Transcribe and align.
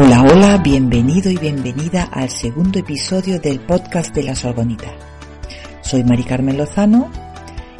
Hola, 0.00 0.22
hola, 0.22 0.58
bienvenido 0.58 1.28
y 1.28 1.36
bienvenida 1.38 2.04
al 2.04 2.30
segundo 2.30 2.78
episodio 2.78 3.40
del 3.40 3.58
podcast 3.58 4.14
de 4.14 4.22
las 4.22 4.44
Orgonitas. 4.44 4.92
Soy 5.82 6.04
Mari 6.04 6.22
Carmen 6.22 6.56
Lozano 6.56 7.10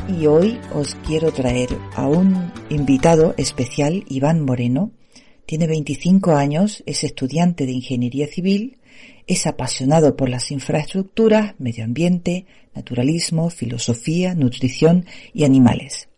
y 0.08 0.26
hoy 0.26 0.58
os 0.74 0.96
quiero 1.06 1.30
traer 1.30 1.68
a 1.94 2.08
un 2.08 2.50
invitado 2.70 3.34
especial, 3.36 4.02
Iván 4.08 4.44
Moreno. 4.44 4.90
Tiene 5.46 5.68
25 5.68 6.32
años, 6.32 6.82
es 6.86 7.04
estudiante 7.04 7.66
de 7.66 7.72
Ingeniería 7.74 8.26
Civil, 8.26 8.78
es 9.28 9.46
apasionado 9.46 10.16
por 10.16 10.28
las 10.28 10.50
infraestructuras, 10.50 11.54
medio 11.60 11.84
ambiente, 11.84 12.46
naturalismo, 12.74 13.48
filosofía, 13.48 14.34
nutrición 14.34 15.06
y 15.32 15.44
animales. 15.44 16.08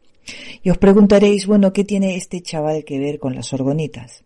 Y 0.62 0.70
os 0.70 0.78
preguntaréis, 0.78 1.46
bueno, 1.46 1.74
¿qué 1.74 1.84
tiene 1.84 2.16
este 2.16 2.40
chaval 2.40 2.86
que 2.86 2.98
ver 2.98 3.18
con 3.18 3.34
las 3.34 3.52
orgonitas? 3.52 4.24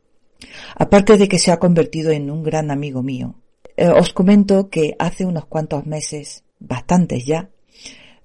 Aparte 0.76 1.16
de 1.16 1.28
que 1.28 1.38
se 1.38 1.52
ha 1.52 1.58
convertido 1.58 2.10
en 2.10 2.30
un 2.30 2.42
gran 2.42 2.70
amigo 2.70 3.02
mío, 3.02 3.40
eh, 3.76 3.88
os 3.88 4.12
comento 4.12 4.68
que 4.68 4.94
hace 4.98 5.24
unos 5.24 5.46
cuantos 5.46 5.86
meses, 5.86 6.44
bastantes 6.60 7.26
ya, 7.26 7.50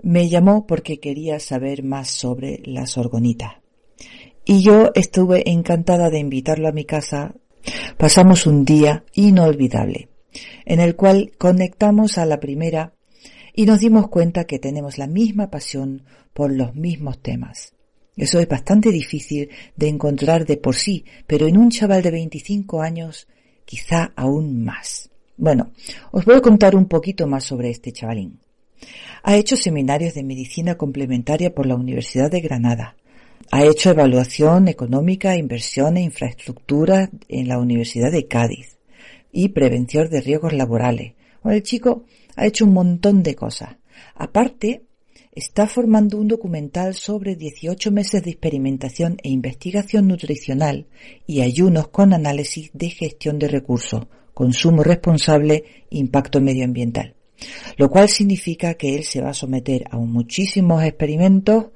me 0.02 0.30
llamó 0.30 0.66
porque 0.66 1.00
quería 1.00 1.40
saber 1.40 1.84
más 1.84 2.10
sobre 2.10 2.62
las 2.66 2.98
orgonitas. 2.98 3.54
Y 4.46 4.62
yo 4.62 4.92
estuve 4.96 5.50
encantada 5.50 6.10
de 6.10 6.20
invitarlo 6.20 6.68
a 6.68 6.72
mi 6.72 6.86
casa. 6.86 7.36
Pasamos 7.98 8.48
un 8.48 8.66
día 8.66 9.04
inolvidable, 9.14 10.10
en 10.66 10.80
el 10.80 10.96
cual 10.96 11.34
conectamos 11.38 12.18
a 12.18 12.26
la 12.26 12.40
primera 12.40 12.94
y 13.54 13.66
nos 13.66 13.80
dimos 13.80 14.08
cuenta 14.08 14.46
que 14.46 14.60
tenemos 14.60 14.98
la 14.98 15.08
misma 15.08 15.50
pasión 15.50 16.04
por 16.34 16.52
los 16.52 16.76
mismos 16.76 17.22
temas. 17.22 17.74
Eso 18.20 18.38
es 18.42 18.50
bastante 18.50 18.92
difícil 18.92 19.50
de 19.78 19.88
encontrar 19.88 20.46
de 20.46 20.58
por 20.58 20.76
sí, 20.76 21.06
pero 21.26 21.48
en 21.48 21.58
un 21.58 21.70
chaval 21.70 22.02
de 22.02 22.12
25 22.12 22.82
años 22.82 23.30
quizá 23.64 24.12
aún 24.14 24.62
más. 24.66 25.10
Bueno, 25.38 25.72
os 26.12 26.26
voy 26.26 26.36
a 26.36 26.42
contar 26.42 26.76
un 26.76 26.86
poquito 26.86 27.28
más 27.28 27.46
sobre 27.46 27.70
este 27.70 27.94
chavalín. 27.94 28.42
Ha 29.24 29.38
hecho 29.38 29.56
seminarios 29.56 30.16
de 30.16 30.24
medicina 30.24 30.76
complementaria 30.76 31.56
por 31.56 31.66
la 31.66 31.76
Universidad 31.76 32.30
de 32.30 32.42
Granada. 32.42 32.98
Ha 33.52 33.64
hecho 33.64 33.92
evaluación 33.92 34.68
económica, 34.68 35.38
inversión 35.38 35.96
e 35.96 36.02
infraestructura 36.02 37.10
en 37.30 37.48
la 37.48 37.58
Universidad 37.58 38.12
de 38.12 38.28
Cádiz 38.28 38.80
y 39.32 39.50
prevención 39.50 40.10
de 40.10 40.20
riesgos 40.20 40.52
laborales. 40.52 41.14
el 41.46 41.64
chico 41.64 42.04
ha 42.36 42.46
hecho 42.46 42.66
un 42.66 42.74
montón 42.74 43.24
de 43.24 43.36
cosas. 43.36 43.78
Aparte, 44.16 44.89
está 45.40 45.68
formando 45.68 46.18
un 46.18 46.28
documental 46.28 46.96
sobre 46.96 47.38
18 47.38 47.92
meses 47.92 48.22
de 48.22 48.32
experimentación 48.32 49.18
e 49.24 49.30
investigación 49.30 50.08
nutricional 50.08 50.88
y 51.26 51.42
ayunos 51.42 51.88
con 51.88 52.14
análisis 52.14 52.72
de 52.74 52.90
gestión 52.90 53.40
de 53.40 53.48
recursos, 53.48 54.08
consumo 54.34 54.84
responsable, 54.84 55.86
impacto 55.92 56.42
medioambiental. 56.42 57.16
Lo 57.78 57.90
cual 57.90 58.10
significa 58.10 58.74
que 58.74 58.96
él 58.96 59.06
se 59.06 59.22
va 59.22 59.30
a 59.30 59.34
someter 59.34 59.86
a 59.90 59.98
muchísimos 59.98 60.84
experimentos 60.84 61.68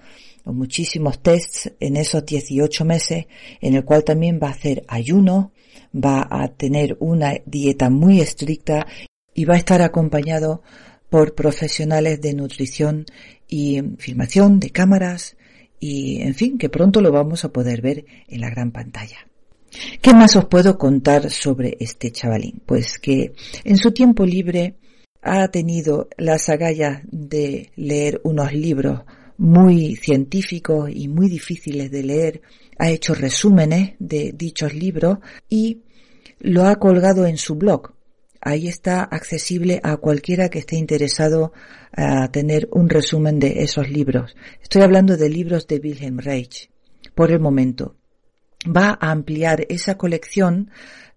o 0.44 0.52
muchísimos 0.52 1.22
tests 1.22 1.72
en 1.80 1.96
esos 1.96 2.26
18 2.26 2.84
meses, 2.84 3.28
en 3.62 3.76
el 3.76 3.86
cual 3.86 4.04
también 4.04 4.42
va 4.44 4.50
a 4.50 4.52
hacer 4.52 4.84
ayuno, 4.90 5.54
va 5.96 6.28
a 6.30 6.50
tener 6.50 6.98
una 7.00 7.36
dieta 7.46 7.90
muy 7.90 8.20
estricta 8.20 8.86
y 9.34 9.46
va 9.46 9.54
a 9.54 9.58
estar 9.58 9.82
acompañado 9.82 10.64
por 11.14 11.36
profesionales 11.36 12.20
de 12.22 12.34
nutrición 12.34 13.06
y 13.48 13.80
filmación 14.00 14.60
de 14.60 14.72
cámaras 14.72 15.38
y, 15.80 16.24
en 16.24 16.34
fin, 16.34 16.58
que 16.58 16.70
pronto 16.70 17.02
lo 17.02 17.12
vamos 17.12 17.46
a 17.46 17.54
poder 17.54 17.84
ver 17.84 18.04
en 18.28 18.42
la 18.42 18.50
gran 18.50 18.72
pantalla. 18.72 19.20
¿Qué 20.02 20.12
más 20.16 20.36
os 20.36 20.46
puedo 20.46 20.76
contar 20.76 21.30
sobre 21.30 21.78
este 21.80 22.12
chavalín? 22.12 22.64
Pues 22.66 22.98
que 22.98 23.36
en 23.64 23.78
su 23.78 23.92
tiempo 23.92 24.26
libre 24.26 24.74
ha 25.22 25.48
tenido 25.50 26.10
las 26.18 26.50
agallas 26.50 27.02
de 27.12 27.70
leer 27.76 28.20
unos 28.24 28.52
libros 28.52 29.02
muy 29.38 29.96
científicos 29.98 30.90
y 30.92 31.10
muy 31.10 31.30
difíciles 31.30 31.92
de 31.92 32.02
leer, 32.02 32.42
ha 32.80 32.90
hecho 32.90 33.14
resúmenes 33.14 33.94
de 34.00 34.32
dichos 34.36 34.74
libros 34.74 35.20
y 35.48 35.84
lo 36.40 36.66
ha 36.66 36.78
colgado 36.78 37.28
en 37.28 37.38
su 37.38 37.54
blog. 37.54 37.94
Ahí 38.46 38.68
está 38.68 39.04
accesible 39.04 39.80
a 39.84 39.96
cualquiera 39.96 40.50
que 40.50 40.60
esté 40.60 40.76
interesado 40.76 41.54
a 41.96 42.28
tener 42.30 42.68
un 42.72 42.90
resumen 42.90 43.40
de 43.40 43.64
esos 43.64 43.90
libros. 43.90 44.36
Estoy 44.62 44.82
hablando 44.82 45.16
de 45.16 45.30
libros 45.30 45.66
de 45.66 45.78
Wilhelm 45.78 46.20
Reich. 46.20 46.70
Por 47.16 47.32
el 47.32 47.40
momento. 47.40 47.96
Va 48.66 48.98
a 49.00 49.12
ampliar 49.12 49.66
esa 49.70 49.98
colección 49.98 50.72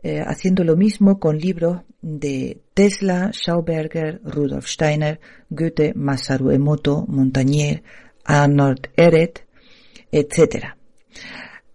eh, 0.04 0.22
haciendo 0.24 0.62
lo 0.62 0.76
mismo 0.76 1.18
con 1.18 1.38
libros 1.38 1.82
de 2.00 2.60
Tesla, 2.74 3.30
Schauberger, 3.32 4.20
Rudolf 4.22 4.68
Steiner, 4.68 5.18
Goethe, 5.50 5.94
Masaru 5.96 6.52
Emoto, 6.52 7.06
Montagnier, 7.08 7.82
Arnold 8.24 8.90
Ehret, 8.96 9.48
etc. 10.12 10.76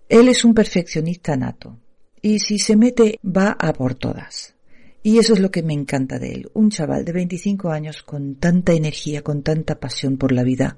Él 0.08 0.30
es 0.30 0.46
un 0.46 0.54
perfeccionista 0.54 1.36
nato 1.36 1.78
y 2.22 2.40
si 2.40 2.58
se 2.58 2.78
mete 2.78 3.20
va 3.26 3.58
a 3.60 3.74
por 3.74 3.96
todas. 3.96 4.56
Y 5.04 5.18
eso 5.18 5.34
es 5.34 5.40
lo 5.40 5.50
que 5.50 5.64
me 5.64 5.74
encanta 5.74 6.20
de 6.20 6.32
él. 6.32 6.50
Un 6.54 6.70
chaval 6.70 7.06
de 7.06 7.12
25 7.12 7.72
años 7.72 8.04
con 8.04 8.36
tanta 8.36 8.74
energía, 8.74 9.24
con 9.24 9.42
tanta 9.42 9.80
pasión 9.80 10.18
por 10.18 10.32
la 10.32 10.44
vida. 10.44 10.78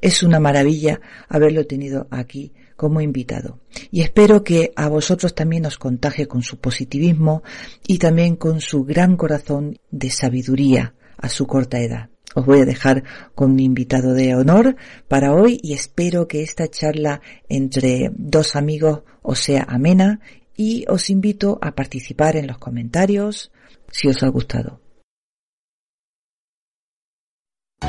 Es 0.00 0.22
una 0.22 0.40
maravilla 0.40 1.00
haberlo 1.28 1.66
tenido 1.66 2.08
aquí 2.10 2.52
como 2.76 3.00
invitado. 3.00 3.60
Y 3.90 4.00
espero 4.00 4.42
que 4.42 4.72
a 4.74 4.88
vosotros 4.88 5.34
también 5.34 5.66
os 5.66 5.78
contagie 5.78 6.26
con 6.26 6.42
su 6.42 6.58
positivismo 6.58 7.42
y 7.86 7.98
también 7.98 8.36
con 8.36 8.60
su 8.60 8.84
gran 8.84 9.16
corazón 9.16 9.78
de 9.90 10.10
sabiduría 10.10 10.94
a 11.18 11.28
su 11.28 11.46
corta 11.46 11.78
edad. 11.78 12.08
Os 12.34 12.46
voy 12.46 12.60
a 12.60 12.64
dejar 12.64 13.04
con 13.34 13.54
mi 13.54 13.64
invitado 13.64 14.14
de 14.14 14.34
honor 14.34 14.76
para 15.08 15.34
hoy 15.34 15.58
y 15.62 15.74
espero 15.74 16.26
que 16.26 16.42
esta 16.42 16.68
charla 16.68 17.20
entre 17.48 18.12
dos 18.16 18.56
amigos 18.56 19.02
os 19.22 19.40
sea 19.40 19.66
amena 19.68 20.20
y 20.56 20.84
os 20.88 21.10
invito 21.10 21.58
a 21.60 21.74
participar 21.74 22.36
en 22.36 22.46
los 22.46 22.58
comentarios, 22.58 23.50
si 23.90 24.08
os 24.08 24.22
ha 24.22 24.28
gustado. 24.28 24.80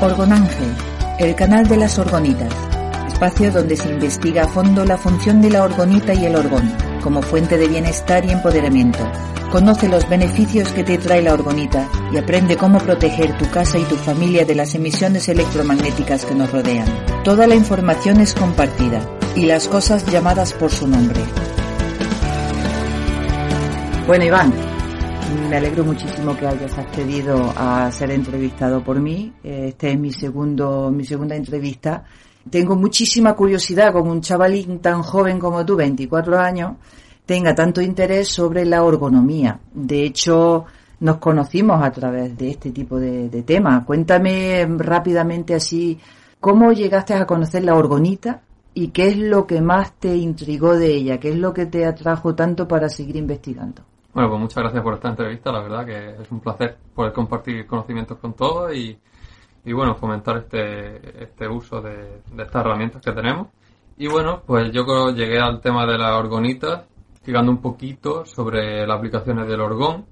Orgonángel, 0.00 0.74
el 1.18 1.34
canal 1.34 1.68
de 1.68 1.76
las 1.76 1.98
orgonitas, 1.98 2.52
espacio 3.06 3.52
donde 3.52 3.76
se 3.76 3.90
investiga 3.90 4.44
a 4.44 4.48
fondo 4.48 4.84
la 4.84 4.96
función 4.96 5.40
de 5.40 5.50
la 5.50 5.62
orgonita 5.62 6.12
y 6.12 6.24
el 6.24 6.34
orgón, 6.34 6.72
como 7.02 7.22
fuente 7.22 7.56
de 7.56 7.68
bienestar 7.68 8.24
y 8.24 8.30
empoderamiento. 8.30 8.98
Conoce 9.52 9.88
los 9.88 10.08
beneficios 10.08 10.72
que 10.72 10.82
te 10.82 10.98
trae 10.98 11.22
la 11.22 11.34
orgonita 11.34 11.88
y 12.10 12.16
aprende 12.16 12.56
cómo 12.56 12.78
proteger 12.78 13.36
tu 13.36 13.48
casa 13.50 13.78
y 13.78 13.84
tu 13.84 13.96
familia 13.96 14.44
de 14.44 14.54
las 14.54 14.74
emisiones 14.74 15.28
electromagnéticas 15.28 16.24
que 16.24 16.34
nos 16.34 16.50
rodean. 16.50 16.88
Toda 17.22 17.46
la 17.46 17.54
información 17.54 18.20
es 18.20 18.34
compartida 18.34 19.06
y 19.36 19.46
las 19.46 19.68
cosas 19.68 20.06
llamadas 20.06 20.54
por 20.54 20.70
su 20.70 20.88
nombre. 20.88 21.20
Bueno, 24.06 24.24
Iván, 24.24 24.52
me 25.48 25.56
alegro 25.56 25.84
muchísimo 25.84 26.36
que 26.36 26.46
hayas 26.46 26.76
accedido 26.78 27.52
a 27.56 27.90
ser 27.90 28.10
entrevistado 28.10 28.82
por 28.82 29.00
mí. 29.00 29.32
Este 29.42 29.92
es 29.92 29.98
mi 29.98 30.12
segundo, 30.12 30.90
mi 30.90 31.04
segunda 31.04 31.36
entrevista. 31.36 32.04
Tengo 32.50 32.76
muchísima 32.76 33.34
curiosidad 33.34 33.92
con 33.92 34.08
un 34.08 34.20
chavalín 34.20 34.80
tan 34.80 35.02
joven 35.02 35.38
como 35.38 35.64
tú, 35.64 35.76
24 35.76 36.38
años, 36.38 36.72
tenga 37.24 37.54
tanto 37.54 37.80
interés 37.80 38.28
sobre 38.28 38.64
la 38.64 38.78
ergonomía. 38.78 39.60
De 39.72 40.04
hecho, 40.04 40.64
nos 41.00 41.18
conocimos 41.18 41.82
a 41.82 41.90
través 41.92 42.36
de 42.36 42.50
este 42.50 42.70
tipo 42.70 42.98
de, 42.98 43.28
de 43.28 43.42
temas. 43.42 43.84
Cuéntame 43.84 44.66
rápidamente 44.76 45.54
así, 45.54 45.98
¿cómo 46.40 46.72
llegaste 46.72 47.14
a 47.14 47.26
conocer 47.26 47.64
la 47.64 47.74
orgonita 47.74 48.42
y 48.74 48.88
qué 48.88 49.08
es 49.08 49.16
lo 49.18 49.46
que 49.46 49.60
más 49.60 49.92
te 49.98 50.16
intrigó 50.16 50.76
de 50.76 50.94
ella? 50.94 51.20
¿Qué 51.20 51.30
es 51.30 51.36
lo 51.36 51.52
que 51.54 51.66
te 51.66 51.86
atrajo 51.86 52.34
tanto 52.34 52.66
para 52.66 52.88
seguir 52.88 53.16
investigando? 53.16 53.82
Bueno, 54.14 54.28
pues 54.28 54.40
muchas 54.42 54.62
gracias 54.62 54.82
por 54.82 54.94
esta 54.94 55.08
entrevista, 55.08 55.50
la 55.50 55.62
verdad 55.62 55.86
que 55.86 56.22
es 56.22 56.30
un 56.30 56.40
placer 56.40 56.76
poder 56.94 57.14
compartir 57.14 57.66
conocimientos 57.66 58.18
con 58.18 58.34
todos 58.34 58.74
y, 58.74 58.98
y 59.64 59.72
bueno, 59.72 59.94
fomentar 59.94 60.36
este, 60.36 61.22
este 61.24 61.48
uso 61.48 61.80
de, 61.80 62.20
estas 62.38 62.56
herramientas 62.56 63.00
que 63.02 63.12
tenemos. 63.12 63.48
Y 63.96 64.08
bueno, 64.08 64.42
pues 64.46 64.70
yo 64.70 64.84
llegué 65.14 65.38
al 65.38 65.62
tema 65.62 65.86
de 65.86 65.96
la 65.96 66.18
orgonita, 66.18 66.84
explicando 67.10 67.50
un 67.50 67.62
poquito 67.62 68.26
sobre 68.26 68.86
las 68.86 68.98
aplicaciones 68.98 69.48
del 69.48 69.60
orgón 69.62 70.04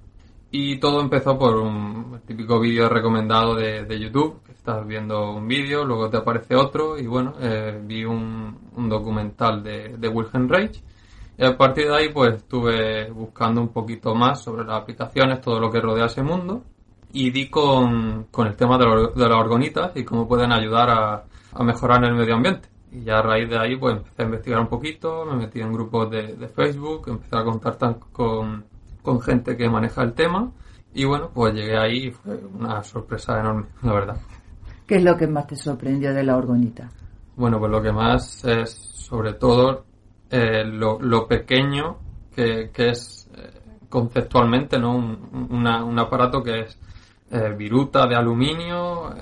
y 0.49 0.79
todo 0.79 0.99
empezó 0.99 1.37
por 1.37 1.57
un 1.57 2.21
típico 2.25 2.59
vídeo 2.59 2.89
recomendado 2.89 3.53
de, 3.53 3.85
de, 3.85 3.99
YouTube, 3.99 4.41
estás 4.49 4.85
viendo 4.87 5.31
un 5.31 5.47
vídeo, 5.47 5.85
luego 5.85 6.09
te 6.09 6.17
aparece 6.17 6.55
otro 6.55 6.97
y 6.97 7.05
bueno, 7.05 7.33
eh, 7.39 7.79
vi 7.83 8.03
un, 8.03 8.57
un, 8.75 8.89
documental 8.89 9.63
de, 9.63 9.95
de 9.97 10.07
Wilhelm 10.09 10.49
Reich 10.49 10.81
y 11.41 11.43
a 11.43 11.57
partir 11.57 11.87
de 11.87 11.95
ahí, 11.95 12.09
pues 12.13 12.35
estuve 12.35 13.09
buscando 13.09 13.61
un 13.61 13.69
poquito 13.69 14.13
más 14.13 14.43
sobre 14.43 14.63
las 14.63 14.79
aplicaciones, 14.79 15.41
todo 15.41 15.59
lo 15.59 15.71
que 15.71 15.81
rodea 15.81 16.05
ese 16.05 16.21
mundo. 16.21 16.61
Y 17.13 17.31
di 17.31 17.49
con, 17.49 18.27
con 18.29 18.45
el 18.45 18.55
tema 18.55 18.77
de, 18.77 18.85
de, 18.85 19.27
las 19.27 19.39
orgonitas 19.39 19.91
y 19.95 20.03
cómo 20.03 20.27
pueden 20.27 20.51
ayudar 20.51 20.91
a, 20.91 21.23
a, 21.53 21.63
mejorar 21.63 22.05
el 22.05 22.13
medio 22.13 22.35
ambiente. 22.35 22.69
Y 22.91 23.05
ya 23.05 23.17
a 23.17 23.21
raíz 23.23 23.49
de 23.49 23.57
ahí, 23.57 23.75
pues 23.75 23.95
empecé 23.95 24.21
a 24.21 24.25
investigar 24.25 24.59
un 24.59 24.67
poquito, 24.67 25.25
me 25.25 25.35
metí 25.35 25.59
en 25.61 25.73
grupos 25.73 26.11
de, 26.11 26.35
de 26.35 26.47
Facebook, 26.47 27.05
empecé 27.07 27.35
a 27.35 27.43
contactar 27.43 27.97
con, 28.11 28.63
con 29.01 29.19
gente 29.19 29.57
que 29.57 29.67
maneja 29.67 30.03
el 30.03 30.13
tema 30.13 30.51
y 30.93 31.05
bueno, 31.05 31.31
pues 31.33 31.55
llegué 31.55 31.75
ahí 31.75 32.05
y 32.05 32.11
fue 32.11 32.35
una 32.35 32.83
sorpresa 32.83 33.39
enorme, 33.39 33.65
la 33.81 33.93
verdad. 33.93 34.17
¿Qué 34.85 34.97
es 34.97 35.03
lo 35.03 35.17
que 35.17 35.25
más 35.25 35.47
te 35.47 35.55
sorprendió 35.55 36.13
de 36.13 36.23
la 36.23 36.37
orgonita? 36.37 36.87
Bueno, 37.35 37.57
pues 37.57 37.71
lo 37.71 37.81
que 37.81 37.91
más 37.91 38.45
es 38.45 38.69
sobre 38.69 39.33
todo 39.33 39.85
eh, 40.31 40.63
lo, 40.63 41.27
pequeño 41.27 41.97
que, 42.33 42.71
es 42.77 43.29
eh, 43.35 43.59
conceptualmente, 43.89 44.79
¿no? 44.79 44.95
Un, 44.95 45.99
aparato 45.99 46.41
que 46.41 46.61
es 46.61 46.79
eh, 47.29 47.53
viruta 47.57 48.07
de 48.07 48.15
aluminio, 48.15 49.13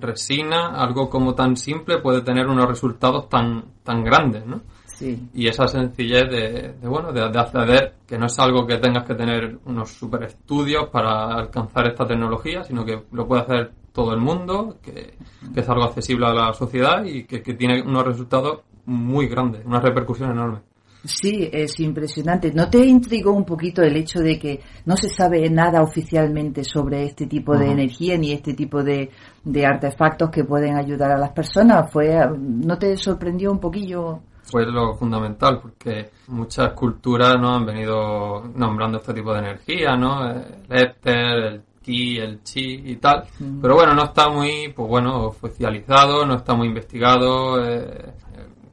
resina, 0.00 0.68
algo 0.82 1.08
como 1.08 1.34
tan 1.34 1.56
simple 1.56 1.98
puede 1.98 2.22
tener 2.22 2.46
unos 2.46 2.66
resultados 2.66 3.28
tan, 3.28 3.64
tan 3.82 4.02
grandes, 4.02 4.46
¿no? 4.46 4.62
Y 5.00 5.48
esa 5.48 5.66
sencillez 5.66 6.30
de, 6.30 6.88
bueno, 6.88 7.12
de, 7.12 7.20
acceder, 7.20 7.94
que 8.06 8.16
no 8.16 8.26
es 8.26 8.38
algo 8.38 8.66
que 8.66 8.78
tengas 8.78 9.04
que 9.04 9.14
tener 9.14 9.58
unos 9.66 9.90
super 9.90 10.22
estudios 10.22 10.88
para 10.88 11.34
alcanzar 11.34 11.88
esta 11.88 12.06
tecnología, 12.06 12.62
sino 12.64 12.84
que 12.84 13.02
lo 13.12 13.26
puede 13.26 13.42
hacer 13.42 13.72
todo 13.92 14.14
el 14.14 14.20
mundo, 14.20 14.78
que, 14.82 15.14
es 15.54 15.68
algo 15.68 15.84
accesible 15.84 16.26
a 16.26 16.32
la 16.32 16.52
sociedad 16.54 17.04
y 17.04 17.24
que, 17.24 17.40
tiene 17.40 17.82
unos 17.82 18.06
resultados 18.06 18.60
muy 18.86 19.28
grandes, 19.28 19.64
una 19.64 19.80
repercusión 19.80 20.30
enorme. 20.30 20.60
Sí, 21.04 21.50
es 21.52 21.78
impresionante. 21.80 22.50
¿No 22.54 22.70
te 22.70 22.78
intrigó 22.78 23.32
un 23.32 23.44
poquito 23.44 23.82
el 23.82 23.94
hecho 23.94 24.20
de 24.20 24.38
que 24.38 24.60
no 24.86 24.96
se 24.96 25.10
sabe 25.10 25.50
nada 25.50 25.82
oficialmente 25.82 26.64
sobre 26.64 27.04
este 27.04 27.26
tipo 27.26 27.56
de 27.58 27.70
energía 27.70 28.16
ni 28.16 28.32
este 28.32 28.54
tipo 28.54 28.82
de, 28.82 29.10
de, 29.44 29.66
artefactos 29.66 30.30
que 30.30 30.44
pueden 30.44 30.78
ayudar 30.78 31.12
a 31.12 31.18
las 31.18 31.32
personas? 31.32 31.92
¿Fue, 31.92 32.18
¿No 32.38 32.78
te 32.78 32.96
sorprendió 32.96 33.52
un 33.52 33.60
poquillo? 33.60 34.22
fue 34.44 34.66
lo 34.66 34.94
fundamental, 34.94 35.58
porque 35.60 36.10
muchas 36.28 36.72
culturas 36.74 37.36
no 37.40 37.54
han 37.54 37.66
venido 37.66 38.44
nombrando 38.54 38.98
este 38.98 39.14
tipo 39.14 39.32
de 39.32 39.38
energía, 39.40 39.96
¿no? 39.96 40.30
El 40.30 40.64
éter, 40.68 41.44
el 41.44 41.62
ki, 41.82 42.18
el 42.18 42.42
chi 42.42 42.82
y 42.84 42.96
tal. 42.96 43.24
Pero 43.60 43.74
bueno, 43.74 43.94
no 43.94 44.04
está 44.04 44.28
muy, 44.28 44.72
pues 44.74 44.88
bueno, 44.88 45.26
oficializado, 45.26 46.24
no 46.26 46.36
está 46.36 46.54
muy 46.54 46.68
investigado, 46.68 47.64
eh, 47.64 48.12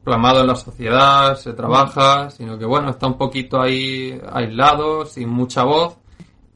plamado 0.04 0.42
en 0.42 0.48
la 0.48 0.56
sociedad, 0.56 1.36
se 1.36 1.54
trabaja, 1.54 2.30
sino 2.30 2.58
que 2.58 2.66
bueno, 2.66 2.90
está 2.90 3.08
un 3.08 3.18
poquito 3.18 3.62
ahí 3.62 4.20
aislado, 4.32 5.06
sin 5.06 5.30
mucha 5.30 5.64
voz 5.64 6.02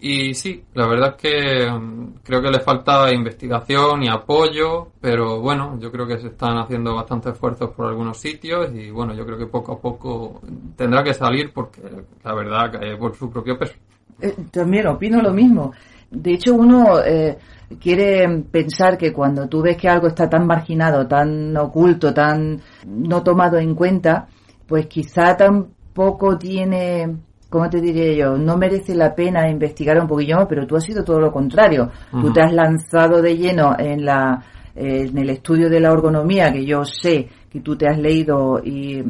y 0.08 0.34
sí, 0.34 0.64
la 0.74 0.88
verdad 0.88 1.16
es 1.16 1.22
que 1.22 1.72
mm, 1.72 2.20
creo 2.24 2.42
que 2.42 2.52
le 2.52 2.60
falta 2.60 3.12
investigación 3.12 4.04
y 4.04 4.10
apoyo, 4.10 4.90
pero 5.00 5.40
bueno, 5.40 5.80
yo 5.80 5.92
creo 5.92 6.06
que 6.06 6.20
se 6.20 6.28
están 6.28 6.58
haciendo 6.58 6.94
bastantes 6.94 7.34
esfuerzos 7.34 7.72
por 7.72 7.88
algunos 7.88 8.18
sitios 8.18 8.72
y 8.76 8.92
bueno, 8.92 9.16
yo 9.16 9.26
creo 9.26 9.38
que 9.38 9.48
poco 9.48 9.74
a 9.74 9.80
poco 9.80 10.42
tendrá 10.76 11.04
que 11.04 11.14
salir 11.14 11.52
porque 11.54 11.82
la 12.24 12.34
verdad 12.34 12.74
cae 12.74 12.98
por 12.98 13.16
su 13.16 13.32
propio 13.32 13.58
peso. 13.58 13.74
Eh, 14.22 14.36
también 14.52 14.86
opino 14.88 15.22
lo 15.22 15.32
mismo. 15.32 15.74
De 16.16 16.34
hecho, 16.34 16.56
uno 16.56 17.00
eh, 17.04 17.38
quiere 17.80 18.44
pensar 18.52 18.98
que 18.98 19.12
cuando 19.12 19.48
tú 19.48 19.62
ves 19.62 19.78
que 19.78 19.90
algo 19.90 20.08
está 20.08 20.30
tan 20.30 20.48
marginado, 20.48 21.08
tan 21.08 21.56
oculto, 21.58 22.14
tan 22.14 22.60
no 22.86 23.24
tomado 23.24 23.58
en 23.58 23.76
cuenta, 23.76 24.28
pues 24.68 24.88
quizá 24.88 25.36
tampoco 25.36 26.38
tiene 26.38 27.16
¿cómo 27.50 27.70
te 27.70 27.80
diré 27.80 28.18
yo? 28.18 28.38
No 28.38 28.58
merece 28.58 28.96
la 28.96 29.16
pena 29.16 29.50
investigar 29.50 29.98
un 30.00 30.08
poquillo 30.08 30.36
más, 30.36 30.48
pero 30.48 30.68
tú 30.68 30.76
has 30.76 30.84
sido 30.84 31.04
todo 31.04 31.20
lo 31.20 31.32
contrario. 31.32 31.90
Tú 32.12 32.34
te 32.34 32.42
has 32.42 32.52
lanzado 32.52 33.22
de 33.22 33.38
lleno 33.38 33.76
en 33.80 34.04
la 34.04 34.44
en 34.76 35.18
el 35.18 35.30
estudio 35.30 35.70
de 35.70 35.80
la 35.80 35.90
ergonomía, 35.90 36.52
que 36.52 36.66
yo 36.66 36.84
sé 36.84 37.30
que 37.50 37.62
tú 37.62 37.78
te 37.78 37.88
has 37.88 37.98
leído 37.98 38.62
y, 38.62 39.02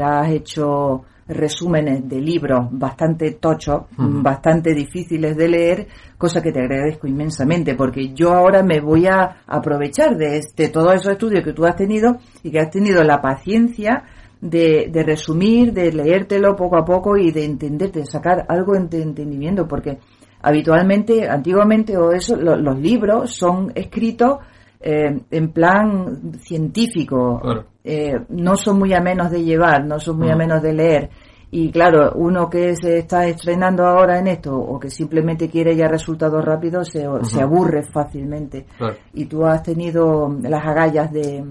has 0.00 0.30
hecho 0.30 1.04
resúmenes 1.30 2.08
de 2.08 2.20
libros 2.20 2.68
bastante 2.70 3.32
tochos, 3.32 3.82
bastante 3.96 4.74
difíciles 4.74 5.36
de 5.36 5.48
leer, 5.48 5.86
cosa 6.18 6.42
que 6.42 6.52
te 6.52 6.60
agradezco 6.60 7.06
inmensamente, 7.06 7.74
porque 7.74 8.12
yo 8.12 8.32
ahora 8.32 8.62
me 8.62 8.80
voy 8.80 9.06
a 9.06 9.42
aprovechar 9.46 10.16
de, 10.16 10.38
este, 10.38 10.68
todos 10.68 10.94
esos 10.94 11.12
estudios 11.12 11.44
que 11.44 11.52
tú 11.52 11.64
has 11.64 11.76
tenido 11.76 12.18
y 12.42 12.50
que 12.50 12.58
has 12.58 12.70
tenido 12.70 13.02
la 13.04 13.20
paciencia 13.20 14.04
de, 14.40 14.88
de, 14.90 15.02
resumir, 15.02 15.72
de 15.72 15.92
leértelo 15.92 16.56
poco 16.56 16.76
a 16.76 16.84
poco 16.84 17.16
y 17.16 17.30
de 17.30 17.44
entenderte, 17.44 18.00
de 18.00 18.06
sacar 18.06 18.44
algo 18.48 18.72
de 18.74 19.02
entendimiento, 19.02 19.68
porque 19.68 19.98
habitualmente, 20.42 21.28
antiguamente 21.28 21.96
o 21.96 22.12
eso, 22.12 22.36
los 22.36 22.78
libros 22.78 23.34
son 23.34 23.72
escritos 23.74 24.38
eh, 24.80 25.20
en 25.30 25.52
plan 25.52 26.32
científico, 26.40 27.66
eh, 27.84 28.18
no 28.28 28.56
son 28.56 28.78
muy 28.78 28.92
amenos 28.94 29.30
de 29.30 29.42
llevar, 29.42 29.84
no 29.84 29.98
son 29.98 30.18
muy 30.18 30.30
a 30.30 30.34
amenos 30.34 30.62
de 30.62 30.72
leer. 30.72 31.10
Y 31.52 31.72
claro, 31.72 32.12
uno 32.14 32.48
que 32.48 32.76
se 32.76 32.98
está 32.98 33.26
estrenando 33.26 33.84
ahora 33.84 34.20
en 34.20 34.28
esto 34.28 34.56
o 34.56 34.78
que 34.78 34.88
simplemente 34.88 35.48
quiere 35.48 35.74
ya 35.74 35.88
resultados 35.88 36.44
rápidos 36.44 36.88
se, 36.90 37.04
se 37.22 37.42
aburre 37.42 37.82
fácilmente. 37.82 38.66
Y 39.14 39.24
tú 39.24 39.44
has 39.44 39.62
tenido 39.62 40.28
las 40.42 40.64
agallas 40.64 41.10
de, 41.10 41.44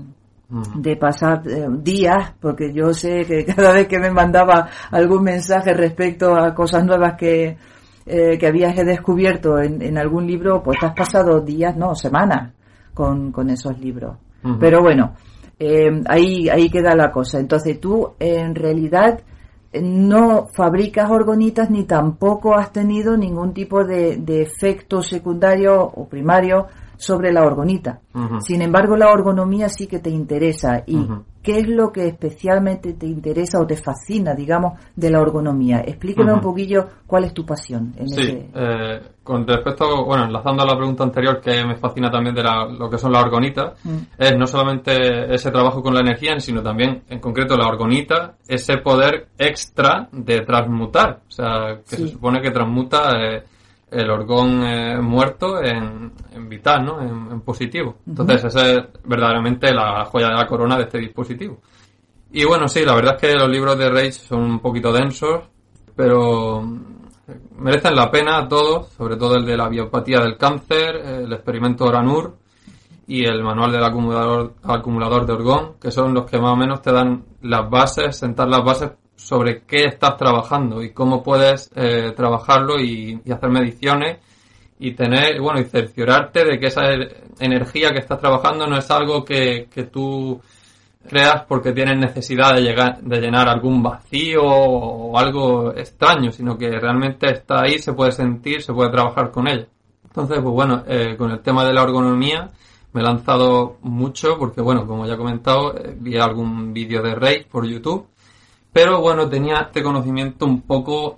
de 0.76 0.96
pasar 0.96 1.42
eh, 1.48 1.68
días, 1.82 2.34
porque 2.40 2.72
yo 2.74 2.94
sé 2.94 3.26
que 3.26 3.46
cada 3.56 3.74
vez 3.74 3.88
que 3.88 4.00
me 4.00 4.10
mandaba 4.10 4.70
algún 4.92 5.24
mensaje 5.24 5.74
respecto 5.74 6.34
a 6.34 6.56
cosas 6.56 6.86
nuevas 6.86 7.16
que, 7.18 7.58
eh, 8.06 8.38
que 8.38 8.48
habías 8.48 8.76
descubierto 8.78 9.60
en, 9.60 9.82
en, 9.82 9.98
algún 9.98 10.26
libro, 10.26 10.64
pues 10.64 10.80
te 10.80 10.86
has 10.86 10.94
pasado 10.94 11.42
días, 11.42 11.76
no, 11.76 11.94
semanas 11.94 12.54
con, 12.94 13.34
con 13.34 13.50
esos 13.50 13.78
libros. 13.80 14.18
Pero 14.58 14.82
bueno, 14.82 15.16
eh, 15.60 16.02
ahí, 16.08 16.50
ahí 16.50 16.70
queda 16.70 16.96
la 16.96 17.12
cosa. 17.12 17.40
Entonces 17.40 17.80
tú, 17.80 18.14
en 18.20 18.56
realidad, 18.56 19.20
no 19.74 20.48
fabricas 20.48 21.12
orgonitas 21.12 21.70
ni 21.70 21.84
tampoco 21.84 22.56
has 22.56 22.72
tenido 22.72 23.18
ningún 23.18 23.54
tipo 23.54 23.84
de, 23.84 24.18
de 24.18 24.42
efecto 24.42 25.04
secundario 25.04 25.84
o 25.84 26.08
primario 26.08 26.68
sobre 27.00 27.32
la 27.32 27.44
orgonita. 27.44 28.02
Sin 28.42 28.62
embargo, 28.62 28.98
la 28.98 29.10
orgonomía 29.10 29.70
sí 29.70 29.88
que 29.88 30.00
te 30.00 30.10
interesa. 30.10 30.84
¿Y 30.86 31.08
qué 31.42 31.60
es 31.60 31.68
lo 31.70 31.94
que 31.94 32.08
especialmente 32.08 32.92
te 32.94 33.06
interesa 33.06 33.58
o 33.62 33.66
te 33.66 33.78
fascina, 33.78 34.34
digamos, 34.34 34.74
de 34.98 35.10
la 35.10 35.22
orgonomía? 35.22 35.80
Explíqueme 35.80 36.34
un 36.34 36.42
poquillo 36.42 36.88
cuál 37.08 37.24
es 37.24 37.34
tu 37.34 37.46
pasión. 37.46 37.94
En 37.98 38.10
sí, 38.10 38.50
eh, 38.54 39.00
con 39.24 39.48
respecto, 39.48 40.04
bueno, 40.04 40.26
enlazando 40.26 40.64
a 40.64 40.66
la 40.66 40.76
pregunta 40.76 41.06
anterior 41.06 41.40
que 41.40 41.64
me 41.66 41.78
fascina 41.78 42.12
también 42.12 42.36
de 42.36 42.44
lo 42.44 42.90
que 42.90 42.98
son 42.98 43.14
las 43.14 43.24
orgonitas, 43.24 43.80
es 44.18 44.38
no 44.38 44.46
solamente 44.46 45.34
ese 45.34 45.52
trabajo 45.52 45.82
con 45.82 45.94
la 45.94 46.02
energía, 46.02 46.38
sino 46.42 46.62
también, 46.62 47.04
en 47.08 47.20
concreto, 47.20 47.56
la 47.56 47.70
orgonita, 47.70 48.36
ese 48.46 48.78
poder 48.80 49.30
extra 49.38 50.10
de 50.12 50.42
transmutar. 50.42 51.22
O 51.30 51.32
sea, 51.32 51.80
que 51.90 51.96
se 51.96 52.08
supone 52.10 52.42
que 52.42 52.52
transmuta... 52.52 53.12
Eh, 53.18 53.44
el 53.92 54.10
orgón 54.10 54.64
eh, 54.64 55.02
muerto 55.02 55.62
en, 55.62 56.12
vital, 56.48 56.86
¿no? 56.86 57.02
En, 57.02 57.42
positivo. 57.42 57.98
Entonces, 58.06 58.46
esa 58.46 58.72
es 58.72 58.84
verdaderamente 59.04 59.74
la 59.74 60.06
joya 60.06 60.28
de 60.28 60.36
la 60.36 60.48
corona 60.48 60.78
de 60.78 60.84
este 60.84 61.00
dispositivo. 61.00 61.60
Y 62.32 62.46
bueno, 62.46 62.68
sí, 62.68 62.86
la 62.86 62.96
verdad 62.96 63.16
es 63.16 63.22
que 63.22 63.36
los 63.36 63.50
libros 63.50 63.78
de 63.78 63.90
Rage 63.90 64.12
son 64.12 64.42
un 64.42 64.60
poquito 64.60 64.92
densos, 64.92 65.44
pero 65.96 66.64
merecen 67.58 67.96
la 67.96 68.12
pena 68.12 68.48
todos, 68.48 68.90
sobre 68.90 69.16
todo 69.16 69.36
el 69.36 69.46
de 69.46 69.58
la 69.58 69.70
biopatía 69.70 70.20
del 70.20 70.38
cáncer, 70.38 70.96
el 70.96 71.34
experimento 71.34 71.86
Oranur 71.86 72.38
y 73.08 73.26
el 73.26 73.44
manual 73.44 73.72
del 73.72 73.84
acumulador, 73.84 74.54
acumulador 74.64 75.26
de 75.26 75.34
orgón, 75.34 75.74
que 75.82 75.90
son 75.90 76.14
los 76.14 76.30
que 76.30 76.40
más 76.40 76.54
o 76.54 76.56
menos 76.56 76.82
te 76.82 76.92
dan 76.92 77.26
las 77.42 77.68
bases, 77.70 78.16
sentar 78.16 78.48
las 78.48 78.64
bases 78.64 78.92
sobre 79.20 79.64
qué 79.68 79.86
estás 79.86 80.18
trabajando 80.18 80.82
y 80.82 80.92
cómo 80.92 81.22
puedes 81.22 81.70
eh, 81.76 82.14
trabajarlo 82.16 82.80
y, 82.80 83.22
hacer 83.32 83.50
mediciones 83.50 84.18
y 84.80 84.94
tener, 84.94 85.42
bueno, 85.42 85.60
y 85.60 85.66
cerciorarte 85.66 86.46
de 86.46 86.58
que 86.58 86.68
esa 86.68 86.84
energía 87.40 87.92
que 87.92 88.00
estás 88.00 88.20
trabajando 88.20 88.66
no 88.66 88.78
es 88.78 88.90
algo 88.90 89.26
que, 89.26 89.68
que 89.72 89.84
tú 89.84 90.42
creas 91.08 91.44
porque 91.48 91.74
tienes 91.74 91.98
necesidad 92.00 92.56
de, 92.56 92.62
llegar, 92.62 93.02
de 93.02 93.20
llenar 93.20 93.50
algún 93.50 93.84
vacío 93.84 94.42
o 94.42 95.18
algo 95.18 95.74
extraño, 95.76 96.32
sino 96.32 96.58
que 96.58 96.70
realmente 96.80 97.30
está 97.30 97.64
ahí, 97.64 97.78
se 97.78 97.94
puede 97.94 98.14
sentir, 98.14 98.62
se 98.62 98.74
puede 98.74 98.90
trabajar 98.90 99.32
con 99.32 99.50
ella. 99.50 99.68
Entonces, 100.06 100.40
pues 100.42 100.54
bueno, 100.54 100.84
eh, 100.88 101.16
con 101.18 101.30
el 101.32 101.42
tema 101.42 101.66
de 101.66 101.74
la 101.74 101.84
ergonomía 101.84 102.50
me 102.94 103.02
he 103.02 103.04
lanzado 103.04 103.78
mucho 103.82 104.38
porque, 104.40 104.62
bueno, 104.62 104.88
como 104.88 105.06
ya 105.06 105.14
he 105.14 105.18
comentado, 105.18 105.76
eh, 105.78 105.94
vi 106.00 106.18
algún 106.18 106.74
vídeo 106.74 107.04
de 107.04 107.16
Rey 107.16 107.44
por 107.44 107.68
YouTube 107.68 108.08
pero 108.72 109.02
bueno, 109.02 109.30
tenía 109.30 109.60
este 109.62 109.82
conocimiento 109.82 110.46
un 110.46 110.62
poco 110.62 111.16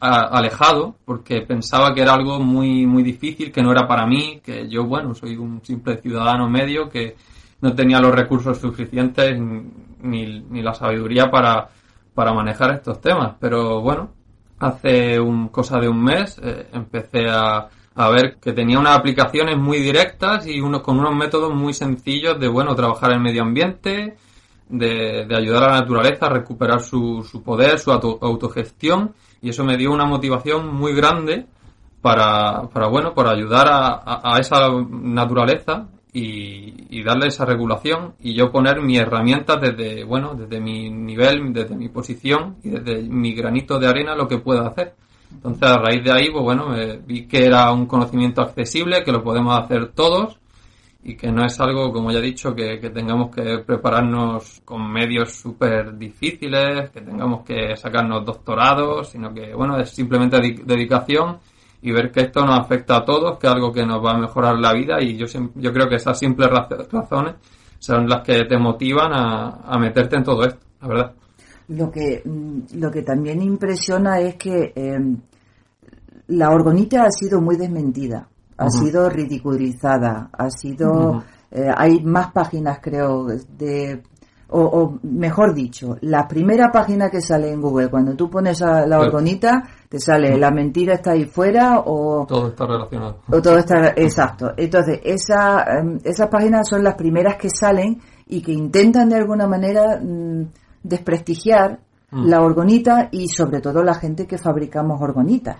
alejado 0.00 0.96
porque 1.04 1.42
pensaba 1.42 1.92
que 1.94 2.00
era 2.00 2.14
algo 2.14 2.40
muy 2.40 2.86
muy 2.86 3.02
difícil, 3.02 3.52
que 3.52 3.62
no 3.62 3.70
era 3.70 3.86
para 3.86 4.06
mí, 4.06 4.40
que 4.42 4.68
yo 4.68 4.84
bueno, 4.84 5.14
soy 5.14 5.36
un 5.36 5.62
simple 5.62 5.98
ciudadano 5.98 6.48
medio 6.48 6.88
que 6.88 7.16
no 7.60 7.74
tenía 7.74 8.00
los 8.00 8.14
recursos 8.14 8.58
suficientes 8.58 9.38
ni, 9.38 10.40
ni 10.40 10.62
la 10.62 10.72
sabiduría 10.72 11.30
para, 11.30 11.68
para 12.14 12.32
manejar 12.32 12.72
estos 12.72 13.00
temas. 13.00 13.34
Pero 13.38 13.82
bueno, 13.82 14.10
hace 14.58 15.20
un, 15.20 15.48
cosa 15.48 15.78
de 15.78 15.88
un 15.88 16.02
mes 16.02 16.40
eh, 16.42 16.68
empecé 16.72 17.28
a, 17.28 17.68
a 17.94 18.08
ver 18.10 18.36
que 18.40 18.52
tenía 18.52 18.78
unas 18.78 18.98
aplicaciones 18.98 19.58
muy 19.58 19.78
directas 19.78 20.46
y 20.46 20.60
unos 20.60 20.82
con 20.82 20.98
unos 20.98 21.14
métodos 21.14 21.54
muy 21.54 21.74
sencillos 21.74 22.38
de 22.40 22.48
bueno 22.48 22.74
trabajar 22.74 23.12
el 23.12 23.20
medio 23.20 23.42
ambiente 23.42 24.16
de, 24.70 25.26
ayudar 25.34 25.64
a 25.64 25.72
la 25.72 25.80
naturaleza 25.80 26.26
a 26.26 26.30
recuperar 26.30 26.80
su, 26.80 27.22
su 27.22 27.42
poder, 27.42 27.78
su 27.78 27.90
autogestión, 27.90 29.14
y 29.42 29.50
eso 29.50 29.64
me 29.64 29.76
dio 29.76 29.92
una 29.92 30.04
motivación 30.04 30.72
muy 30.74 30.94
grande 30.94 31.46
para, 32.00 32.68
para 32.72 32.86
bueno, 32.88 33.14
para 33.14 33.30
ayudar 33.30 33.68
a, 33.68 34.34
a, 34.34 34.38
esa 34.38 34.68
naturaleza 34.90 35.88
y, 36.12 36.98
y, 36.98 37.02
darle 37.02 37.28
esa 37.28 37.44
regulación 37.44 38.14
y 38.20 38.34
yo 38.34 38.50
poner 38.50 38.80
mi 38.80 38.96
herramienta 38.96 39.56
desde, 39.56 40.04
bueno, 40.04 40.34
desde 40.34 40.60
mi 40.60 40.90
nivel, 40.90 41.52
desde 41.52 41.76
mi 41.76 41.88
posición 41.88 42.56
y 42.62 42.70
desde 42.70 43.02
mi 43.02 43.34
granito 43.34 43.78
de 43.78 43.86
arena 43.86 44.14
lo 44.16 44.26
que 44.26 44.38
pueda 44.38 44.66
hacer. 44.66 44.94
Entonces, 45.32 45.62
a 45.62 45.78
raíz 45.78 46.02
de 46.02 46.10
ahí, 46.10 46.30
pues 46.30 46.42
bueno, 46.42 46.74
vi 47.06 47.28
que 47.28 47.44
era 47.46 47.70
un 47.70 47.86
conocimiento 47.86 48.42
accesible, 48.42 49.04
que 49.04 49.12
lo 49.12 49.22
podemos 49.22 49.56
hacer 49.56 49.92
todos 49.92 50.39
y 51.02 51.16
que 51.16 51.32
no 51.32 51.44
es 51.44 51.58
algo, 51.60 51.92
como 51.92 52.10
ya 52.10 52.18
he 52.18 52.22
dicho, 52.22 52.54
que, 52.54 52.78
tengamos 52.92 53.34
que 53.34 53.58
prepararnos 53.66 54.60
con 54.64 54.90
medios 54.92 55.32
súper 55.32 55.96
difíciles, 55.96 56.90
que 56.90 57.00
tengamos 57.00 57.44
que 57.44 57.74
sacarnos 57.76 58.24
doctorados, 58.24 59.10
sino 59.10 59.32
que, 59.32 59.54
bueno, 59.54 59.78
es 59.78 59.90
simplemente 59.90 60.38
dedicación 60.64 61.38
y 61.82 61.90
ver 61.92 62.10
que 62.10 62.20
esto 62.20 62.44
nos 62.44 62.58
afecta 62.58 62.98
a 62.98 63.04
todos, 63.04 63.38
que 63.38 63.46
es 63.46 63.52
algo 63.52 63.72
que 63.72 63.86
nos 63.86 64.04
va 64.04 64.12
a 64.12 64.18
mejorar 64.18 64.58
la 64.58 64.74
vida 64.74 65.00
y 65.00 65.16
yo, 65.16 65.26
yo 65.54 65.72
creo 65.72 65.88
que 65.88 65.96
esas 65.96 66.18
simples 66.18 66.50
razones 66.92 67.36
son 67.78 68.06
las 68.06 68.22
que 68.22 68.44
te 68.44 68.58
motivan 68.58 69.10
a, 69.14 69.78
meterte 69.78 70.16
en 70.16 70.24
todo 70.24 70.44
esto, 70.44 70.60
la 70.82 70.88
verdad. 70.88 71.12
Lo 71.68 71.90
que, 71.90 72.22
lo 72.74 72.90
que 72.90 73.02
también 73.02 73.40
impresiona 73.40 74.20
es 74.20 74.34
que 74.34 74.72
em, 74.74 75.16
la 76.26 76.50
orgonita 76.50 77.04
ha 77.04 77.10
sido 77.10 77.40
muy 77.40 77.56
desmentida 77.56 78.28
ha 78.60 78.68
sido 78.70 79.08
ridiculizada, 79.08 80.28
ha 80.32 80.50
sido... 80.50 81.24
Eh, 81.50 81.68
hay 81.74 82.02
más 82.04 82.30
páginas, 82.30 82.78
creo, 82.80 83.26
de... 83.26 84.02
O, 84.52 84.98
mejor 85.04 85.54
dicho, 85.54 85.96
la 86.00 86.26
primera 86.26 86.72
página 86.72 87.08
que 87.08 87.20
sale 87.20 87.52
en 87.52 87.60
Google, 87.60 87.88
cuando 87.88 88.16
tú 88.16 88.28
pones 88.28 88.60
a 88.62 88.84
la 88.84 88.98
orgonita, 88.98 89.62
te 89.88 90.00
sale 90.00 90.36
la 90.36 90.50
mentira 90.50 90.94
está 90.94 91.12
ahí 91.12 91.24
fuera 91.24 91.84
o... 91.86 92.26
Todo 92.26 92.48
está 92.48 92.66
relacionado. 92.66 93.20
O 93.30 93.40
todo 93.40 93.58
está... 93.58 93.94
Exacto. 93.96 94.52
Entonces, 94.56 95.00
esa, 95.04 95.62
em, 95.78 96.00
esas 96.02 96.28
páginas 96.28 96.68
son 96.68 96.82
las 96.82 96.96
primeras 96.96 97.36
que 97.36 97.48
salen 97.48 98.00
y 98.26 98.42
que 98.42 98.52
intentan 98.52 99.08
de 99.08 99.16
alguna 99.16 99.46
manera 99.46 100.00
mm, 100.02 100.46
desprestigiar 100.82 101.78
mm. 102.10 102.26
la 102.26 102.42
orgonita 102.42 103.08
y 103.12 103.28
sobre 103.28 103.60
todo 103.60 103.84
la 103.84 103.94
gente 103.94 104.26
que 104.26 104.36
fabricamos 104.36 105.00
orgonitas. 105.00 105.58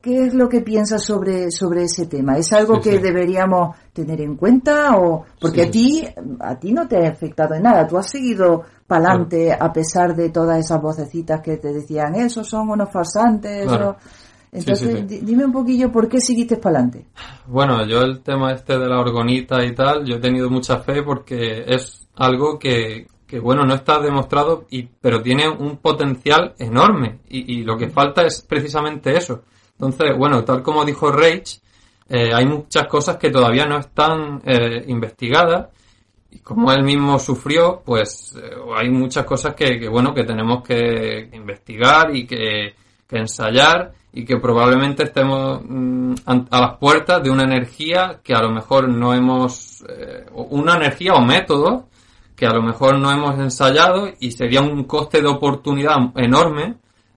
¿Qué 0.00 0.24
es 0.24 0.32
lo 0.32 0.48
que 0.48 0.62
piensas 0.62 1.04
sobre, 1.04 1.50
sobre 1.50 1.82
ese 1.82 2.06
tema? 2.06 2.38
¿Es 2.38 2.50
algo 2.54 2.80
que 2.80 2.98
deberíamos 2.98 3.76
tener 3.92 4.22
en 4.22 4.34
cuenta? 4.34 4.96
o 4.96 5.26
Porque 5.38 5.64
a 5.64 5.70
ti 5.70 6.02
a 6.40 6.58
ti 6.58 6.72
no 6.72 6.88
te 6.88 7.06
ha 7.06 7.10
afectado 7.10 7.54
en 7.54 7.64
nada. 7.64 7.86
Tú 7.86 7.98
has 7.98 8.10
seguido 8.10 8.62
para 8.86 9.10
adelante 9.10 9.52
a 9.52 9.70
pesar 9.74 10.16
de 10.16 10.30
todas 10.30 10.58
esas 10.58 10.80
vocecitas 10.80 11.42
que 11.42 11.58
te 11.58 11.70
decían, 11.70 12.14
esos 12.14 12.48
son 12.48 12.70
unos 12.70 12.90
farsantes. 12.90 13.70
Entonces, 14.50 15.06
dime 15.06 15.44
un 15.44 15.52
poquillo 15.52 15.92
por 15.92 16.08
qué 16.08 16.18
seguiste 16.18 16.56
para 16.56 16.78
adelante. 16.78 17.06
Bueno, 17.46 17.86
yo 17.86 18.00
el 18.00 18.22
tema 18.22 18.52
este 18.52 18.78
de 18.78 18.88
la 18.88 18.98
orgonita 19.00 19.62
y 19.66 19.74
tal, 19.74 20.06
yo 20.06 20.16
he 20.16 20.20
tenido 20.20 20.48
mucha 20.48 20.78
fe 20.78 21.02
porque 21.02 21.62
es 21.66 22.08
algo 22.16 22.58
que, 22.58 23.06
que 23.26 23.38
bueno, 23.38 23.64
no 23.66 23.74
está 23.74 24.00
demostrado, 24.00 24.64
y, 24.70 24.84
pero 24.84 25.20
tiene 25.20 25.46
un 25.46 25.76
potencial 25.76 26.54
enorme. 26.58 27.18
Y, 27.28 27.58
y 27.58 27.64
lo 27.64 27.76
que 27.76 27.90
falta 27.90 28.22
es 28.22 28.40
precisamente 28.48 29.14
eso 29.14 29.42
entonces, 29.84 30.16
bueno, 30.16 30.44
tal 30.44 30.62
como 30.62 30.84
dijo 30.84 31.10
Rage, 31.10 31.60
eh, 32.08 32.32
hay 32.32 32.46
muchas 32.46 32.86
cosas 32.86 33.16
que 33.16 33.30
todavía 33.30 33.66
no 33.66 33.78
están 33.78 34.40
eh, 34.44 34.84
investigadas. 34.88 35.68
Y 36.30 36.38
como 36.38 36.72
él 36.72 36.82
mismo 36.82 37.18
sufrió, 37.18 37.82
pues 37.84 38.34
eh, 38.36 38.56
hay 38.76 38.88
muchas 38.90 39.24
cosas 39.24 39.54
que, 39.54 39.88
bueno, 39.88 40.14
que 40.14 40.24
tenemos 40.24 40.62
que 40.62 41.28
investigar 41.32 42.14
y 42.14 42.26
que, 42.26 42.74
ensayar 43.10 43.92
y 44.12 44.24
que 44.24 44.38
probablemente 44.38 45.04
estemos 45.04 45.60
mm, 45.64 46.14
a 46.26 46.60
las 46.60 46.78
puertas 46.78 47.22
de 47.22 47.30
una 47.30 47.44
energía 47.44 48.18
que 48.24 48.34
a 48.34 48.42
lo 48.42 48.50
mejor 48.50 48.88
no 48.88 49.14
hemos, 49.14 49.84
una 50.34 50.74
energía 50.74 51.14
o 51.14 51.20
método 51.20 51.86
que 52.34 52.44
a 52.44 52.52
lo 52.52 52.60
mejor 52.60 52.98
no 52.98 53.12
hemos 53.12 53.38
ensayado 53.38 54.08
y 54.18 54.32
sería 54.32 54.62
un 54.62 54.82
coste 54.82 55.22
de 55.22 55.28
oportunidad 55.28 55.96
enorme 56.16 56.74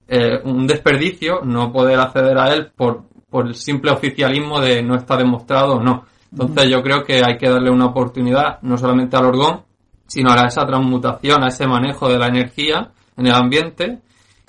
eh, 0.08 0.40
un 0.44 0.66
desperdicio 0.68 1.42
no 1.44 1.72
poder 1.72 2.00
acceder 2.00 2.38
a 2.38 2.54
él 2.54 2.72
por, 2.76 3.04
por 3.30 3.48
el 3.48 3.56
simple 3.56 3.92
oficialismo 3.92 4.62
de 4.62 4.82
no 4.82 4.96
está 4.96 5.18
demostrado 5.18 5.76
o 5.76 5.84
no. 5.84 6.06
Entonces 6.32 6.70
yo 6.70 6.82
creo 6.82 7.04
que 7.04 7.24
hay 7.24 7.38
que 7.38 7.50
darle 7.50 7.70
una 7.70 7.88
oportunidad 7.88 8.62
no 8.62 8.78
solamente 8.78 9.16
al 9.16 9.26
orgón, 9.26 9.62
sino 10.06 10.32
a 10.32 10.48
esa 10.48 10.66
transmutación, 10.66 11.44
a 11.44 11.48
ese 11.48 11.68
manejo 11.68 12.10
de 12.10 12.18
la 12.18 12.28
energía 12.28 12.92
en 13.16 13.28
el 13.28 13.34
ambiente 13.34 14.00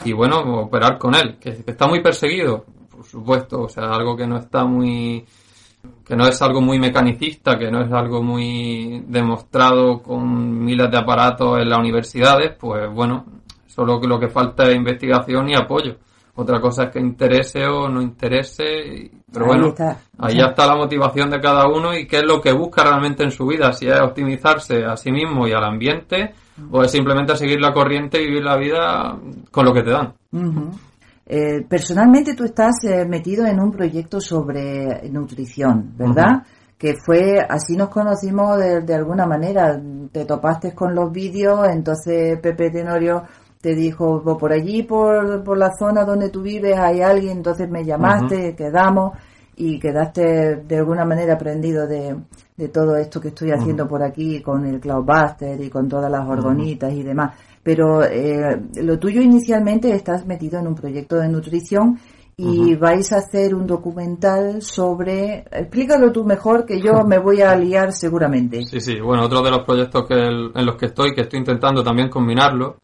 y 0.04 0.12
bueno, 0.12 0.38
operar 0.38 0.98
con 0.98 1.14
él, 1.14 1.38
que, 1.40 1.50
está 1.66 1.88
muy 1.88 2.00
perseguido, 2.00 2.64
por 2.90 3.04
supuesto, 3.04 3.62
o 3.62 3.68
sea, 3.68 3.84
algo 3.90 4.16
que 4.16 4.26
no 4.26 4.38
está 4.38 4.64
muy 4.64 5.24
que 6.04 6.16
no 6.16 6.26
es 6.26 6.40
algo 6.42 6.60
muy 6.60 6.78
mecanicista, 6.78 7.58
que 7.58 7.70
no 7.70 7.82
es 7.82 7.92
algo 7.92 8.22
muy 8.22 9.04
demostrado 9.06 10.02
con 10.02 10.64
miles 10.64 10.90
de 10.90 10.98
aparatos 10.98 11.60
en 11.60 11.68
las 11.68 11.78
universidades, 11.78 12.56
pues 12.58 12.90
bueno, 12.92 13.24
Solo 13.78 14.00
que 14.00 14.08
lo 14.08 14.18
que 14.18 14.26
falta 14.26 14.64
es 14.64 14.74
investigación 14.74 15.50
y 15.50 15.54
apoyo. 15.54 15.98
Otra 16.34 16.60
cosa 16.60 16.86
es 16.86 16.90
que 16.90 16.98
interese 16.98 17.64
o 17.64 17.88
no 17.88 18.02
interese, 18.02 19.08
pero 19.32 19.46
bueno, 19.46 19.72
ahí 20.18 20.36
ya 20.36 20.46
está 20.46 20.66
la 20.66 20.74
motivación 20.74 21.30
de 21.30 21.38
cada 21.38 21.68
uno 21.68 21.96
y 21.96 22.04
qué 22.04 22.16
es 22.16 22.24
lo 22.24 22.40
que 22.40 22.52
busca 22.52 22.82
realmente 22.82 23.22
en 23.22 23.30
su 23.30 23.46
vida, 23.46 23.72
si 23.72 23.86
es 23.86 24.00
optimizarse 24.00 24.84
a 24.84 24.96
sí 24.96 25.12
mismo 25.12 25.46
y 25.46 25.52
al 25.52 25.62
ambiente 25.62 26.34
o 26.72 26.82
es 26.82 26.90
simplemente 26.90 27.36
seguir 27.36 27.60
la 27.60 27.72
corriente 27.72 28.20
y 28.20 28.26
vivir 28.26 28.42
la 28.42 28.56
vida 28.56 29.16
con 29.52 29.64
lo 29.64 29.72
que 29.72 29.82
te 29.84 29.90
dan. 29.92 30.12
Eh, 31.24 31.64
personalmente 31.68 32.34
tú 32.34 32.42
estás 32.42 32.82
eh, 32.82 33.06
metido 33.06 33.46
en 33.46 33.60
un 33.60 33.70
proyecto 33.70 34.20
sobre 34.20 35.08
nutrición, 35.08 35.92
¿verdad? 35.96 36.42
Que 36.76 36.94
fue, 36.94 37.38
así 37.48 37.76
nos 37.76 37.90
conocimos 37.90 38.58
de, 38.58 38.80
de, 38.80 38.94
alguna 38.94 39.24
manera, 39.24 39.80
te 40.10 40.24
topaste 40.24 40.74
con 40.74 40.96
los 40.96 41.12
vídeos, 41.12 41.68
entonces 41.68 42.40
Pepe 42.40 42.70
Tenorio 42.70 43.22
te 43.60 43.74
dijo, 43.74 44.22
por 44.38 44.52
allí, 44.52 44.82
por, 44.82 45.42
por 45.42 45.58
la 45.58 45.72
zona 45.76 46.04
donde 46.04 46.30
tú 46.30 46.42
vives, 46.42 46.76
hay 46.78 47.00
alguien, 47.00 47.38
entonces 47.38 47.68
me 47.68 47.84
llamaste, 47.84 48.54
quedamos 48.54 49.12
y 49.56 49.80
quedaste 49.80 50.62
de 50.68 50.76
alguna 50.76 51.04
manera 51.04 51.34
aprendido 51.34 51.86
de, 51.88 52.16
de 52.56 52.68
todo 52.68 52.96
esto 52.96 53.20
que 53.20 53.28
estoy 53.28 53.50
haciendo 53.50 53.88
por 53.88 54.02
aquí 54.04 54.40
con 54.40 54.64
el 54.64 54.78
Cloudbuster 54.78 55.60
y 55.60 55.68
con 55.68 55.88
todas 55.88 56.10
las 56.10 56.28
orgonitas 56.28 56.92
y 56.92 57.02
demás. 57.02 57.36
Pero 57.62 58.04
eh, 58.04 58.62
lo 58.76 58.98
tuyo 58.98 59.20
inicialmente 59.20 59.92
estás 59.92 60.24
metido 60.26 60.60
en 60.60 60.68
un 60.68 60.76
proyecto 60.76 61.16
de 61.16 61.28
nutrición 61.28 61.98
y 62.36 62.76
vais 62.76 63.12
a 63.12 63.16
hacer 63.16 63.52
un 63.52 63.66
documental 63.66 64.62
sobre... 64.62 65.44
Explícalo 65.50 66.12
tú 66.12 66.24
mejor 66.24 66.64
que 66.64 66.80
yo 66.80 67.02
me 67.04 67.18
voy 67.18 67.42
a 67.42 67.56
liar 67.56 67.92
seguramente. 67.92 68.64
Sí, 68.64 68.80
sí. 68.80 69.00
Bueno, 69.00 69.24
otro 69.24 69.42
de 69.42 69.50
los 69.50 69.64
proyectos 69.64 70.06
que 70.06 70.14
en 70.14 70.64
los 70.64 70.76
que 70.76 70.86
estoy, 70.86 71.14
que 71.16 71.22
estoy 71.22 71.40
intentando 71.40 71.82
también 71.82 72.08
combinarlo, 72.08 72.76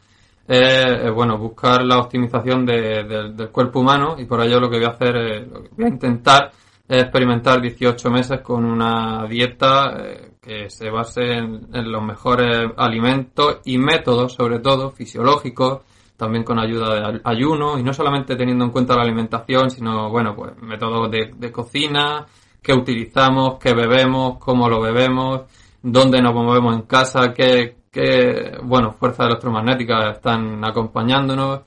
es, 0.47 1.13
bueno, 1.13 1.39
buscar 1.39 1.85
la 1.85 1.99
optimización 1.99 2.67
del 2.67 3.51
cuerpo 3.51 3.81
humano 3.81 4.17
y 4.19 4.25
por 4.27 4.43
ello 4.43 4.61
lo 4.61 4.71
que 4.71 4.77
voy 4.77 4.87
a 4.87 4.91
hacer, 4.91 5.17
es, 5.17 5.51
voy 5.51 5.85
a 5.87 5.89
intentar 5.89 6.53
es 6.87 7.03
experimentar 7.03 7.63
18 7.63 8.11
meses 8.11 8.41
con 8.41 8.65
una 8.65 9.27
dieta 9.27 9.97
eh, 9.99 10.33
que 10.41 10.69
se 10.69 10.91
base 10.91 11.23
en, 11.23 11.91
los 11.91 12.03
mejores 12.03 12.71
alimentos 12.77 13.61
y 13.65 13.79
métodos, 13.79 14.35
sobre 14.35 14.59
todo 14.59 14.91
fisiológicos, 14.91 15.81
también 16.17 16.45
con 16.45 16.59
ayuda 16.59 16.95
de 16.95 17.21
ayuno 17.25 17.79
y 17.79 17.83
no 17.83 17.95
solamente 17.95 18.37
teniendo 18.37 18.67
en 18.67 18.71
cuenta 18.71 18.95
la 18.97 19.03
alimentación, 19.03 19.71
sino, 19.71 20.11
bueno, 20.11 20.37
pues 20.37 20.53
métodos 20.61 21.11
de, 21.11 21.33
de 21.35 21.51
cocina, 21.51 22.27
qué 22.63 22.75
utilizamos, 22.75 23.59
qué 23.59 23.73
bebemos, 23.73 24.39
cómo 24.39 24.69
lo 24.69 24.81
bebemos, 24.83 25.43
dónde 25.83 26.21
nos 26.21 26.35
movemos 26.35 26.75
en 26.75 26.83
casa, 26.83 27.33
qué, 27.33 27.77
que, 27.95 28.59
bueno, 28.65 28.93
fuerzas 28.93 29.29
electromagnéticas 29.29 30.17
están 30.17 30.65
acompañándonos. 30.65 31.61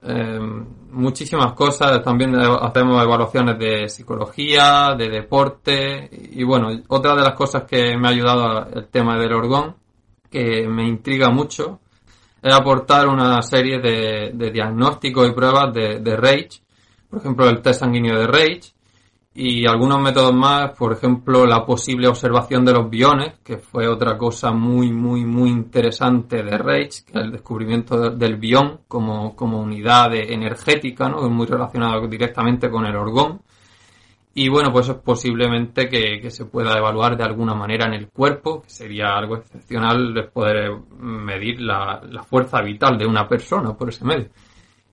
Eh, 0.00 0.38
muchísimas 0.92 1.52
cosas, 1.54 2.00
también 2.04 2.36
hacemos 2.36 3.02
evaluaciones 3.02 3.58
de 3.58 3.88
psicología, 3.88 4.94
de 4.96 5.08
deporte. 5.08 6.08
Y 6.12 6.44
bueno, 6.44 6.68
otra 6.86 7.16
de 7.16 7.22
las 7.22 7.34
cosas 7.34 7.64
que 7.64 7.96
me 7.96 8.06
ha 8.06 8.12
ayudado 8.12 8.68
el 8.72 8.86
tema 8.86 9.18
del 9.18 9.32
orgón, 9.32 9.74
que 10.30 10.68
me 10.68 10.86
intriga 10.86 11.28
mucho, 11.30 11.80
es 12.40 12.54
aportar 12.54 13.08
una 13.08 13.42
serie 13.42 13.80
de, 13.80 14.50
diagnósticos 14.52 15.28
y 15.28 15.32
pruebas 15.32 15.74
de, 15.74 15.98
de 15.98 16.16
RAGE, 16.16 16.60
por 17.10 17.18
ejemplo 17.18 17.48
el 17.48 17.60
test 17.60 17.80
sanguíneo 17.80 18.16
de 18.16 18.26
RAGE, 18.28 18.72
y 19.34 19.66
algunos 19.66 20.00
métodos 20.00 20.34
más, 20.34 20.72
por 20.72 20.92
ejemplo, 20.92 21.46
la 21.46 21.64
posible 21.64 22.08
observación 22.08 22.64
de 22.64 22.72
los 22.72 22.90
biones, 22.90 23.38
que 23.44 23.58
fue 23.58 23.86
otra 23.86 24.18
cosa 24.18 24.50
muy, 24.50 24.90
muy, 24.92 25.24
muy 25.24 25.50
interesante 25.50 26.42
de 26.42 26.58
Reich, 26.58 27.04
que 27.04 27.12
es 27.12 27.24
el 27.24 27.32
descubrimiento 27.32 28.10
del 28.10 28.36
bión 28.36 28.80
como, 28.88 29.36
como 29.36 29.60
unidad 29.60 30.14
energética, 30.14 31.08
¿no? 31.08 31.28
muy 31.30 31.46
relacionado 31.46 32.06
directamente 32.08 32.68
con 32.68 32.86
el 32.86 32.96
orgón. 32.96 33.40
Y 34.34 34.48
bueno, 34.48 34.72
pues 34.72 34.88
es 34.88 34.96
posiblemente 34.96 35.88
que, 35.88 36.30
se 36.30 36.44
pueda 36.46 36.76
evaluar 36.76 37.16
de 37.16 37.24
alguna 37.24 37.54
manera 37.54 37.86
en 37.86 37.94
el 37.94 38.08
cuerpo, 38.08 38.62
que 38.62 38.70
sería 38.70 39.16
algo 39.16 39.36
excepcional 39.36 40.14
de 40.14 40.24
poder 40.24 40.72
medir 40.98 41.60
la 41.60 42.24
fuerza 42.28 42.60
vital 42.62 42.98
de 42.98 43.06
una 43.06 43.28
persona 43.28 43.72
por 43.76 43.88
ese 43.88 44.04
medio. 44.04 44.30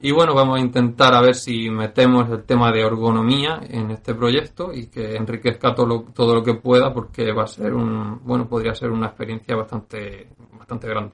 Y 0.05 0.12
bueno, 0.12 0.35
vamos 0.35 0.59
a 0.59 0.62
intentar 0.62 1.15
a 1.15 1.21
ver 1.21 1.33
si 1.33 1.67
metemos 1.67 2.29
el 2.29 2.43
tema 2.43 2.71
de 2.71 2.81
ergonomía 2.81 3.59
en 3.67 3.89
este 3.89 4.13
proyecto 4.13 4.71
y 4.71 4.85
que 4.85 5.15
enriquezca 5.15 5.74
todo 5.74 5.88
lo, 5.88 6.01
todo 6.13 6.35
lo 6.35 6.43
que 6.43 6.53
pueda 6.53 6.93
porque 6.93 7.33
va 7.33 7.45
a 7.45 7.47
ser 7.47 7.74
un, 7.74 8.19
bueno, 8.24 8.47
podría 8.47 8.75
ser 8.75 8.91
una 8.91 9.07
experiencia 9.07 9.55
bastante, 9.55 10.27
bastante 10.59 10.88
grande. 10.88 11.12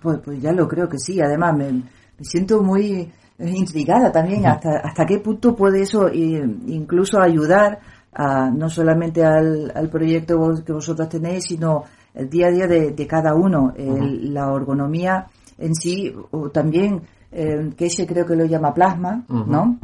pues, 0.00 0.20
pues 0.24 0.40
ya 0.40 0.52
lo 0.52 0.68
creo 0.68 0.88
que 0.88 0.96
sí. 0.96 1.20
Además, 1.20 1.56
me, 1.56 1.82
siento 2.20 2.62
muy 2.62 3.10
intrigada 3.40 4.12
también 4.12 4.46
hasta, 4.46 4.78
hasta 4.78 5.04
qué 5.04 5.18
punto 5.18 5.56
puede 5.56 5.82
eso 5.82 6.08
incluso 6.08 7.20
ayudar 7.20 7.80
a, 8.12 8.48
no 8.48 8.70
solamente 8.70 9.24
al, 9.24 9.72
al 9.74 9.90
proyecto 9.90 10.38
que 10.64 10.72
vosotros 10.72 11.08
tenéis, 11.08 11.46
sino 11.46 11.82
el 12.14 12.30
día 12.30 12.46
a 12.46 12.50
día 12.52 12.68
de, 12.68 13.06
cada 13.08 13.34
uno. 13.34 13.74
La 13.76 14.54
ergonomía 14.54 15.26
en 15.58 15.74
sí, 15.74 16.14
o 16.30 16.50
también 16.50 17.02
eh, 17.30 17.70
que 17.76 17.86
ese 17.86 18.06
creo 18.06 18.26
que 18.26 18.36
lo 18.36 18.46
llama 18.46 18.74
plasma, 18.74 19.24
¿no? 19.28 19.78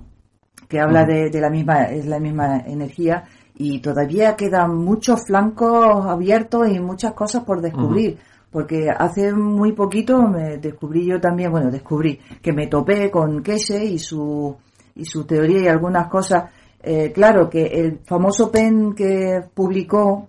Que 0.68 0.80
habla 0.80 1.04
de, 1.04 1.30
la 1.40 1.50
misma, 1.50 1.84
es 1.84 2.06
la 2.06 2.18
misma 2.18 2.58
energía 2.60 3.24
y 3.54 3.80
todavía 3.80 4.34
quedan 4.34 4.76
muchos 4.76 5.26
flancos 5.26 6.06
abiertos 6.06 6.68
y 6.68 6.80
muchas 6.80 7.12
cosas 7.12 7.44
por 7.44 7.60
descubrir. 7.60 8.18
Porque 8.50 8.88
hace 8.88 9.32
muy 9.32 9.72
poquito 9.72 10.22
me 10.28 10.58
descubrí 10.58 11.06
yo 11.06 11.20
también, 11.20 11.50
bueno, 11.50 11.70
descubrí 11.70 12.20
que 12.40 12.52
me 12.52 12.68
topé 12.68 13.10
con 13.10 13.42
Keshe 13.42 13.84
y 13.84 13.98
su, 13.98 14.56
y 14.94 15.04
su 15.04 15.24
teoría 15.24 15.62
y 15.62 15.68
algunas 15.68 16.08
cosas. 16.08 16.50
Eh, 16.80 17.12
claro 17.12 17.50
que 17.50 17.64
el 17.64 17.98
famoso 18.04 18.50
pen 18.50 18.94
que 18.94 19.42
publicó 19.52 20.28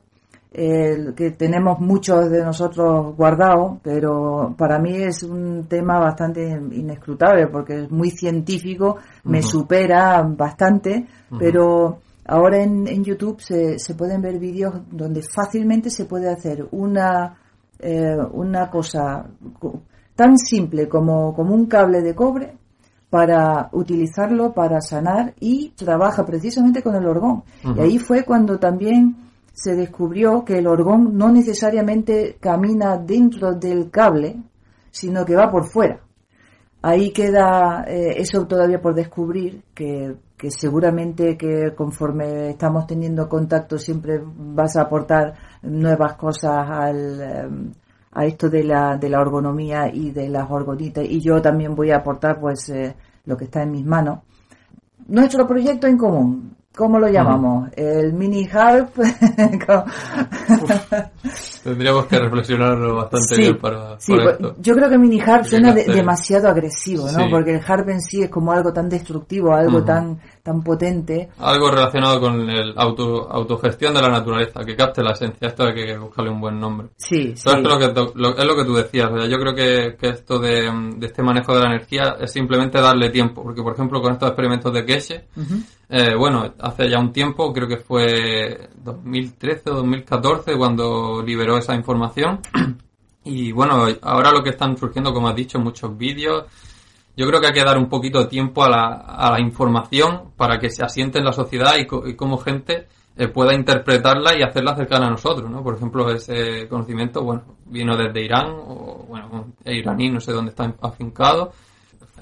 que 0.56 1.32
tenemos 1.32 1.80
muchos 1.80 2.30
de 2.30 2.42
nosotros 2.42 3.16
guardados, 3.18 3.80
pero 3.84 4.56
para 4.58 4.80
mí 4.80 4.96
es 4.96 5.22
un 5.24 5.68
tema 5.68 6.00
bastante 6.00 6.48
inescrutable 6.72 7.48
porque 7.48 7.84
es 7.84 7.92
muy 7.92 8.10
científico, 8.10 8.98
me 9.26 9.42
supera 9.42 10.22
bastante, 10.24 11.08
pero 11.38 12.00
ahora 12.26 12.64
en, 12.64 12.88
en 12.88 13.04
YouTube 13.04 13.42
se, 13.42 13.78
se, 13.80 13.96
pueden 13.96 14.22
ver 14.22 14.40
vídeos 14.40 14.76
donde 14.90 15.22
fácilmente 15.24 15.90
se 15.90 16.06
puede 16.06 16.32
hacer 16.32 16.66
una, 16.72 17.38
eh, 17.80 18.16
una 18.32 18.70
cosa 18.70 19.28
tan 20.16 20.38
simple 20.38 20.88
como, 20.88 21.34
como 21.34 21.54
un 21.54 21.66
cable 21.66 22.02
de 22.02 22.16
cobre 22.16 22.58
para 23.10 23.70
utilizarlo 23.74 24.54
para 24.54 24.80
sanar 24.80 25.34
y 25.40 25.70
trabaja 25.72 26.26
precisamente 26.26 26.82
con 26.82 26.96
el 26.96 27.06
orgón. 27.06 27.44
Y 27.76 27.80
ahí 27.80 28.00
fue 28.00 28.24
cuando 28.24 28.58
también 28.58 29.16
se 29.56 29.74
descubrió 29.74 30.44
que 30.44 30.58
el 30.58 30.68
orgón 30.68 31.18
no 31.18 31.32
necesariamente 31.32 32.38
camina 32.42 32.98
dentro 32.98 33.54
del 33.54 33.90
cable, 33.90 34.36
sino 34.92 35.24
que 35.24 35.36
va 35.36 35.50
por 35.50 35.66
fuera. 35.66 36.02
Ahí 36.82 37.12
queda 37.12 37.86
eh, 37.88 38.16
eso 38.18 38.46
todavía 38.46 38.82
por 38.82 38.94
descubrir, 38.94 39.64
que, 39.74 40.18
seguramente 40.50 41.38
que 41.38 41.74
conforme 41.74 42.50
estamos 42.50 42.86
teniendo 42.86 43.28
contacto 43.30 43.80
siempre 43.80 44.22
vas 44.24 44.76
a 44.76 44.82
aportar 44.82 45.34
nuevas 45.64 46.16
cosas 46.16 46.68
al, 46.70 47.22
eh, 47.22 47.50
a 48.12 48.26
esto 48.26 48.50
de 48.50 48.64
la, 48.66 48.98
de 48.98 49.10
la 49.10 49.22
ergonomía 49.22 49.90
y 49.92 50.12
de 50.12 50.30
las 50.30 50.52
orgonitas 50.52 51.04
y 51.04 51.22
yo 51.22 51.42
también 51.42 51.74
voy 51.74 51.92
a 51.92 51.98
aportar 51.98 52.40
pues 52.40 52.70
eh, 52.70 52.96
lo 53.24 53.38
que 53.38 53.46
está 53.46 53.64
en 53.64 53.72
mis 53.72 53.86
manos. 53.86 54.20
Nuestro 55.08 55.48
proyecto 55.48 55.88
en 55.88 55.98
común, 55.98 56.56
¿Cómo 56.76 57.00
lo 57.00 57.08
llamamos? 57.08 57.70
El 57.76 58.14
mini 58.14 58.48
harp. 58.52 59.00
Tendríamos 61.66 62.06
que 62.06 62.20
reflexionarlo 62.20 62.96
bastante 62.98 63.38
bien 63.38 63.58
para, 63.58 64.00
sí, 64.00 64.14
pues, 64.14 64.34
esto. 64.34 64.56
Yo 64.60 64.76
creo 64.76 64.88
que 64.88 65.00
mini 65.00 65.20
harp 65.20 65.46
suena 65.46 65.74
demasiado 65.74 66.48
agresivo, 66.48 67.10
¿no? 67.12 67.28
Porque 67.28 67.56
el 67.56 67.62
harp 67.66 67.90
en 67.90 68.02
sí 68.02 68.22
es 68.22 68.30
como 68.30 68.52
algo 68.52 68.72
tan 68.72 68.88
destructivo, 68.88 69.52
algo 69.52 69.84
tan 69.84 70.20
tan 70.46 70.62
potente. 70.62 71.30
Algo 71.40 71.72
relacionado 71.72 72.20
con 72.20 72.48
el 72.48 72.72
auto, 72.78 73.28
autogestión 73.32 73.96
de 73.96 74.02
la 74.04 74.10
naturaleza, 74.10 74.64
que 74.64 74.76
capte 74.76 75.02
la 75.02 75.14
esencia. 75.14 75.48
Esto 75.48 75.64
hay 75.64 75.74
que 75.74 75.98
buscarle 75.98 76.30
un 76.30 76.40
buen 76.40 76.60
nombre. 76.60 76.90
Sí, 76.98 77.34
sí. 77.36 77.50
es 77.50 77.64
lo 77.64 77.80
que, 77.80 77.86
es 77.86 78.46
lo 78.46 78.56
que 78.56 78.64
tú 78.64 78.76
decías. 78.76 79.10
yo 79.28 79.40
creo 79.40 79.56
que, 79.56 79.98
que 80.00 80.10
esto 80.10 80.38
de, 80.38 80.70
de, 80.98 81.08
este 81.08 81.24
manejo 81.24 81.52
de 81.56 81.62
la 81.62 81.72
energía 81.72 82.18
es 82.22 82.32
simplemente 82.32 82.80
darle 82.80 83.10
tiempo. 83.10 83.42
Porque, 83.42 83.64
por 83.64 83.74
ejemplo, 83.74 84.00
con 84.04 84.14
estos 84.14 84.30
experimentos 84.30 84.72
de 84.72 84.86
Keshe, 84.86 85.26
eh, 85.90 86.16
bueno, 86.16 86.54
hace 86.60 86.92
ya 86.92 87.00
un 87.00 87.12
tiempo, 87.12 87.52
creo 87.52 87.68
que 87.68 87.78
fue 87.78 88.70
2013 88.84 89.72
o 89.72 89.76
2014, 89.78 90.56
cuando 90.56 91.24
liberó 91.26 91.55
esa 91.58 91.76
información. 91.76 92.40
Y 93.28 93.52
bueno, 93.52 93.88
ahora 94.04 94.30
lo 94.30 94.44
que 94.44 94.52
están 94.52 94.78
surgiendo, 94.78 95.12
como 95.12 95.28
has 95.28 95.36
dicho, 95.36 95.58
muchos 95.58 95.98
vídeos 95.98 96.46
yo 97.18 97.28
creo 97.28 97.40
que 97.40 97.48
hay 97.48 97.54
que 97.54 97.64
dar 97.64 97.78
un 97.78 97.88
poquito 97.88 98.20
de 98.20 98.28
tiempo 98.28 98.64
a 98.64 98.70
la, 98.70 98.88
a 98.96 99.32
la 99.32 99.40
información 99.40 100.32
para 100.36 100.60
que 100.60 100.70
se 100.70 100.84
asiente 100.84 101.20
en 101.20 101.26
la 101.26 101.32
sociedad 101.32 101.76
y, 101.78 102.16
como 102.16 102.38
gente 102.38 102.88
eh, 103.16 103.30
pueda 103.30 103.54
interpretarla 103.54 104.38
y 104.38 104.44
hacerla 104.44 104.76
cercana 104.76 105.08
a 105.08 105.12
nosotros, 105.12 105.50
¿no? 105.50 105.64
Por 105.64 105.76
ejemplo, 105.76 106.10
ese 106.12 106.68
conocimiento, 106.68 107.24
bueno, 107.24 107.44
vino 107.68 107.96
desde 107.96 108.26
Irán, 108.26 108.48
o 108.50 109.06
bueno, 109.08 109.54
iraní, 109.64 110.10
no 110.10 110.20
sé 110.20 110.34
dónde 110.34 110.50
está 110.50 110.74
afincado, 110.82 111.54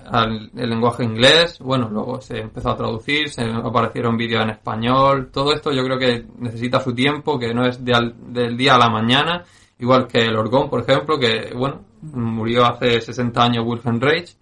al, 0.05 0.51
el 0.55 0.69
lenguaje 0.69 1.03
inglés, 1.03 1.59
bueno, 1.59 1.89
luego 1.89 2.21
se 2.21 2.39
empezó 2.39 2.71
a 2.71 2.77
traducir, 2.77 3.29
se 3.29 3.43
aparecieron 3.43 4.17
vídeos 4.17 4.43
en 4.43 4.51
español, 4.51 5.29
todo 5.31 5.53
esto 5.53 5.71
yo 5.71 5.83
creo 5.83 5.97
que 5.97 6.25
necesita 6.39 6.79
su 6.79 6.93
tiempo, 6.93 7.39
que 7.39 7.53
no 7.53 7.65
es 7.65 7.83
del 7.83 8.57
día 8.57 8.75
a 8.75 8.79
la 8.79 8.89
mañana, 8.89 9.43
igual 9.79 10.07
que 10.07 10.19
el 10.19 10.35
orgón, 10.35 10.69
por 10.69 10.81
ejemplo, 10.81 11.19
que, 11.19 11.53
bueno, 11.55 11.81
murió 12.01 12.65
hace 12.65 13.01
60 13.01 13.43
años 13.43 13.65
Wilhelm 13.65 13.99
Reich, 13.99 14.35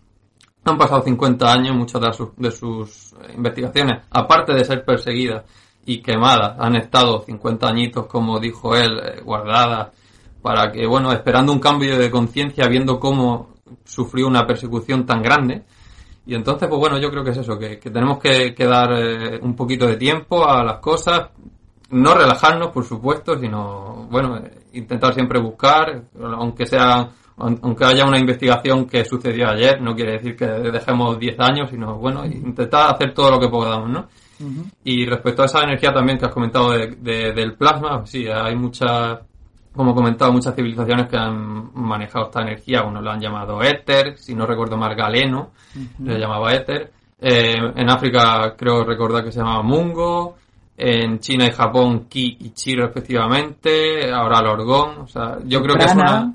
han 0.64 0.78
pasado 0.78 1.02
50 1.02 1.52
años, 1.52 1.76
muchas 1.76 2.02
de 2.02 2.14
sus, 2.14 2.36
de 2.38 2.52
sus 2.52 3.16
investigaciones, 3.36 4.04
aparte 4.12 4.54
de 4.54 4.64
ser 4.64 4.86
perseguidas 4.86 5.44
y 5.86 6.02
quemadas, 6.02 6.56
han 6.60 6.76
estado 6.76 7.22
50 7.22 7.68
añitos, 7.68 8.06
como 8.06 8.40
dijo 8.40 8.76
él, 8.76 9.00
eh, 9.00 9.22
guardadas 9.22 9.90
para 10.42 10.72
que, 10.72 10.86
bueno, 10.88 11.12
esperando 11.12 11.52
un 11.52 11.60
cambio 11.60 11.98
de 11.98 12.10
conciencia, 12.10 12.68
viendo 12.68 13.00
cómo 13.00 13.51
sufrió 13.84 14.28
una 14.28 14.46
persecución 14.46 15.06
tan 15.06 15.22
grande. 15.22 15.64
Y 16.26 16.36
entonces, 16.36 16.68
pues 16.70 16.80
bueno, 16.80 17.00
yo 17.00 17.10
creo 17.10 17.24
que 17.24 17.32
es 17.32 17.38
eso, 17.38 17.58
que, 17.58 17.78
tenemos 17.78 18.20
que, 18.20 18.54
dar 18.60 18.92
eh, 18.94 19.40
un 19.42 19.56
poquito 19.56 19.88
de 19.88 19.98
tiempo 19.98 20.48
a 20.48 20.64
las 20.64 20.80
cosas, 20.80 21.30
no 21.90 22.14
relajarnos, 22.14 22.72
por 22.72 22.86
supuesto, 22.86 23.38
sino, 23.40 24.08
bueno, 24.10 24.38
eh, 24.38 24.68
intentar 24.74 25.14
siempre 25.14 25.40
buscar, 25.40 26.04
aunque 26.20 26.66
sea 26.66 27.10
aunque 27.38 27.86
haya 27.86 28.06
una 28.06 28.20
investigación 28.20 28.86
que 28.86 29.04
sucedió 29.04 29.50
ayer, 29.50 29.82
no 29.82 29.96
quiere 29.96 30.14
decir 30.14 30.36
que 30.36 30.46
dejemos 30.46 31.18
10 31.18 31.40
años, 31.40 31.70
sino 31.70 31.98
bueno, 31.98 32.26
intentar 32.26 32.94
hacer 32.94 33.14
todo 33.14 33.32
lo 33.32 33.40
que 33.40 33.50
podamos, 33.50 33.90
¿no? 33.90 34.08
Y 34.84 35.06
respecto 35.06 35.44
a 35.44 35.46
esa 35.46 35.64
energía 35.64 35.94
también 35.94 36.18
que 36.18 36.26
has 36.26 36.34
comentado 36.34 36.72
del 36.72 37.56
plasma, 37.56 38.06
sí, 38.06 38.28
hay 38.28 38.56
muchas, 38.56 39.20
como 39.76 39.92
he 39.92 39.96
comentado, 39.96 40.34
muchas 40.34 40.56
civilizaciones 40.56 41.08
que 41.08 41.18
han 41.18 41.72
manejado 41.74 42.26
esta 42.26 42.42
energía, 42.42 42.84
uno 42.84 43.02
lo 43.02 43.12
han 43.12 43.22
llamado 43.22 43.62
éter, 43.62 44.18
si 44.18 44.36
no 44.36 44.46
recuerdo 44.46 44.78
mal, 44.78 44.96
galeno, 44.96 45.52
le 46.00 46.20
llamaba 46.20 46.54
éter. 46.54 46.92
Eh, 47.20 47.56
en 47.76 47.90
África 47.90 48.56
creo 48.58 48.84
recordar 48.84 49.24
que 49.24 49.32
se 49.32 49.40
llamaba 49.40 49.64
mungo, 49.64 50.36
en 50.78 51.20
China 51.20 51.46
y 51.46 51.52
Japón 51.52 52.08
ki 52.10 52.38
y 52.40 52.50
chi 52.52 52.76
respectivamente, 52.76 54.12
ahora 54.12 54.40
el 54.40 54.48
orgón, 54.48 55.02
o 55.02 55.08
sea, 55.08 55.38
yo 55.46 55.62
creo 55.62 55.76
que 55.76 55.86
es 55.86 55.94
una 55.94 56.34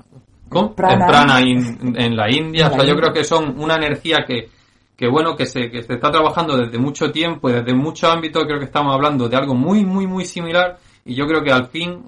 con 0.49 0.73
Prana, 0.73 1.41
en 1.41 2.15
la 2.15 2.31
India. 2.31 2.67
o 2.67 2.73
sea, 2.73 2.85
yo 2.85 2.95
creo 2.95 3.11
que 3.11 3.23
son 3.23 3.59
una 3.59 3.75
energía 3.75 4.19
que, 4.25 4.49
que 4.95 5.07
bueno, 5.09 5.35
que 5.35 5.45
se, 5.45 5.69
que 5.69 5.83
se 5.83 5.95
está 5.95 6.09
trabajando 6.09 6.57
desde 6.57 6.77
mucho 6.77 7.11
tiempo 7.11 7.49
y 7.49 7.53
desde 7.53 7.73
mucho 7.73 8.09
ámbito. 8.09 8.41
Creo 8.41 8.59
que 8.59 8.65
estamos 8.65 8.93
hablando 8.93 9.27
de 9.27 9.35
algo 9.35 9.55
muy, 9.55 9.85
muy, 9.85 10.07
muy 10.07 10.25
similar. 10.25 10.77
Y 11.05 11.15
yo 11.15 11.25
creo 11.25 11.43
que 11.43 11.51
al 11.51 11.67
fin 11.67 12.05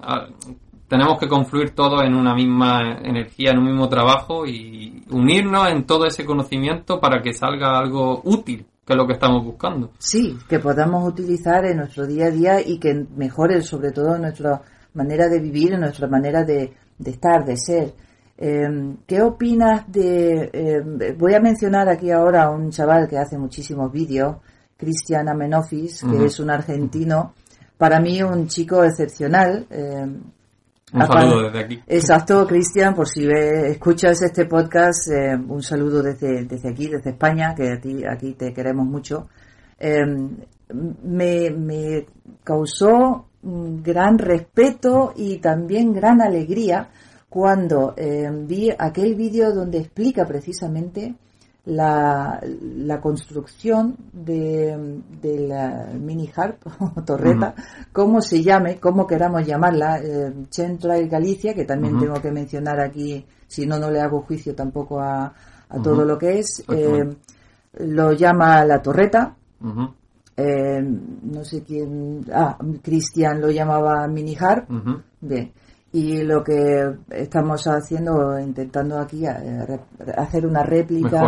tenemos 0.89 1.17
que 1.19 1.30
confluir 1.30 1.69
todo 1.75 2.04
en 2.04 2.15
una 2.15 2.34
misma 2.34 2.97
energía, 3.04 3.52
en 3.52 3.60
un 3.60 3.65
mismo 3.65 3.88
trabajo 3.88 4.45
y 4.45 5.06
unirnos 5.12 5.69
en 5.69 5.86
todo 5.86 6.06
ese 6.06 6.25
conocimiento 6.25 6.99
para 6.99 7.21
que 7.21 7.34
salga 7.34 7.78
algo 7.78 8.21
útil 8.25 8.65
que 8.89 8.93
es 8.93 8.97
lo 8.97 9.06
que 9.06 9.13
estamos 9.13 9.45
buscando. 9.45 9.91
Sí, 9.99 10.36
que 10.49 10.58
podamos 10.58 11.08
utilizar 11.08 11.63
en 11.63 11.78
nuestro 11.78 12.08
día 12.08 12.25
a 12.25 12.32
día 12.32 12.60
y 12.60 12.80
que 12.80 13.06
mejore 13.15 13.62
sobre 13.62 13.91
todo 13.91 14.17
nuestra 14.17 14.63
manera 14.95 15.28
de 15.30 15.39
vivir, 15.39 15.78
nuestra 15.78 16.08
manera 16.08 16.43
de, 16.43 16.73
de 16.97 17.12
estar, 17.12 17.45
de 17.45 17.56
ser. 17.56 17.93
Em, 18.36 18.97
¿Qué 19.06 19.21
opinas 19.21 19.84
de... 19.91 20.49
Em, 20.52 21.17
voy 21.19 21.36
a 21.36 21.39
mencionar 21.39 21.88
aquí 21.88 22.10
ahora 22.10 22.45
a 22.45 22.49
un 22.49 22.71
chaval 22.71 23.08
que 23.08 23.19
hace 23.19 23.38
muchísimos 23.38 23.91
vídeos, 23.91 24.38
Cristian 24.75 25.30
Amenofis, 25.30 26.04
que 26.10 26.25
es 26.25 26.39
un 26.39 26.49
argentino. 26.49 27.36
Para 27.78 27.99
mí 27.99 28.23
un 28.23 28.47
chico 28.47 28.84
excepcional. 28.84 29.67
Em, 29.69 30.19
un 30.93 31.06
saludo 31.06 31.43
desde 31.43 31.60
aquí. 31.60 31.80
Exacto, 31.88 32.47
Cristian, 32.47 32.93
por 32.93 33.08
si 33.08 33.28
escuchas 33.28 34.21
este 34.21 34.45
podcast, 34.45 35.10
un 35.47 35.62
saludo 35.62 36.02
desde, 36.02 36.45
desde 36.45 36.69
aquí, 36.69 36.88
desde 36.88 37.12
España, 37.12 37.54
que 37.56 37.71
a 37.71 37.80
ti, 37.80 38.04
aquí 38.06 38.34
te 38.34 38.54
queremos 38.54 38.86
mucho. 38.88 39.28
em, 39.80 40.38
me, 41.04 41.49
me 41.49 42.06
causó 42.43 43.25
gran 43.41 44.17
respeto 44.17 45.13
y 45.15 45.38
también 45.38 45.93
gran 45.93 46.21
alegría 46.21 46.89
cuando 47.30 47.93
em, 47.95 48.45
vi 48.47 48.69
aquel 48.78 49.15
vídeo 49.15 49.54
donde 49.54 49.80
explica 49.80 50.25
precisamente 50.25 51.15
la, 51.69 52.39
la 52.41 52.99
construcción 52.99 53.95
de, 54.12 55.01
de, 55.21 55.47
la 55.47 55.91
mini 55.93 56.29
harp 56.36 56.65
o 56.79 57.03
torreta, 57.03 57.53
como 57.91 58.21
se 58.21 58.41
llame, 58.43 58.79
como 58.79 59.05
queramos 59.05 59.45
llamarla, 59.45 59.99
eh, 59.99 60.34
Central 60.49 61.08
Galicia, 61.08 61.53
que 61.53 61.65
también 61.65 61.99
tengo 61.99 62.21
que 62.21 62.32
mencionar 62.32 62.79
aquí, 62.79 63.25
si 63.47 63.65
no, 63.65 63.77
no 63.77 63.89
le 63.91 64.01
hago 64.01 64.21
juicio 64.21 64.55
tampoco 64.55 64.99
a, 64.99 65.34
a 65.69 65.82
todo 65.82 66.03
lo 66.03 66.17
que 66.17 66.39
es, 66.39 66.63
eh, 66.69 67.08
lo 67.79 68.13
llama 68.13 68.65
la 68.65 68.82
torreta. 68.82 69.36
Eh, 70.36 70.82
no 70.82 71.43
sé 71.43 71.63
quién, 71.63 72.25
ah, 72.34 72.58
Cristian 72.82 73.41
lo 73.41 73.51
llamaba 73.51 74.08
mini 74.08 74.36
harp. 74.39 74.69
Bien 75.21 75.51
y 75.91 76.21
lo 76.21 76.43
que 76.43 76.97
estamos 77.10 77.65
haciendo, 77.65 78.39
intentando 78.39 78.99
aquí 78.99 79.25
eh, 79.25 79.80
hacer 80.15 80.45
una 80.45 80.63
réplica 80.63 81.23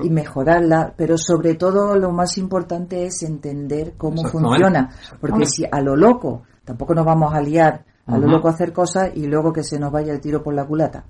y 0.00 0.10
mejorarla, 0.10 0.94
pero 0.96 1.18
sobre 1.18 1.54
todo 1.54 1.96
lo 1.96 2.12
más 2.12 2.38
importante 2.38 3.06
es 3.06 3.22
entender 3.22 3.94
cómo 3.96 4.22
funciona, 4.24 4.90
porque 5.20 5.46
si 5.46 5.64
a 5.64 5.80
lo 5.80 5.96
loco, 5.96 6.42
tampoco 6.64 6.94
nos 6.94 7.04
vamos 7.04 7.34
a 7.34 7.40
liar 7.40 7.84
a 8.06 8.18
lo 8.18 8.26
loco 8.26 8.48
a 8.48 8.52
hacer 8.52 8.72
cosas 8.72 9.10
y 9.14 9.26
luego 9.26 9.52
que 9.52 9.62
se 9.62 9.78
nos 9.78 9.92
vaya 9.92 10.12
el 10.12 10.20
tiro 10.20 10.42
por 10.42 10.54
la 10.54 10.66
culata, 10.66 11.04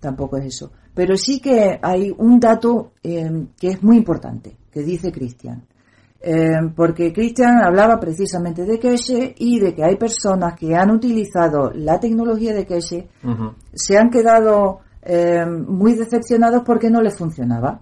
tampoco 0.00 0.36
es 0.38 0.46
eso. 0.46 0.70
Pero 0.94 1.16
sí 1.16 1.40
que 1.40 1.78
hay 1.82 2.14
un 2.16 2.40
dato 2.40 2.92
eh, 3.02 3.46
que 3.58 3.68
es 3.68 3.82
muy 3.82 3.98
importante, 3.98 4.56
que 4.70 4.82
dice 4.82 5.12
Cristian. 5.12 5.62
Eh, 6.20 6.72
porque 6.74 7.12
Christian 7.12 7.62
hablaba 7.62 8.00
precisamente 8.00 8.64
de 8.64 8.78
cache 8.78 9.34
y 9.38 9.60
de 9.60 9.72
que 9.72 9.84
hay 9.84 9.96
personas 9.96 10.58
que 10.58 10.74
han 10.74 10.90
utilizado 10.90 11.70
la 11.72 12.00
tecnología 12.00 12.52
de 12.54 12.66
cache, 12.66 13.08
se 13.72 13.96
han 13.96 14.10
quedado 14.10 14.80
eh, 15.02 15.46
muy 15.46 15.94
decepcionados 15.94 16.62
porque 16.64 16.90
no 16.90 17.00
les 17.00 17.16
funcionaba. 17.16 17.78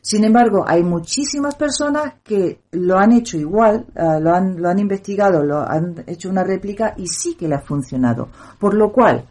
Sin 0.00 0.24
embargo, 0.24 0.64
hay 0.66 0.82
muchísimas 0.82 1.54
personas 1.56 2.14
que 2.24 2.62
lo 2.70 2.98
han 2.98 3.12
hecho 3.12 3.36
igual, 3.36 3.84
eh, 3.94 4.18
lo, 4.18 4.32
han, 4.32 4.56
lo 4.56 4.70
han 4.70 4.78
investigado, 4.78 5.44
lo 5.44 5.58
han 5.58 6.02
hecho 6.06 6.30
una 6.30 6.42
réplica 6.42 6.94
y 6.96 7.06
sí 7.06 7.34
que 7.34 7.46
le 7.46 7.56
ha 7.56 7.60
funcionado. 7.60 8.30
Por 8.58 8.72
lo 8.72 8.90
cual, 8.90 9.28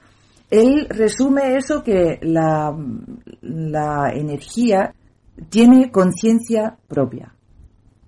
él 0.52 0.86
resume 0.88 1.58
eso 1.58 1.82
que 1.84 2.20
la, 2.22 2.78
la 3.42 4.12
energía 4.14 4.94
tiene 5.50 5.90
conciencia 5.90 6.78
propia 6.88 7.34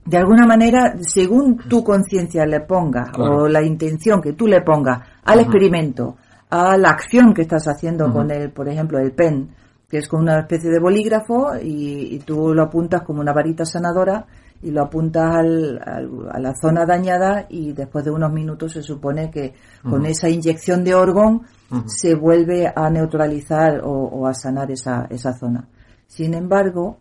de 0.06 0.18
alguna 0.18 0.46
manera, 0.46 0.96
según 1.00 1.58
tu 1.58 1.84
conciencia 1.84 2.46
le 2.46 2.62
pongas 2.62 3.10
o 3.18 3.48
la 3.48 3.62
intención 3.62 4.20
que 4.22 4.34
tú 4.34 4.48
le 4.48 4.62
pongas 4.62 5.08
al 5.24 5.42
experimento, 5.42 6.16
a 6.50 6.76
la 6.78 6.90
acción 6.90 7.34
que 7.34 7.44
estás 7.44 7.66
haciendo 7.68 8.12
con 8.12 8.32
el, 8.32 8.52
por 8.52 8.68
ejemplo, 8.68 9.00
el 9.00 9.14
pen, 9.14 9.52
que 9.88 10.00
es 10.00 10.08
con 10.08 10.22
una 10.22 10.40
especie 10.40 10.70
de 10.70 10.80
bolígrafo 10.80 11.52
y, 11.62 12.20
tú 12.20 12.54
lo 12.54 12.64
apuntas 12.64 13.04
como 13.04 13.22
una 13.22 13.32
varita 13.32 13.64
sanadora 13.64 14.26
y 14.62 14.72
lo 14.72 14.84
apuntas 14.84 15.36
al, 15.36 15.80
a 15.80 16.40
la 16.40 16.54
zona 16.56 16.86
dañada 16.86 17.46
y 17.50 17.74
después 17.74 18.04
de 18.04 18.12
unos 18.12 18.32
minutos 18.32 18.74
se 18.74 18.82
supone 18.82 19.30
que 19.30 19.54
con 19.88 20.06
esa 20.06 20.30
inyección 20.30 20.84
de 20.84 20.96
orgón 20.96 21.42
se 21.86 22.16
vuelve 22.16 22.72
a 22.74 22.90
neutralizar 22.90 23.82
o, 23.84 23.92
o 23.92 24.28
a 24.28 24.34
sanar 24.34 24.72
esa, 24.72 25.08
esa 25.10 25.34
zona. 25.34 25.68
Sin 26.08 26.34
embargo, 26.34 27.00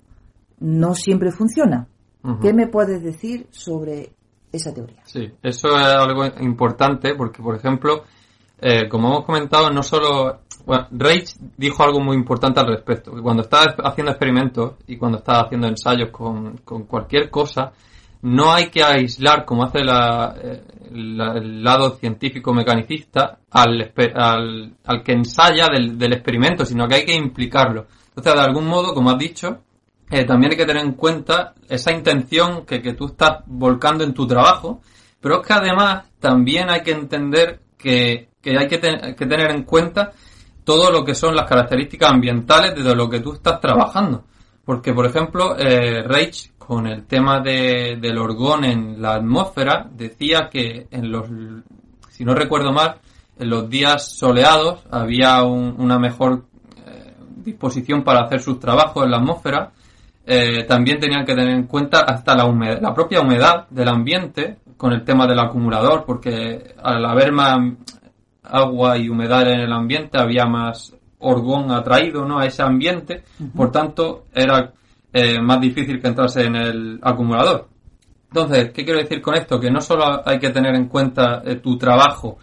no 0.61 0.95
siempre 0.95 1.33
funciona. 1.33 1.87
¿Qué 2.43 2.53
me 2.53 2.67
puedes 2.67 3.03
decir 3.03 3.47
sobre 3.51 4.13
esa 4.53 4.75
teoría? 4.75 5.03
Sí, 5.05 5.31
eso 5.43 5.69
es 5.69 5.87
algo 5.87 6.25
importante 6.41 7.15
porque, 7.15 7.43
por 7.43 7.57
ejemplo, 7.57 8.05
eh, 8.61 8.89
como 8.89 9.09
hemos 9.09 9.25
comentado, 9.25 9.71
no 9.71 9.83
solo... 9.83 10.41
Bueno, 10.67 10.87
Reich 10.91 11.35
dijo 11.57 11.83
algo 11.83 12.01
muy 12.01 12.17
importante 12.17 12.61
al 12.61 12.67
respecto, 12.67 13.15
que 13.15 13.23
cuando 13.23 13.43
estás 13.43 13.69
haciendo 13.83 14.13
experimentos 14.13 14.75
y 14.87 14.99
cuando 14.99 15.19
estás 15.19 15.45
haciendo 15.45 15.67
ensayos 15.67 16.11
con, 16.11 16.59
cualquier 16.87 17.31
cosa, 17.31 17.73
no 18.23 18.53
hay 18.53 18.69
que 18.69 18.83
aislar, 18.83 19.47
como 19.47 19.65
hace 19.65 19.79
eh, 19.79 20.63
el 20.93 21.65
lado 21.65 21.97
científico 21.97 22.53
mecanicista, 22.53 23.39
al, 23.51 23.93
al, 24.15 24.75
al 24.85 25.03
que 25.03 25.13
ensaya 25.13 25.69
del, 25.73 25.99
del, 25.99 26.13
experimento, 26.13 26.67
sino 26.67 26.87
que 26.87 26.97
hay 26.97 27.05
que 27.07 27.15
implicarlo. 27.15 27.87
Entonces, 28.09 28.35
de 28.35 28.41
algún 28.41 28.67
modo, 28.67 28.93
como 28.93 29.11
has 29.11 29.19
dicho, 29.19 29.63
eh, 30.11 30.25
también 30.25 30.53
hay 30.53 30.59
que 30.59 30.67
tener 30.67 30.85
en 30.85 30.95
cuenta 30.95 31.55
esa 31.69 31.93
intención 31.93 32.67
que, 32.67 32.83
que 32.83 32.95
tú 32.95 33.07
estás 33.07 33.45
volcando 33.47 34.03
en 34.03 34.13
tu 34.13 34.27
trabajo, 34.27 34.81
pero 35.21 35.41
es 35.41 35.47
que 35.47 35.53
además 35.53 36.05
también 36.19 36.69
hay 36.69 36.83
que 36.83 36.91
entender 36.91 37.61
que, 37.79 38.31
que 38.43 38.59
hay 38.59 38.67
que, 38.67 38.81
que, 38.81 39.27
tener 39.27 39.53
en 39.53 39.63
cuenta 39.63 40.11
todo 40.65 40.91
lo 40.91 41.05
que 41.05 41.15
son 41.15 41.37
las 41.37 41.49
características 41.49 42.11
ambientales 42.11 42.75
de 42.75 42.95
lo 42.97 43.09
que 43.09 43.21
tú 43.21 43.35
estás 43.35 43.61
trabajando. 43.61 44.25
Porque, 44.65 44.93
por 44.93 45.07
ejemplo, 45.07 45.57
eh, 45.57 46.03
Reich, 46.03 46.53
con 46.59 46.89
el 46.89 47.07
tema 47.07 47.41
de, 47.41 47.97
del 48.01 48.19
orgón 48.19 48.65
en 48.65 49.01
la 49.01 49.15
atmósfera, 49.15 49.89
decía 49.93 50.49
que 50.51 50.89
en 50.91 51.11
los, 51.11 51.29
si 52.11 52.25
no 52.25 52.35
recuerdo 52.35 52.73
mal, 52.73 52.97
en 53.39 53.49
los 53.49 53.71
días 53.71 54.17
soleados 54.17 54.81
había 54.91 55.43
una 55.45 55.99
mejor 55.99 56.47
eh, 56.87 57.15
disposición 57.37 58.03
para 58.03 58.25
hacer 58.25 58.41
sus 58.41 58.59
trabajos 58.59 59.05
en 59.05 59.13
la 59.13 59.19
atmósfera 59.19 59.73
eh, 60.27 60.65
también 60.65 61.01
tenían 61.01 61.25
que 61.25 61.35
tener 61.35 61.55
en 61.55 61.67
cuenta 61.67 62.01
hasta 62.01 62.37
la, 62.37 62.47
humedad, 62.47 62.81
la 62.81 62.95
propia 62.95 63.21
humedad 63.21 63.69
del 63.71 63.89
ambiente 63.89 64.59
con 64.77 64.93
el 64.93 65.05
tema 65.05 65.27
del 65.27 65.39
acumulador, 65.39 66.05
porque 66.05 66.75
al 66.83 67.05
haber 67.05 67.33
más 67.33 67.59
agua 68.43 68.97
y 68.97 69.09
humedad 69.09 69.51
en 69.51 69.61
el 69.61 69.73
ambiente 69.73 70.19
había 70.19 70.47
más 70.47 70.95
orgón 71.19 71.71
atraído 71.71 72.25
¿no? 72.25 72.39
a 72.39 72.47
ese 72.47 72.63
ambiente, 72.63 73.25
por 73.55 73.71
tanto 73.71 74.25
era 74.35 74.73
eh, 75.13 75.41
más 75.41 75.61
difícil 75.61 76.01
que 76.01 76.09
entrase 76.09 76.45
en 76.45 76.57
el 76.57 77.01
acumulador. 77.03 77.69
Entonces, 78.29 78.71
¿qué 78.73 78.85
quiero 78.85 79.01
decir 79.01 79.21
con 79.21 79.35
esto? 79.35 79.59
Que 79.59 79.71
no 79.71 79.81
solo 79.81 80.27
hay 80.27 80.39
que 80.39 80.51
tener 80.51 80.75
en 80.75 80.87
cuenta 80.87 81.43
eh, 81.45 81.57
tu 81.57 81.77
trabajo 81.77 82.39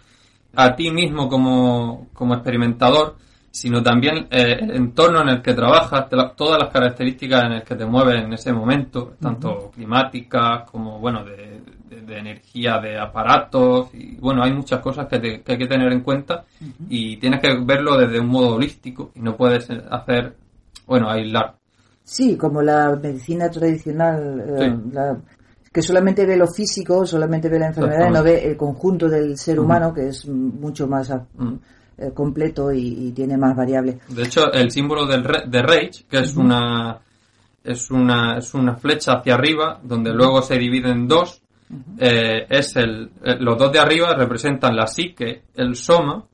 a 0.54 0.76
ti 0.76 0.90
mismo 0.90 1.28
como, 1.28 2.08
como 2.12 2.34
experimentador, 2.34 3.16
sino 3.50 3.82
también 3.82 4.28
eh, 4.30 4.58
el 4.60 4.76
entorno 4.76 5.22
en 5.22 5.28
el 5.28 5.42
que 5.42 5.54
trabajas, 5.54 6.06
todas 6.36 6.58
las 6.58 6.72
características 6.72 7.44
en 7.44 7.52
el 7.52 7.62
que 7.62 7.74
te 7.74 7.86
mueves 7.86 8.22
en 8.22 8.32
ese 8.32 8.52
momento, 8.52 9.14
tanto 9.20 9.70
climáticas 9.74 10.70
como, 10.70 10.98
bueno, 10.98 11.24
de, 11.24 11.78
energía 12.10 12.78
de 12.78 12.98
aparatos, 12.98 13.94
y 13.94 14.16
bueno, 14.16 14.42
hay 14.42 14.52
muchas 14.52 14.80
cosas 14.80 15.06
que, 15.08 15.42
hay 15.46 15.58
que 15.58 15.66
tener 15.66 15.92
en 15.92 16.00
cuenta 16.00 16.44
y 16.88 17.18
tienes 17.18 17.40
que 17.40 17.48
verlo 17.64 17.98
desde 17.98 18.18
un 18.18 18.28
modo 18.28 18.54
holístico 18.54 19.10
y 19.14 19.20
no 19.20 19.36
puedes 19.36 19.68
hacer, 19.90 20.34
bueno, 20.86 21.10
aislar. 21.10 21.56
Sí, 22.02 22.36
como 22.36 22.62
la 22.62 22.96
medicina 22.96 23.50
tradicional, 23.50 24.42
eh, 24.58 25.16
que 25.70 25.82
solamente 25.82 26.24
ve 26.24 26.36
lo 26.36 26.46
físico, 26.46 27.04
solamente 27.04 27.50
ve 27.50 27.58
la 27.58 27.66
enfermedad 27.66 28.08
y 28.08 28.12
no 28.12 28.22
ve 28.22 28.46
el 28.46 28.56
conjunto 28.56 29.06
del 29.08 29.36
ser 29.36 29.60
humano, 29.60 29.92
que 29.92 30.08
es 30.08 30.26
mucho 30.26 30.86
más... 30.86 31.12
Eh, 32.00 32.12
completo 32.14 32.70
y, 32.72 33.10
tiene 33.10 33.36
más 33.36 33.56
variables. 33.56 33.96
De 34.08 34.22
hecho, 34.22 34.52
el 34.52 34.70
símbolo 34.70 35.04
del 35.04 35.20
de 35.24 35.62
Rage, 35.62 36.04
que 36.08 36.18
es 36.18 36.36
una 36.36 36.96
es 37.64 37.90
una 37.90 38.38
es 38.38 38.54
una 38.54 38.76
flecha 38.76 39.14
hacia 39.14 39.34
arriba 39.34 39.80
donde 39.82 40.12
luego 40.12 40.40
se 40.40 40.56
divide 40.58 40.92
en 40.92 41.08
dos, 41.08 41.42
eh, 41.98 42.46
es 42.48 42.76
el 42.76 43.10
eh, 43.24 43.34
los 43.40 43.58
dos 43.58 43.72
de 43.72 43.80
arriba 43.80 44.14
representan 44.14 44.76
la 44.76 44.86
psique, 44.86 45.42
el 45.56 45.74
soma 45.74 46.24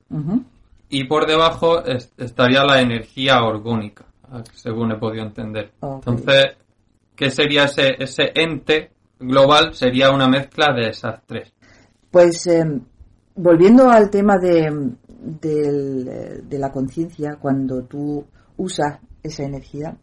y 0.90 1.04
por 1.04 1.26
debajo 1.26 1.82
estaría 1.82 2.62
la 2.62 2.82
energía 2.82 3.42
orgónica, 3.42 4.04
según 4.52 4.92
he 4.92 4.98
podido 4.98 5.24
entender. 5.24 5.70
Entonces, 5.80 6.58
¿qué 7.16 7.30
sería 7.30 7.64
ese 7.64 7.94
ese 7.98 8.32
ente 8.34 8.90
global? 9.18 9.72
Sería 9.72 10.10
una 10.10 10.28
mezcla 10.28 10.74
de 10.74 10.90
esas 10.90 11.22
tres. 11.24 11.54
Pues 12.10 12.46
volviendo 13.34 13.90
al 13.90 14.10
tema 14.10 14.38
de, 14.38 14.70
de 15.24 16.58
la 16.58 16.70
conciencia, 16.70 17.36
cuando 17.40 17.84
tú 17.84 18.24
usas 18.56 18.98
esa 19.22 19.42
energía, 19.42 19.96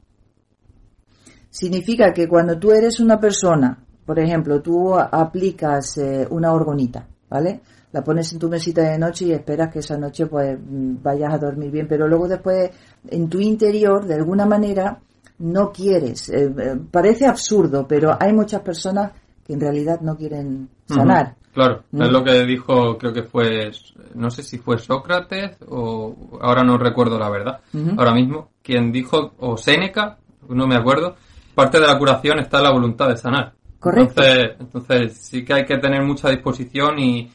significa 1.49 2.11
que 2.13 2.27
cuando 2.27 2.57
tú 2.57 2.71
eres 2.71 2.99
una 2.99 3.19
persona, 3.19 3.77
por 4.05 4.19
ejemplo, 4.19 4.61
tú 4.61 4.95
aplicas 4.95 5.97
eh, 5.97 6.27
una 6.29 6.53
orgonita, 6.53 7.07
¿vale? 7.29 7.61
La 7.91 8.03
pones 8.03 8.31
en 8.33 8.39
tu 8.39 8.49
mesita 8.49 8.81
de 8.81 8.97
noche 8.97 9.25
y 9.25 9.31
esperas 9.33 9.71
que 9.71 9.79
esa 9.79 9.97
noche 9.97 10.25
pues 10.25 10.57
vayas 10.59 11.33
a 11.33 11.37
dormir 11.37 11.71
bien, 11.71 11.87
pero 11.87 12.07
luego 12.07 12.27
después 12.27 12.71
en 13.07 13.29
tu 13.29 13.39
interior, 13.39 14.05
de 14.05 14.15
alguna 14.15 14.45
manera, 14.45 14.99
no 15.39 15.71
quieres. 15.71 16.29
Eh, 16.29 16.53
eh, 16.57 16.77
parece 16.89 17.25
absurdo, 17.25 17.85
pero 17.87 18.11
hay 18.17 18.33
muchas 18.33 18.61
personas 18.61 19.11
que 19.45 19.53
en 19.53 19.59
realidad 19.59 19.99
no 20.01 20.15
quieren 20.15 20.69
sanar. 20.85 21.35
Claro, 21.53 21.83
es 21.91 22.09
lo 22.09 22.23
que 22.23 22.45
dijo, 22.45 22.97
creo 22.97 23.11
que 23.11 23.23
fue, 23.23 23.71
no 24.15 24.29
sé 24.29 24.41
si 24.41 24.57
fue 24.57 24.77
Sócrates 24.77 25.57
o 25.67 26.39
ahora 26.41 26.63
no 26.63 26.77
recuerdo 26.77 27.19
la 27.19 27.29
verdad, 27.29 27.59
ahora 27.97 28.13
mismo, 28.13 28.51
quien 28.63 28.91
dijo, 28.91 29.33
o 29.39 29.57
Séneca, 29.57 30.17
no 30.47 30.65
me 30.65 30.75
acuerdo, 30.75 31.15
parte 31.53 31.79
de 31.79 31.87
la 31.87 31.97
curación 31.97 32.39
está 32.39 32.59
en 32.59 32.63
la 32.63 32.71
voluntad 32.71 33.09
de 33.09 33.17
sanar. 33.17 33.53
Correcto. 33.79 34.21
Entonces, 34.21 34.55
entonces 34.59 35.17
sí 35.17 35.43
que 35.43 35.53
hay 35.53 35.65
que 35.65 35.77
tener 35.77 36.03
mucha 36.03 36.29
disposición 36.29 36.99
y, 36.99 37.31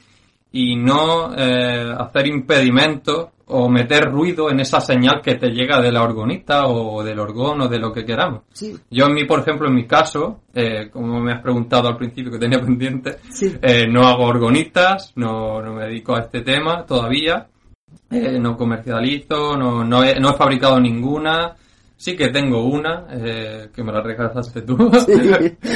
y 0.53 0.77
no 0.77 1.35
eh, 1.37 1.93
hacer 1.99 2.27
impedimentos 2.27 3.29
o 3.49 3.69
meter 3.69 4.11
ruido 4.11 4.51
en 4.51 4.59
esa 4.59 4.81
señal 4.81 5.21
que 5.23 5.37
te 5.37 5.51
llega 5.51 5.81
de 5.81 5.93
la 5.93 6.03
orgonita 6.03 6.67
o 6.67 7.05
del 7.05 7.21
orgón 7.21 7.61
o 7.61 7.69
de 7.69 7.79
lo 7.79 7.93
que 7.93 8.05
queramos. 8.05 8.43
Sí. 8.53 8.75
Yo 8.91 9.07
en 9.07 9.15
mi, 9.15 9.25
por 9.25 9.39
ejemplo, 9.41 9.69
en 9.69 9.75
mi 9.75 9.87
caso, 9.87 10.41
eh, 10.53 10.89
como 10.91 11.21
me 11.21 11.33
has 11.33 11.43
preguntado 11.43 11.89
al 11.89 11.97
principio 11.97 12.33
que 12.33 12.39
tenía 12.39 12.59
pendiente, 12.65 13.19
Sí. 13.31 13.55
eh, 13.63 13.87
no 13.89 14.07
hago 14.07 14.25
orgonitas, 14.25 15.13
no, 15.17 15.63
no 15.63 15.75
me 15.75 15.85
dedico 15.85 16.17
a 16.17 16.23
este 16.23 16.41
tema 16.41 16.85
todavía, 16.85 17.47
eh, 18.11 18.39
no 18.41 18.57
comercializo, 18.57 19.57
no, 19.57 19.85
no, 19.85 20.03
he, 20.03 20.19
no 20.19 20.31
he 20.31 20.35
fabricado 20.37 20.81
ninguna, 20.81 21.55
sí 21.97 22.15
que 22.15 22.29
tengo 22.29 22.65
una, 22.65 23.07
eh, 23.11 23.71
que 23.75 23.83
me 23.83 23.93
la 23.93 24.03
regalaste 24.03 24.63
tú, 24.63 24.77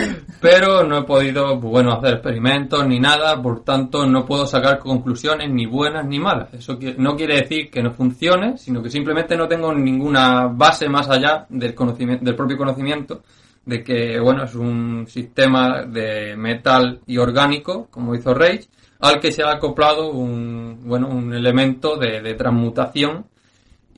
pero 0.41 0.85
no 0.85 0.99
he 0.99 1.05
podido, 1.05 1.59
bueno, 1.59 1.93
hacer 1.93 2.15
experimentos 2.15 2.87
ni 2.87 3.01
nada, 3.01 3.41
por 3.41 3.65
tanto 3.65 4.07
no 4.07 4.25
puedo 4.27 4.47
sacar 4.47 4.79
conclusiones 4.79 5.51
ni 5.51 5.67
buenas 5.67 6.07
ni 6.07 6.19
malas. 6.19 6.53
Eso 6.55 6.79
no 6.99 7.17
quiere 7.17 7.41
decir 7.41 7.71
que 7.71 7.83
no 7.83 7.93
funcione, 7.93 8.59
sino 8.59 8.83
que 8.83 8.91
simplemente 8.91 9.37
no 9.37 9.49
tengo 9.49 9.73
ninguna 9.73 10.47
base 10.49 10.89
más 10.89 11.09
allá 11.09 11.47
del 11.49 11.75
conocimiento, 11.75 12.25
del 12.25 12.37
propio 12.37 12.59
conocimiento 12.59 13.23
de 13.65 13.85
que, 13.85 14.19
bueno, 14.19 14.45
es 14.45 14.55
un 14.55 15.07
sistema 15.07 15.85
de 15.85 16.37
metal 16.37 17.01
y 17.07 17.19
orgánico, 17.19 17.89
como 17.91 18.15
hizo 18.15 18.35
Rage, 18.35 18.65
al 19.01 19.21
que 19.21 19.33
se 19.33 19.43
ha 19.43 19.53
acoplado 19.53 20.11
un, 20.11 20.81
bueno, 20.85 21.09
un 21.09 21.33
elemento 21.33 21.97
de, 21.97 22.21
de 22.21 22.35
transmutación 22.35 23.27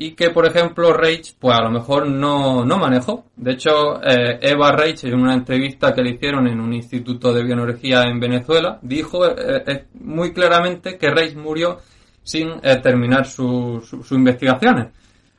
y 0.04 0.16
que, 0.16 0.30
por 0.30 0.44
ejemplo, 0.46 0.92
Rage, 0.92 1.34
pues 1.38 1.56
a 1.56 1.62
lo 1.62 1.70
mejor 1.70 2.08
no, 2.08 2.64
no 2.64 2.76
manejó. 2.76 3.26
De 3.36 3.52
hecho, 3.52 4.02
eh, 4.02 4.36
Eva 4.42 4.72
Rage, 4.72 5.06
en 5.06 5.14
una 5.14 5.34
entrevista 5.34 5.94
que 5.94 6.02
le 6.02 6.14
hicieron 6.14 6.48
en 6.48 6.58
un 6.58 6.72
instituto 6.72 7.32
de 7.32 7.44
bioenergía 7.44 8.02
en 8.02 8.18
Venezuela, 8.18 8.80
dijo 8.82 9.24
eh, 9.24 9.62
eh, 9.64 9.84
muy 10.00 10.32
claramente 10.32 10.98
que 10.98 11.08
Rage 11.08 11.36
murió 11.36 11.78
sin 12.24 12.60
terminar 12.82 13.26
sus 13.26 13.88
su, 13.88 14.02
sus 14.02 14.18
investigaciones. 14.18 14.92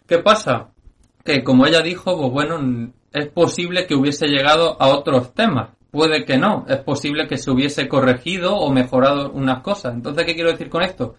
¿Qué 0.08 0.20
pasa? 0.20 0.70
Que 1.26 1.44
como 1.44 1.66
ella 1.66 1.82
dijo, 1.82 2.18
pues 2.18 2.32
bueno, 2.32 2.94
es 3.12 3.28
posible 3.28 3.86
que 3.86 3.96
hubiese 3.96 4.28
llegado 4.28 4.82
a 4.82 4.88
otros 4.96 5.34
temas. 5.34 5.72
Puede 5.92 6.24
que 6.24 6.38
no. 6.38 6.66
Es 6.70 6.78
posible 6.78 7.28
que 7.28 7.38
se 7.38 7.52
hubiese 7.52 7.90
corregido 7.90 8.56
o 8.56 8.72
mejorado 8.72 9.30
unas 9.32 9.62
cosas. 9.62 9.94
Entonces, 9.94 10.26
¿qué 10.26 10.36
quiero 10.36 10.52
decir 10.52 10.70
con 10.70 10.84
esto? 10.84 11.16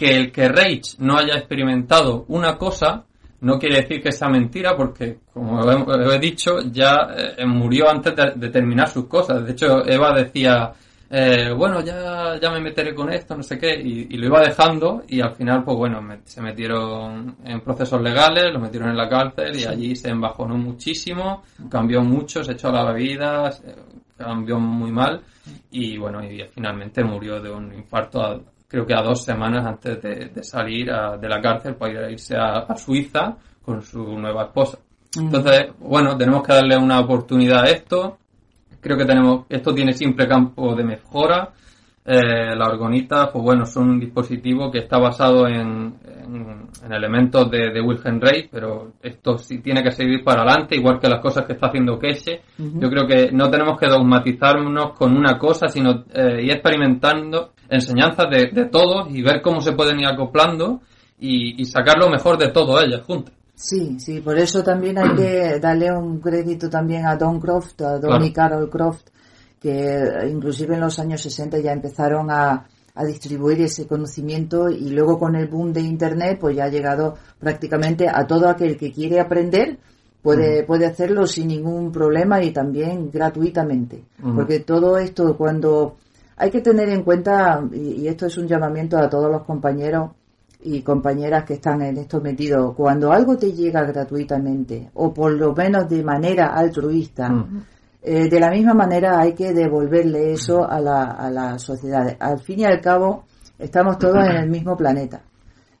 Que 0.00 0.16
el 0.16 0.32
que 0.32 0.48
Rage 0.48 0.96
no 0.98 1.18
haya 1.18 1.34
experimentado 1.36 2.24
una 2.28 2.56
cosa 2.56 3.04
no 3.42 3.58
quiere 3.58 3.82
decir 3.82 4.02
que 4.02 4.12
sea 4.12 4.28
mentira 4.30 4.74
porque, 4.74 5.18
como 5.32 5.60
he, 5.70 6.14
he 6.16 6.18
dicho, 6.18 6.60
ya 6.72 7.08
eh, 7.36 7.44
murió 7.44 7.90
antes 7.90 8.16
de, 8.16 8.32
de 8.34 8.48
terminar 8.48 8.88
sus 8.88 9.06
cosas. 9.06 9.44
De 9.44 9.52
hecho, 9.52 9.86
Eva 9.86 10.12
decía, 10.14 10.72
eh, 11.10 11.50
bueno, 11.54 11.82
ya, 11.82 12.38
ya 12.40 12.50
me 12.50 12.60
meteré 12.60 12.94
con 12.94 13.12
esto, 13.12 13.36
no 13.36 13.42
sé 13.42 13.58
qué, 13.58 13.78
y, 13.78 14.06
y 14.10 14.16
lo 14.16 14.26
iba 14.26 14.40
dejando 14.40 15.02
y 15.08 15.20
al 15.20 15.34
final, 15.34 15.62
pues 15.64 15.76
bueno, 15.76 16.00
me- 16.00 16.20
se 16.24 16.40
metieron 16.40 17.36
en 17.44 17.60
procesos 17.60 18.00
legales, 18.00 18.52
lo 18.52 18.60
metieron 18.60 18.88
en 18.90 18.96
la 18.96 19.08
cárcel 19.08 19.54
y 19.58 19.64
allí 19.64 19.96
se 19.96 20.08
embajonó 20.08 20.56
muchísimo, 20.56 21.42
cambió 21.70 22.00
mucho, 22.02 22.42
se 22.44 22.52
echó 22.52 22.68
a 22.68 22.72
la 22.72 22.92
bebida, 22.92 23.50
cambió 24.16 24.58
muy 24.58 24.92
mal 24.92 25.20
y 25.70 25.96
bueno, 25.98 26.22
y 26.24 26.42
finalmente 26.54 27.02
murió 27.04 27.40
de 27.40 27.50
un 27.50 27.72
infarto 27.74 28.22
a- 28.22 28.40
creo 28.70 28.86
que 28.86 28.94
a 28.94 29.02
dos 29.02 29.24
semanas 29.24 29.66
antes 29.66 30.00
de, 30.00 30.30
de 30.32 30.44
salir 30.44 30.90
a- 30.92 31.16
de 31.16 31.28
la 31.28 31.40
cárcel 31.40 31.74
para 31.74 32.08
irse 32.10 32.36
a, 32.36 32.60
a 32.60 32.76
Suiza 32.76 33.36
con 33.62 33.82
su 33.82 34.02
nueva 34.16 34.44
esposa. 34.44 34.78
Entonces, 35.18 35.72
bueno, 35.80 36.16
tenemos 36.16 36.46
que 36.46 36.52
darle 36.54 36.76
una 36.76 37.00
oportunidad 37.00 37.64
a 37.64 37.68
esto. 37.68 38.18
Creo 38.80 38.96
que 38.96 39.04
tenemos, 39.04 39.44
esto 39.48 39.74
tiene 39.74 39.92
siempre 39.92 40.28
campo 40.28 40.74
de 40.76 40.84
mejora. 40.84 41.50
Eh, 42.02 42.56
la 42.56 42.66
orgonita, 42.66 43.30
pues 43.30 43.44
bueno, 43.44 43.66
son 43.66 43.90
un 43.90 44.00
dispositivo 44.00 44.70
que 44.70 44.78
está 44.78 44.98
basado 44.98 45.46
en, 45.46 45.94
en- 46.04 46.68
en 46.84 46.92
elementos 46.92 47.50
de, 47.50 47.70
de 47.72 47.80
Wilhelm 47.82 48.20
Reich, 48.20 48.48
pero 48.50 48.92
esto 49.02 49.36
sí 49.36 49.58
tiene 49.58 49.82
que 49.82 49.90
seguir 49.90 50.24
para 50.24 50.42
adelante, 50.42 50.76
igual 50.76 50.98
que 50.98 51.08
las 51.08 51.20
cosas 51.20 51.44
que 51.44 51.52
está 51.52 51.66
haciendo 51.66 51.98
Keshe. 51.98 52.40
Yo 52.58 52.88
creo 52.88 53.06
que 53.06 53.30
no 53.32 53.50
tenemos 53.50 53.78
que 53.78 53.86
dogmatizarnos 53.86 54.92
con 54.96 55.14
una 55.16 55.38
cosa, 55.38 55.68
sino 55.68 56.04
eh, 56.14 56.42
ir 56.42 56.52
experimentando 56.52 57.52
enseñanzas 57.68 58.26
de, 58.30 58.50
de 58.52 58.66
todos 58.70 59.08
y 59.10 59.22
ver 59.22 59.42
cómo 59.42 59.60
se 59.60 59.72
pueden 59.72 60.00
ir 60.00 60.06
acoplando 60.06 60.80
y, 61.18 61.60
y 61.60 61.64
sacar 61.66 61.98
lo 61.98 62.08
mejor 62.08 62.38
de 62.38 62.48
todo 62.48 62.80
ellas 62.80 63.02
juntas. 63.06 63.34
Sí, 63.54 63.98
sí, 63.98 64.20
por 64.22 64.38
eso 64.38 64.62
también 64.62 64.96
hay 64.98 65.14
que 65.14 65.58
darle 65.60 65.92
un 65.92 66.18
crédito 66.18 66.70
también 66.70 67.04
a 67.06 67.16
Don 67.16 67.38
Croft, 67.38 67.78
a 67.82 67.98
Don 67.98 68.24
y 68.24 68.32
Carol 68.32 68.70
Croft, 68.70 69.08
que 69.60 69.96
eh, 69.96 70.28
inclusive 70.30 70.74
en 70.74 70.80
los 70.80 70.98
años 70.98 71.20
60 71.22 71.58
ya 71.58 71.72
empezaron 71.72 72.30
a, 72.30 72.66
a 72.94 73.04
distribuir 73.04 73.60
ese 73.60 73.86
conocimiento 73.86 74.68
y 74.68 74.90
luego 74.90 75.18
con 75.18 75.36
el 75.36 75.48
boom 75.48 75.72
de 75.72 75.80
Internet 75.82 76.38
pues 76.40 76.56
ya 76.56 76.64
ha 76.64 76.68
llegado 76.68 77.16
prácticamente 77.38 78.08
a 78.08 78.26
todo 78.26 78.48
aquel 78.48 78.76
que 78.76 78.92
quiere 78.92 79.20
aprender 79.20 79.78
puede, 80.22 80.64
puede 80.64 80.86
hacerlo 80.86 81.26
sin 81.26 81.48
ningún 81.48 81.90
problema 81.92 82.42
y 82.42 82.52
también 82.52 83.10
gratuitamente. 83.10 84.04
Porque 84.34 84.60
todo 84.60 84.98
esto 84.98 85.36
cuando 85.36 85.96
hay 86.36 86.50
que 86.50 86.60
tener 86.60 86.88
en 86.88 87.02
cuenta, 87.02 87.62
y, 87.72 88.02
y 88.02 88.08
esto 88.08 88.26
es 88.26 88.36
un 88.38 88.46
llamamiento 88.46 88.98
a 88.98 89.08
todos 89.08 89.30
los 89.30 89.42
compañeros 89.44 90.10
y 90.62 90.82
compañeras 90.82 91.44
que 91.44 91.54
están 91.54 91.80
en 91.82 91.96
esto 91.96 92.20
metidos, 92.20 92.74
cuando 92.74 93.12
algo 93.12 93.36
te 93.36 93.52
llega 93.52 93.82
gratuitamente 93.84 94.90
o 94.94 95.12
por 95.12 95.32
lo 95.32 95.54
menos 95.54 95.88
de 95.88 96.02
manera 96.02 96.48
altruista. 96.48 97.46
Eh, 98.02 98.28
de 98.28 98.40
la 98.40 98.50
misma 98.50 98.74
manera 98.74 99.20
hay 99.20 99.34
que 99.34 99.52
devolverle 99.52 100.32
eso 100.32 100.68
a 100.68 100.80
la, 100.80 101.04
a 101.04 101.30
la 101.30 101.58
sociedad. 101.58 102.16
Al 102.18 102.40
fin 102.40 102.60
y 102.60 102.64
al 102.64 102.80
cabo, 102.80 103.24
estamos 103.58 103.98
todos 103.98 104.24
en 104.24 104.36
el 104.36 104.50
mismo 104.50 104.76
planeta. 104.76 105.22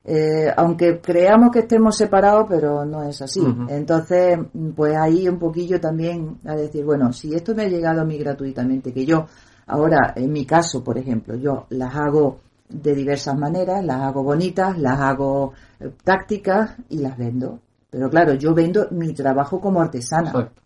Eh, 0.02 0.50
aunque 0.56 1.00
creamos 1.00 1.50
que 1.50 1.60
estemos 1.60 1.96
separados, 1.96 2.46
pero 2.48 2.84
no 2.84 3.02
es 3.04 3.20
así. 3.20 3.42
Entonces, 3.68 4.38
pues 4.74 4.96
ahí 4.96 5.28
un 5.28 5.38
poquillo 5.38 5.78
también 5.78 6.38
a 6.46 6.54
decir, 6.54 6.84
bueno, 6.84 7.12
si 7.12 7.34
esto 7.34 7.54
me 7.54 7.64
ha 7.64 7.68
llegado 7.68 8.00
a 8.00 8.04
mí 8.04 8.16
gratuitamente, 8.18 8.92
que 8.92 9.04
yo 9.04 9.26
ahora, 9.66 10.14
en 10.16 10.32
mi 10.32 10.46
caso, 10.46 10.82
por 10.82 10.98
ejemplo, 10.98 11.36
yo 11.36 11.66
las 11.70 11.94
hago 11.94 12.38
de 12.68 12.94
diversas 12.94 13.36
maneras, 13.36 13.84
las 13.84 14.00
hago 14.00 14.22
bonitas, 14.22 14.78
las 14.78 15.00
hago 15.00 15.52
eh, 15.78 15.90
tácticas 16.02 16.76
y 16.88 16.98
las 16.98 17.18
vendo. 17.18 17.60
Pero 17.90 18.08
claro, 18.08 18.34
yo 18.34 18.54
vendo 18.54 18.86
mi 18.90 19.12
trabajo 19.12 19.60
como 19.60 19.80
artesana. 19.80 20.30
Exacto. 20.30 20.60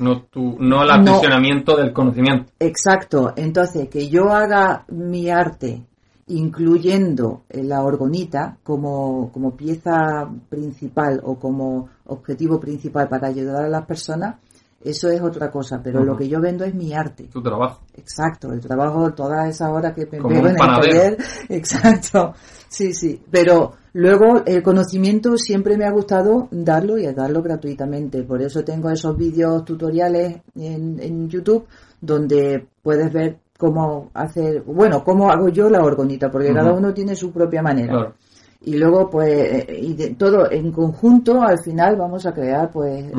No, 0.00 0.22
tu, 0.22 0.56
no 0.58 0.82
el 0.82 0.88
No. 0.88 0.94
aprisionamiento 0.94 1.76
del 1.76 1.92
conocimiento. 1.92 2.52
Exacto. 2.58 3.32
Entonces, 3.36 3.88
que 3.88 4.08
yo 4.08 4.30
haga 4.30 4.84
mi 4.88 5.30
arte 5.30 5.84
incluyendo 6.30 7.42
eh, 7.48 7.62
la 7.62 7.82
orgonita 7.82 8.56
como, 8.62 9.30
como 9.32 9.56
pieza 9.56 10.28
principal 10.48 11.20
o 11.24 11.36
como 11.38 11.88
objetivo 12.06 12.60
principal 12.60 13.08
para 13.08 13.28
ayudar 13.28 13.64
a 13.64 13.68
las 13.68 13.84
personas, 13.84 14.36
eso 14.82 15.08
es 15.10 15.20
otra 15.20 15.50
cosa. 15.50 15.80
Pero 15.82 16.04
lo 16.04 16.16
que 16.16 16.28
yo 16.28 16.40
vendo 16.40 16.64
es 16.64 16.74
mi 16.74 16.92
arte. 16.94 17.24
Tu 17.32 17.42
trabajo. 17.42 17.80
Exacto, 17.96 18.52
el 18.52 18.60
trabajo, 18.60 19.12
todas 19.12 19.48
esas 19.48 19.70
horas 19.70 19.92
que 19.94 20.06
me 20.10 20.20
un 20.20 20.32
en 20.36 20.46
el 20.46 20.56
taller. 20.56 21.16
Exacto, 21.48 22.34
sí, 22.68 22.92
sí. 22.94 23.20
Pero 23.30 23.72
luego 23.92 24.42
el 24.46 24.62
conocimiento 24.62 25.36
siempre 25.36 25.76
me 25.76 25.84
ha 25.84 25.90
gustado 25.92 26.48
darlo 26.50 26.96
y 26.98 27.06
darlo 27.12 27.42
gratuitamente. 27.42 28.22
Por 28.22 28.40
eso 28.42 28.64
tengo 28.64 28.90
esos 28.90 29.16
vídeos 29.16 29.64
tutoriales 29.64 30.40
en, 30.54 30.98
en 31.00 31.28
YouTube 31.28 31.66
donde 32.00 32.66
puedes 32.82 33.12
ver 33.12 33.38
cómo 33.58 34.10
hacer, 34.14 34.62
bueno, 34.62 35.04
cómo 35.04 35.30
hago 35.30 35.50
yo 35.50 35.68
la 35.68 35.84
orgonita, 35.84 36.30
porque 36.30 36.54
cada 36.54 36.72
uno 36.72 36.94
tiene 36.94 37.14
su 37.14 37.30
propia 37.30 37.60
manera. 37.60 37.92
Claro. 37.92 38.14
Y 38.62 38.76
luego, 38.78 39.10
pues, 39.10 39.28
eh, 39.30 39.78
y 39.82 39.94
de- 39.94 40.14
todo 40.14 40.50
en 40.50 40.72
conjunto, 40.72 41.42
al 41.42 41.58
final 41.62 41.96
vamos 41.96 42.24
a 42.24 42.32
crear, 42.32 42.70
pues, 42.70 43.10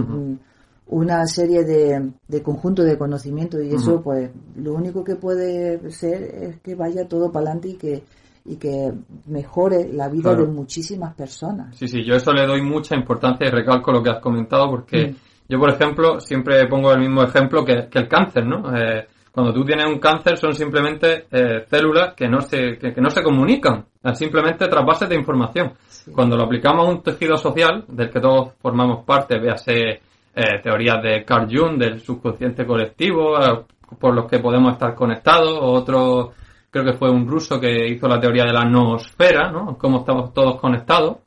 una 0.91 1.25
serie 1.25 1.63
de, 1.63 2.11
de 2.27 2.41
conjunto 2.43 2.83
de 2.83 2.97
conocimiento 2.97 3.59
y 3.61 3.73
eso, 3.73 4.01
pues, 4.01 4.29
lo 4.57 4.73
único 4.73 5.03
que 5.03 5.15
puede 5.15 5.89
ser 5.91 6.21
es 6.23 6.59
que 6.61 6.75
vaya 6.75 7.07
todo 7.07 7.31
para 7.31 7.45
adelante 7.47 7.69
y 7.69 7.75
que, 7.75 8.03
y 8.45 8.55
que 8.57 8.91
mejore 9.27 9.91
la 9.93 10.07
vida 10.09 10.31
Claro. 10.31 10.45
de 10.45 10.51
muchísimas 10.51 11.15
personas. 11.15 11.75
Sí, 11.75 11.87
sí, 11.87 12.03
yo 12.03 12.15
eso 12.15 12.31
le 12.33 12.45
doy 12.45 12.61
mucha 12.61 12.95
importancia 12.95 13.47
y 13.47 13.51
recalco 13.51 13.91
lo 13.91 14.03
que 14.03 14.09
has 14.11 14.19
comentado 14.19 14.69
porque 14.69 15.07
Mm. 15.11 15.15
yo, 15.49 15.59
por 15.59 15.69
ejemplo, 15.71 16.19
siempre 16.19 16.67
pongo 16.67 16.91
el 16.93 16.99
mismo 16.99 17.23
ejemplo 17.23 17.63
que, 17.65 17.87
que 17.89 17.99
el 17.99 18.07
cáncer, 18.07 18.45
¿no? 18.45 18.75
Eh, 18.77 19.07
cuando 19.31 19.53
tú 19.53 19.63
tienes 19.63 19.85
un 19.87 19.97
cáncer 19.99 20.37
son 20.37 20.53
simplemente 20.53 21.25
eh, 21.31 21.63
células 21.69 22.15
que 22.15 22.27
no 22.27 22.41
se 22.41 22.77
que, 22.77 22.93
que 22.93 22.99
no 22.99 23.09
se 23.09 23.23
comunican, 23.23 23.85
simplemente 24.13 24.67
trasvases 24.67 25.07
de 25.07 25.15
información. 25.15 25.71
Cuando 26.13 26.35
lo 26.35 26.43
aplicamos 26.43 26.85
a 26.85 26.89
un 26.91 27.01
tejido 27.01 27.37
social 27.37 27.85
del 27.87 28.09
que 28.09 28.19
todos 28.19 28.53
formamos 28.61 29.05
parte, 29.05 29.39
véase 29.39 30.01
eh, 30.35 30.59
teorías 30.61 31.01
de 31.01 31.23
Carl 31.25 31.47
Jung, 31.49 31.77
del 31.77 31.99
subconsciente 31.99 32.65
colectivo, 32.65 33.37
eh, 33.39 33.65
por 33.99 34.13
los 34.13 34.25
que 34.29 34.39
podemos 34.39 34.73
estar 34.73 34.95
conectados, 34.95 35.59
otro, 35.61 36.31
creo 36.69 36.85
que 36.85 36.93
fue 36.93 37.09
un 37.09 37.27
ruso 37.27 37.59
que 37.59 37.87
hizo 37.87 38.07
la 38.07 38.19
teoría 38.19 38.45
de 38.45 38.53
la 38.53 38.63
noosfera, 38.63 39.51
¿no? 39.51 39.77
Cómo 39.77 39.99
estamos 39.99 40.33
todos 40.33 40.59
conectados. 40.59 41.17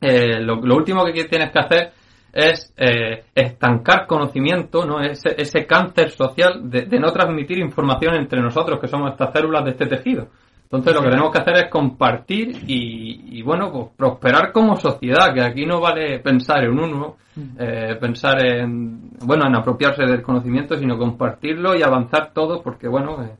Eh, 0.00 0.40
lo, 0.40 0.56
lo 0.56 0.76
último 0.76 1.04
que 1.04 1.24
tienes 1.24 1.50
que 1.50 1.58
hacer 1.58 1.92
es 2.34 2.74
eh, 2.76 3.24
estancar 3.32 4.06
conocimiento, 4.06 4.84
¿no? 4.84 5.00
Ese, 5.00 5.34
ese 5.38 5.66
cáncer 5.66 6.10
social 6.10 6.68
de, 6.68 6.86
no 6.98 7.12
transmitir 7.12 7.58
información 7.58 8.16
entre 8.16 8.40
nosotros, 8.40 8.80
que 8.80 8.88
somos 8.88 9.12
estas 9.12 9.32
células 9.32 9.64
de 9.64 9.70
este 9.70 9.86
tejido. 9.86 10.28
Entonces 10.76 10.94
lo 10.94 11.02
que 11.02 11.10
tenemos 11.10 11.32
que 11.32 11.38
hacer 11.38 11.56
es 11.64 11.70
compartir 11.70 12.64
y, 12.66 13.42
bueno, 13.42 13.70
pues 13.70 13.86
prosperar 13.96 14.52
como 14.52 14.76
sociedad, 14.76 15.32
que 15.32 15.42
aquí 15.42 15.66
no 15.66 15.80
vale 15.80 16.18
pensar 16.18 16.64
en 16.64 16.78
uno, 16.78 17.16
eh, 17.58 17.96
pensar 18.00 18.44
en, 18.44 19.10
bueno, 19.24 19.46
en 19.46 19.56
apropiarse 19.56 20.02
del 20.02 20.22
conocimiento, 20.22 20.76
sino 20.76 20.98
compartirlo 20.98 21.76
y 21.76 21.82
avanzar 21.82 22.32
todo, 22.32 22.62
porque 22.62 22.88
bueno, 22.88 23.22
eh, 23.22 23.36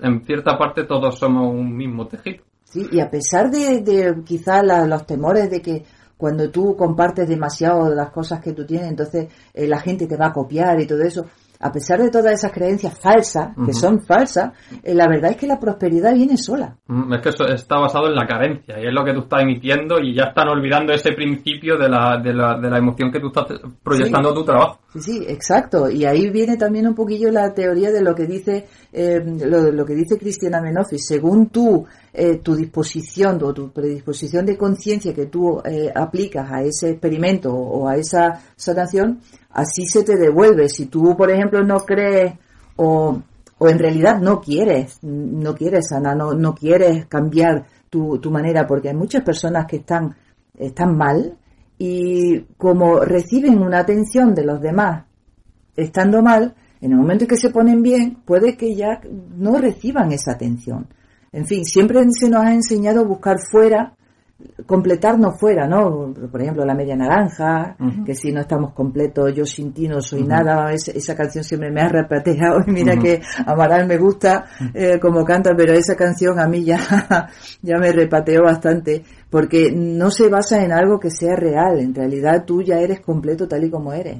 en 0.00 0.24
cierta 0.24 0.56
parte 0.56 0.84
todos 0.84 1.18
somos 1.18 1.52
un 1.52 1.76
mismo 1.76 2.06
tejido. 2.06 2.44
Sí, 2.64 2.86
y 2.90 3.00
a 3.00 3.10
pesar 3.10 3.50
de, 3.50 3.80
de 3.80 4.22
quizá 4.24 4.62
los 4.62 5.06
temores 5.06 5.50
de 5.50 5.62
que 5.62 5.84
cuando 6.16 6.50
tú 6.50 6.74
compartes 6.76 7.28
demasiado 7.28 7.90
de 7.90 7.96
las 7.96 8.10
cosas 8.10 8.40
que 8.40 8.52
tú 8.52 8.64
tienes, 8.64 8.88
entonces 8.88 9.28
eh, 9.52 9.66
la 9.66 9.78
gente 9.78 10.06
te 10.06 10.16
va 10.16 10.26
a 10.26 10.32
copiar 10.32 10.80
y 10.80 10.86
todo 10.86 11.02
eso, 11.02 11.26
a 11.60 11.72
pesar 11.72 12.00
de 12.00 12.10
todas 12.10 12.32
esas 12.32 12.52
creencias 12.52 12.98
falsas, 12.98 13.48
que 13.64 13.72
son 13.72 14.00
falsas, 14.00 14.52
eh, 14.82 14.94
la 14.94 15.08
verdad 15.08 15.32
es 15.32 15.36
que 15.36 15.46
la 15.46 15.58
prosperidad 15.58 16.14
viene 16.14 16.36
sola. 16.36 16.76
Mm, 16.86 17.14
es 17.14 17.20
que 17.20 17.28
eso 17.30 17.44
está 17.46 17.78
basado 17.78 18.08
en 18.08 18.14
la 18.14 18.26
carencia 18.26 18.78
y 18.80 18.86
es 18.86 18.92
lo 18.92 19.04
que 19.04 19.12
tú 19.12 19.20
estás 19.20 19.42
emitiendo 19.42 19.98
y 20.00 20.14
ya 20.14 20.24
están 20.24 20.48
olvidando 20.48 20.92
ese 20.92 21.12
principio 21.12 21.76
de 21.76 21.88
la, 21.88 22.18
de 22.22 22.32
la, 22.32 22.58
de 22.58 22.70
la 22.70 22.78
emoción 22.78 23.10
que 23.10 23.20
tú 23.20 23.28
estás 23.28 23.46
proyectando 23.82 24.30
a 24.30 24.34
tu 24.34 24.44
trabajo. 24.44 24.78
Sí, 24.94 25.00
sí, 25.00 25.24
exacto. 25.28 25.90
Y 25.90 26.04
ahí 26.04 26.30
viene 26.30 26.56
también 26.56 26.86
un 26.86 26.94
poquillo 26.94 27.30
la 27.30 27.52
teoría 27.52 27.90
de 27.90 28.02
lo 28.02 28.14
que 28.14 28.26
dice, 28.26 28.66
eh, 28.92 29.20
lo, 29.24 29.84
que 29.84 29.94
dice 29.94 30.18
Cristiana 30.18 30.60
Menofis. 30.60 31.06
Según 31.06 31.48
tú, 31.48 31.86
eh, 32.18 32.38
tu 32.38 32.54
disposición 32.54 33.38
o 33.42 33.52
tu 33.52 33.70
predisposición 33.70 34.46
de 34.46 34.56
conciencia 34.56 35.12
que 35.12 35.26
tú 35.26 35.60
aplicas 35.94 36.50
a 36.50 36.62
ese 36.62 36.90
experimento 36.90 37.54
o 37.54 37.86
a 37.86 37.96
esa 37.96 38.40
sanación, 38.56 39.20
así 39.50 39.86
se 39.86 40.02
te 40.02 40.16
devuelve. 40.16 40.68
Si 40.68 40.86
tú, 40.86 41.14
por 41.16 41.30
ejemplo, 41.30 41.62
no 41.62 41.80
crees 41.80 42.34
o, 42.76 43.20
o 43.58 43.68
en 43.68 43.78
realidad 43.78 44.20
no 44.20 44.40
quieres, 44.40 44.98
no 45.02 45.54
quieres 45.54 45.88
sanar, 45.88 46.16
no, 46.16 46.34
no 46.34 46.54
quieres 46.54 47.06
cambiar 47.06 47.66
tu, 47.90 48.18
tu 48.18 48.30
manera, 48.30 48.66
porque 48.66 48.88
hay 48.88 48.96
muchas 48.96 49.22
personas 49.22 49.66
que 49.66 49.76
están, 49.76 50.14
están 50.58 50.96
mal 50.96 51.36
y 51.78 52.40
como 52.56 53.00
reciben 53.00 53.58
una 53.58 53.80
atención 53.80 54.34
de 54.34 54.44
los 54.44 54.60
demás 54.60 55.04
estando 55.76 56.22
mal, 56.22 56.54
en 56.80 56.92
el 56.92 56.98
momento 56.98 57.24
en 57.24 57.28
que 57.28 57.36
se 57.36 57.50
ponen 57.50 57.82
bien, 57.82 58.18
puede 58.24 58.56
que 58.56 58.74
ya 58.74 59.00
no 59.36 59.58
reciban 59.58 60.12
esa 60.12 60.32
atención. 60.32 60.86
En 61.36 61.46
fin, 61.46 61.64
siempre 61.64 62.00
se 62.18 62.28
nos 62.28 62.44
ha 62.44 62.52
enseñado 62.52 63.00
a 63.00 63.04
buscar 63.04 63.36
fuera 63.38 63.92
completarnos 64.66 65.38
fuera, 65.38 65.66
¿no? 65.66 66.12
Por 66.30 66.42
ejemplo, 66.42 66.64
la 66.64 66.74
media 66.74 66.96
naranja, 66.96 67.76
que 68.04 68.14
si 68.14 68.32
no 68.32 68.40
estamos 68.40 68.72
completos, 68.72 69.32
yo 69.34 69.46
sin 69.46 69.72
ti 69.72 69.88
no 69.88 70.00
soy 70.00 70.24
nada, 70.24 70.72
esa 70.72 71.14
canción 71.14 71.42
siempre 71.42 71.70
me 71.70 71.80
ha 71.80 71.88
repateado 71.88 72.60
y 72.66 72.70
mira 72.70 72.96
que 72.96 73.22
Amaral 73.46 73.86
me 73.86 73.96
gusta 73.96 74.44
eh, 74.74 74.98
como 75.00 75.24
canta, 75.24 75.52
pero 75.56 75.72
esa 75.72 75.96
canción 75.96 76.38
a 76.38 76.46
mí 76.46 76.64
ya, 76.64 76.78
ya 77.62 77.78
me 77.78 77.92
repateó 77.92 78.42
bastante, 78.42 79.04
porque 79.30 79.72
no 79.72 80.10
se 80.10 80.28
basa 80.28 80.62
en 80.62 80.72
algo 80.72 80.98
que 81.00 81.10
sea 81.10 81.34
real, 81.34 81.78
en 81.78 81.94
realidad 81.94 82.44
tú 82.44 82.62
ya 82.62 82.78
eres 82.78 83.00
completo 83.00 83.48
tal 83.48 83.64
y 83.64 83.70
como 83.70 83.92
eres. 83.92 84.18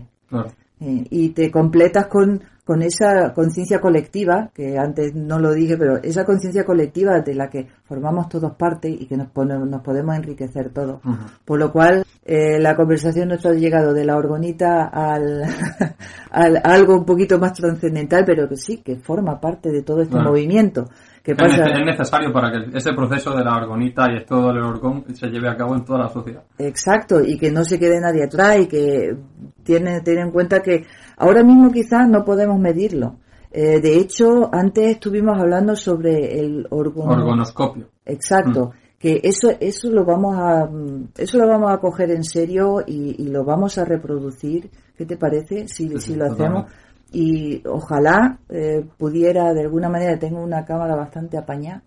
Eh, 0.81 1.05
y 1.11 1.31
te 1.31 1.51
completas 1.51 2.07
con, 2.07 2.43
con 2.67 2.83
esa 2.83 3.33
conciencia 3.33 3.81
colectiva, 3.81 4.51
que 4.53 4.77
antes 4.77 5.15
no 5.15 5.39
lo 5.39 5.53
dije, 5.53 5.79
pero 5.79 5.99
esa 6.03 6.25
conciencia 6.25 6.65
colectiva 6.65 7.21
de 7.21 7.33
la 7.33 7.49
que 7.49 7.69
formamos 7.85 8.29
todos 8.29 8.55
parte 8.57 8.89
y 8.89 9.07
que 9.07 9.17
nos, 9.17 9.29
nos 9.37 9.83
podemos 9.83 10.17
enriquecer 10.17 10.71
todos. 10.71 11.01
Por 11.45 11.61
lo 11.61 11.71
cual, 11.71 12.05
eh, 12.25 12.59
la 12.59 12.75
conversación 12.75 13.29
nuestra 13.29 13.53
ha 13.53 13.55
llegado 13.55 13.95
de 13.95 14.05
la 14.05 14.17
orgonita 14.17 14.87
al, 14.87 15.45
al 16.33 16.61
algo 16.65 16.97
un 16.97 17.05
poquito 17.05 17.39
más 17.39 17.53
trascendental, 17.53 18.25
pero 18.27 18.49
que 18.49 18.57
sí, 18.57 18.79
que 18.79 18.97
forma 18.97 19.41
parte 19.41 19.71
de 19.71 19.83
todo 19.83 20.03
este 20.03 20.17
movimiento. 20.17 20.89
Pasa... 21.35 21.65
Es 21.65 21.85
necesario 21.85 22.33
para 22.33 22.53
que 22.53 22.77
ese 22.77 22.93
proceso 22.93 23.37
de 23.37 23.45
la 23.45 23.57
orgonita 23.57 24.07
y 24.13 24.25
todo 24.25 24.51
el 24.51 24.59
orgón 24.59 25.05
se 25.15 25.29
lleve 25.29 25.49
a 25.49 25.57
cabo 25.57 25.75
en 25.75 25.85
toda 25.85 26.01
la 26.01 26.09
sociedad. 26.09 26.45
Exacto, 26.59 27.21
y 27.25 27.37
que 27.37 27.51
no 27.51 27.65
se 27.65 27.79
quede 27.79 28.01
nadie 28.01 28.25
atrás 28.25 28.61
y 28.61 28.67
que 28.67 29.17
tiene, 29.65 30.01
tiene 30.03 30.23
en 30.23 30.31
cuenta 30.31 30.61
que 30.61 30.85
Ahora 31.17 31.43
mismo 31.43 31.73
quizás 31.73 32.09
no 32.09 32.25
podemos 32.25 32.59
medirlo. 32.61 33.17
Eh, 33.51 33.81
de 33.81 33.99
hecho, 33.99 34.51
antes 34.53 34.93
estuvimos 34.93 35.39
hablando 35.39 35.75
sobre 35.75 36.39
el 36.39 36.67
orgonoscopio. 36.69 37.89
Exacto. 38.05 38.67
Mm. 38.67 38.71
Que 38.99 39.21
eso, 39.23 39.51
eso 39.61 39.91
lo 39.91 40.05
vamos 40.05 40.37
a, 40.37 40.69
eso 41.17 41.39
lo 41.39 41.47
vamos 41.47 41.71
a 41.71 41.79
coger 41.79 42.11
en 42.11 42.25
serio 42.25 42.83
y, 42.87 43.29
lo 43.29 43.45
vamos 43.45 43.79
a 43.79 43.85
reproducir. 43.85 44.71
¿Qué 44.97 45.05
te 45.05 45.17
parece? 45.17 45.69
Si, 45.69 45.99
si 45.99 46.17
lo 46.17 46.27
hacemos. 46.27 46.67
Y 47.13 47.63
ojalá 47.67 48.39
eh, 48.49 48.85
pudiera, 48.99 49.55
de 49.55 49.63
alguna 49.63 49.89
manera, 49.89 50.19
tengo 50.19 50.43
una 50.43 50.65
cámara 50.65 50.97
bastante 50.97 51.39
apañada, 51.39 51.83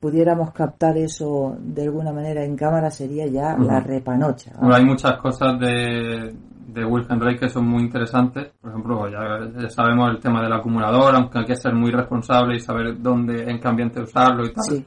pudiéramos 0.00 0.52
captar 0.52 0.98
eso 0.98 1.56
de 1.58 1.84
alguna 1.84 2.12
manera 2.12 2.44
en 2.44 2.56
cámara 2.56 2.90
sería 2.90 3.26
ya 3.26 3.56
la 3.56 3.80
repanocha. 3.80 4.52
Bueno, 4.58 4.74
hay 4.74 4.84
muchas 4.84 5.18
cosas 5.18 5.58
de, 5.58 6.34
de 6.74 6.84
Wilhelm 6.84 7.20
Reich 7.20 7.40
que 7.40 7.48
son 7.48 7.66
muy 7.66 7.82
interesantes. 7.82 8.52
Por 8.60 8.70
ejemplo, 8.70 9.08
ya, 9.08 9.70
sabemos 9.70 10.10
el 10.10 10.20
tema 10.20 10.42
del 10.42 10.52
acumulador, 10.52 11.14
aunque 11.14 11.38
hay 11.38 11.44
que 11.46 11.56
ser 11.56 11.72
muy 11.72 11.90
responsable 11.90 12.56
y 12.56 12.60
saber 12.60 13.00
dónde, 13.00 13.44
en 13.48 13.60
qué 13.60 13.68
ambiente 13.68 14.02
usarlo 14.02 14.44
y 14.44 14.52
tal. 14.52 14.84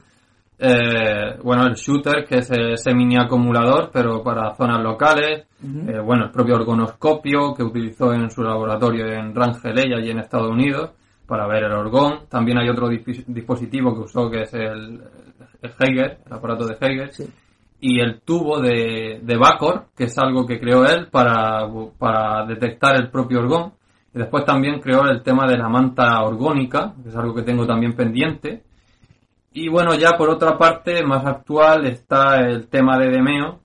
Eh, 0.58 1.38
bueno, 1.42 1.66
el 1.66 1.74
shooter, 1.74 2.24
que 2.24 2.38
es 2.38 2.50
ese 2.50 2.94
mini 2.94 3.16
acumulador, 3.16 3.90
pero 3.92 4.22
para 4.22 4.54
zonas 4.54 4.82
locales. 4.82 5.46
Eh, 5.62 5.98
bueno, 6.00 6.24
el 6.26 6.30
propio 6.30 6.56
orgonoscopio 6.56 7.54
que 7.54 7.62
utilizó 7.62 8.12
en 8.12 8.30
su 8.30 8.42
laboratorio 8.42 9.06
en 9.06 9.34
Rangel 9.34 10.04
y 10.04 10.10
en 10.10 10.18
Estados 10.18 10.50
Unidos 10.50 10.90
para 11.26 11.46
ver 11.46 11.64
el 11.64 11.72
orgón. 11.72 12.26
También 12.28 12.58
hay 12.58 12.68
otro 12.68 12.88
dispositivo 12.88 13.94
que 13.94 14.00
usó 14.00 14.30
que 14.30 14.42
es 14.42 14.54
el, 14.54 15.02
el 15.62 15.72
Heiger, 15.78 16.18
el 16.26 16.32
aparato 16.32 16.66
de 16.66 16.76
Heiger. 16.80 17.12
Sí 17.12 17.28
y 17.80 18.00
el 18.00 18.20
tubo 18.22 18.60
de, 18.60 19.20
de 19.22 19.36
Bacor, 19.36 19.86
que 19.96 20.04
es 20.04 20.18
algo 20.18 20.46
que 20.46 20.58
creó 20.58 20.84
él 20.84 21.08
para, 21.10 21.68
para 21.98 22.44
detectar 22.46 22.96
el 22.96 23.10
propio 23.10 23.40
orgón. 23.40 23.72
Y 24.14 24.18
después 24.18 24.44
también 24.44 24.80
creó 24.80 25.04
el 25.06 25.22
tema 25.22 25.46
de 25.46 25.58
la 25.58 25.68
manta 25.68 26.22
orgónica, 26.22 26.94
que 27.02 27.10
es 27.10 27.16
algo 27.16 27.34
que 27.34 27.42
tengo 27.42 27.66
también 27.66 27.94
pendiente. 27.94 28.62
Y 29.52 29.68
bueno, 29.68 29.94
ya 29.94 30.16
por 30.16 30.30
otra 30.30 30.56
parte, 30.58 31.02
más 31.02 31.24
actual, 31.24 31.86
está 31.86 32.40
el 32.40 32.68
tema 32.68 32.98
de 32.98 33.10
Demeo, 33.10 33.60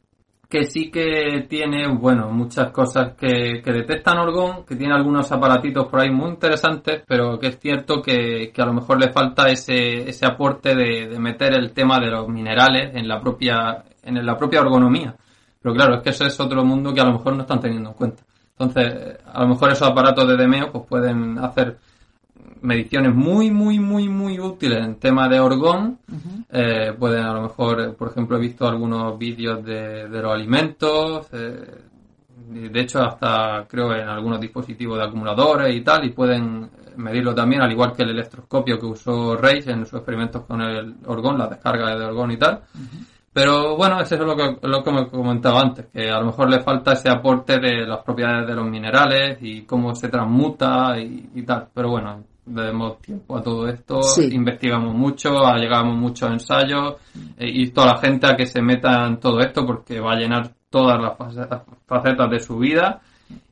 que 0.50 0.66
sí 0.66 0.92
que 0.92 1.46
tiene, 1.50 1.88
bueno, 1.88 2.30
muchas 2.30 2.72
cosas 2.72 3.16
que, 3.16 3.62
que 3.64 3.72
detectan 3.72 4.20
orgón, 4.20 4.66
que 4.66 4.76
tiene 4.76 4.94
algunos 4.94 5.32
aparatitos 5.32 5.88
por 5.88 6.00
ahí 6.00 6.12
muy 6.12 6.30
interesantes, 6.30 7.04
pero 7.08 7.40
que 7.40 7.48
es 7.48 7.60
cierto 7.60 8.02
que, 8.02 8.52
que 8.54 8.62
a 8.62 8.66
lo 8.66 8.74
mejor 8.74 9.00
le 9.00 9.12
falta 9.12 9.50
ese, 9.50 10.08
ese 10.08 10.26
aporte 10.26 10.76
de, 10.76 11.08
de 11.08 11.20
meter 11.20 11.54
el 11.54 11.74
tema 11.74 12.00
de 12.00 12.12
los 12.12 12.28
minerales 12.30 12.96
en 12.96 13.08
la 13.08 13.20
propia, 13.20 13.84
en 14.04 14.26
la 14.26 14.38
propia 14.38 14.62
ergonomía. 14.62 15.16
Pero 15.62 15.74
claro, 15.74 15.96
es 15.96 16.02
que 16.02 16.12
eso 16.12 16.26
es 16.26 16.40
otro 16.40 16.64
mundo 16.64 16.94
que 16.94 17.02
a 17.02 17.06
lo 17.06 17.14
mejor 17.14 17.36
no 17.36 17.42
están 17.42 17.60
teniendo 17.60 17.90
en 17.90 17.96
cuenta. 17.96 18.24
Entonces, 18.52 19.18
a 19.26 19.42
lo 19.42 19.48
mejor 19.48 19.72
esos 19.72 19.88
aparatos 19.88 20.28
de 20.28 20.38
Demeo 20.38 20.72
pues 20.72 20.86
pueden 20.88 21.40
hacer 21.40 21.78
mediciones 22.64 23.14
muy, 23.14 23.52
muy, 23.52 23.80
muy, 23.80 24.10
muy 24.10 24.40
útiles 24.40 24.80
en 24.84 24.96
tema 24.96 25.30
de 25.30 25.40
orgón. 25.40 26.00
Eh, 26.50 26.94
pueden 26.98 27.24
a 27.24 27.34
lo 27.34 27.44
mejor, 27.44 27.96
por 27.96 28.10
ejemplo, 28.10 28.38
he 28.38 28.42
visto 28.42 28.68
algunos 28.68 29.18
vídeos 29.18 29.64
de, 29.64 30.10
de 30.10 30.22
los 30.22 30.34
alimentos. 30.34 31.28
Eh, 31.32 31.84
de 32.50 32.80
hecho, 32.80 33.00
hasta 33.02 33.66
creo 33.70 33.94
en 33.94 34.08
algunos 34.08 34.40
dispositivos 34.40 34.98
de 34.98 35.06
acumuladores 35.06 35.76
y 35.76 35.82
tal, 35.82 36.06
y 36.06 36.10
pueden 36.10 36.70
medirlo 36.98 37.34
también, 37.34 37.62
al 37.62 37.72
igual 37.72 37.94
que 37.94 38.04
el 38.04 38.10
electroscopio 38.10 38.80
que 38.80 38.86
usó 38.86 39.36
Reis 39.36 39.68
en 39.68 39.86
sus 39.86 39.96
experimentos 39.96 40.44
con 40.46 40.62
el 40.62 40.96
orgón, 41.06 41.38
la 41.38 41.48
descarga 41.48 41.96
de 41.96 42.06
orgón 42.06 42.32
y 42.32 42.38
tal. 42.38 42.62
Pero 43.34 43.76
bueno, 43.76 44.00
eso 44.00 44.14
es 44.14 44.22
lo 44.22 44.36
que, 44.36 44.68
lo 44.68 44.84
que 44.84 44.92
me 44.92 45.08
comentaba 45.08 45.62
antes, 45.62 45.88
que 45.88 46.10
a 46.12 46.20
lo 46.20 46.28
mejor 46.28 46.50
le 46.52 46.62
falta 46.62 46.94
ese 46.94 47.10
aporte 47.10 47.60
de 47.60 47.88
las 47.88 48.04
propiedades 48.04 48.48
de 48.48 48.54
los 48.54 48.68
minerales 48.68 49.40
y 49.42 49.64
cómo 49.64 49.96
se 49.96 50.10
transmuta 50.10 51.00
y, 51.00 51.42
tal. 51.42 51.68
Pero 51.74 51.90
bueno, 51.90 52.24
le 52.46 52.64
demos 52.64 53.00
tiempo 53.00 53.38
a 53.38 53.42
todo 53.42 53.68
esto, 53.68 54.00
investigamos 54.32 54.94
mucho, 54.94 55.32
llegamos 55.56 55.96
muchos 55.98 56.30
ensayos 56.32 56.96
eh, 57.38 57.50
y 57.50 57.70
toda 57.72 57.94
la 57.94 57.98
gente 58.00 58.28
a 58.28 58.36
que 58.36 58.46
se 58.46 58.62
meta 58.62 59.08
en 59.08 59.20
todo 59.20 59.40
esto 59.40 59.66
porque 59.66 60.00
va 60.00 60.14
a 60.14 60.18
llenar 60.18 60.52
todas 60.70 61.00
las 61.00 61.18
facetas 61.86 62.30
de 62.30 62.40
su 62.40 62.58
vida 62.58 63.02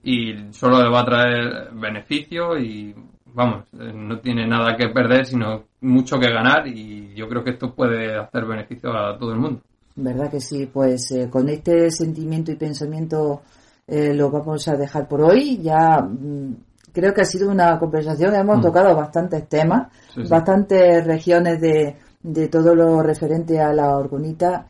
y 0.03 0.33
solo 0.51 0.83
le 0.83 0.89
va 0.89 1.01
a 1.01 1.05
traer 1.05 1.69
beneficio 1.73 2.57
y 2.57 2.93
vamos, 3.33 3.65
eh, 3.79 3.93
no 3.93 4.19
tiene 4.19 4.47
nada 4.47 4.75
que 4.75 4.89
perder 4.89 5.25
sino 5.25 5.63
mucho 5.81 6.19
que 6.19 6.31
ganar 6.31 6.67
y 6.67 7.13
yo 7.15 7.27
creo 7.27 7.43
que 7.43 7.51
esto 7.51 7.73
puede 7.73 8.17
hacer 8.17 8.45
beneficio 8.45 8.91
a 8.91 9.17
todo 9.17 9.33
el 9.33 9.39
mundo. 9.39 9.61
¿Verdad 9.95 10.31
que 10.31 10.39
sí? 10.39 10.69
Pues 10.71 11.11
eh, 11.11 11.29
con 11.29 11.49
este 11.49 11.91
sentimiento 11.91 12.51
y 12.51 12.55
pensamiento 12.55 13.41
eh, 13.87 14.13
lo 14.13 14.31
vamos 14.31 14.67
a 14.67 14.75
dejar 14.75 15.07
por 15.07 15.21
hoy. 15.21 15.59
Ya 15.61 16.01
mm, 16.01 16.55
creo 16.91 17.13
que 17.13 17.21
ha 17.21 17.25
sido 17.25 17.49
una 17.49 17.77
conversación, 17.79 18.35
hemos 18.35 18.59
mm. 18.59 18.61
tocado 18.61 18.95
bastantes 18.95 19.47
temas, 19.47 19.87
bastantes 20.29 21.05
regiones 21.05 21.59
de, 21.59 21.95
de 22.21 22.47
todo 22.47 22.75
lo 22.75 23.01
referente 23.01 23.59
a 23.59 23.73
la 23.73 23.95
orgonita. 23.97 24.67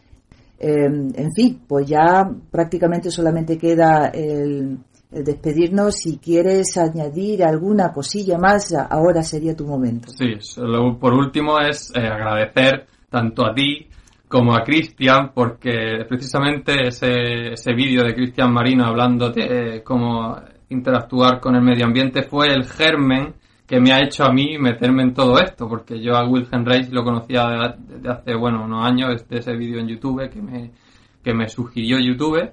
Em, 0.60 1.12
en 1.16 1.32
fin, 1.34 1.62
pues 1.68 1.88
ya 1.88 2.30
prácticamente 2.52 3.10
solamente 3.10 3.58
queda 3.58 4.12
el, 4.14 4.78
despedirnos, 5.12 5.96
si 5.96 6.18
quieres 6.18 6.78
añadir 6.78 7.44
alguna 7.44 7.92
cosilla 7.92 8.38
más, 8.38 8.74
ahora 8.74 9.24
sería 9.24 9.56
tu 9.56 9.66
momento. 9.66 10.10
Sí, 10.10 10.36
por 11.00 11.14
último 11.14 11.60
es 11.60 11.92
eh, 11.96 12.00
agradecer 12.00 12.88
tanto 13.10 13.46
a 13.46 13.54
ti 13.54 13.88
como 14.28 14.56
a 14.56 14.64
Cristian, 14.64 15.32
porque 15.34 16.06
precisamente 16.08 16.88
ese, 16.88 17.52
ese 17.52 17.74
vídeo 17.74 18.04
de 18.06 18.14
Cristian 18.14 18.54
Marino 18.54 18.86
hablando 18.86 19.30
de 19.30 19.84
cómo 19.84 20.38
interactuar 20.72 21.40
con 21.40 21.56
el 21.56 21.62
medio 21.62 21.86
ambiente 21.86 22.24
fue 22.24 22.48
el 22.48 22.66
germen 22.66 23.36
que 23.68 23.80
me 23.80 23.94
ha 23.94 24.04
hecho 24.04 24.26
a 24.26 24.34
mí 24.34 24.58
meterme 24.58 25.04
en 25.04 25.14
todo 25.14 25.40
esto, 25.40 25.68
porque 25.70 26.02
yo 26.02 26.16
a 26.16 26.28
Wilhelm 26.28 26.66
Reich 26.66 26.90
lo 26.92 27.04
conocía 27.04 27.74
desde 27.78 28.10
hace, 28.10 28.36
bueno, 28.36 28.66
unos 28.66 28.86
años, 28.86 29.26
de 29.30 29.38
ese 29.38 29.56
vídeo 29.56 29.80
en 29.80 29.88
YouTube 29.88 30.30
que 30.30 30.42
me, 30.42 30.72
que 31.24 31.34
me 31.34 31.48
sugirió 31.48 31.98
YouTube, 31.98 32.52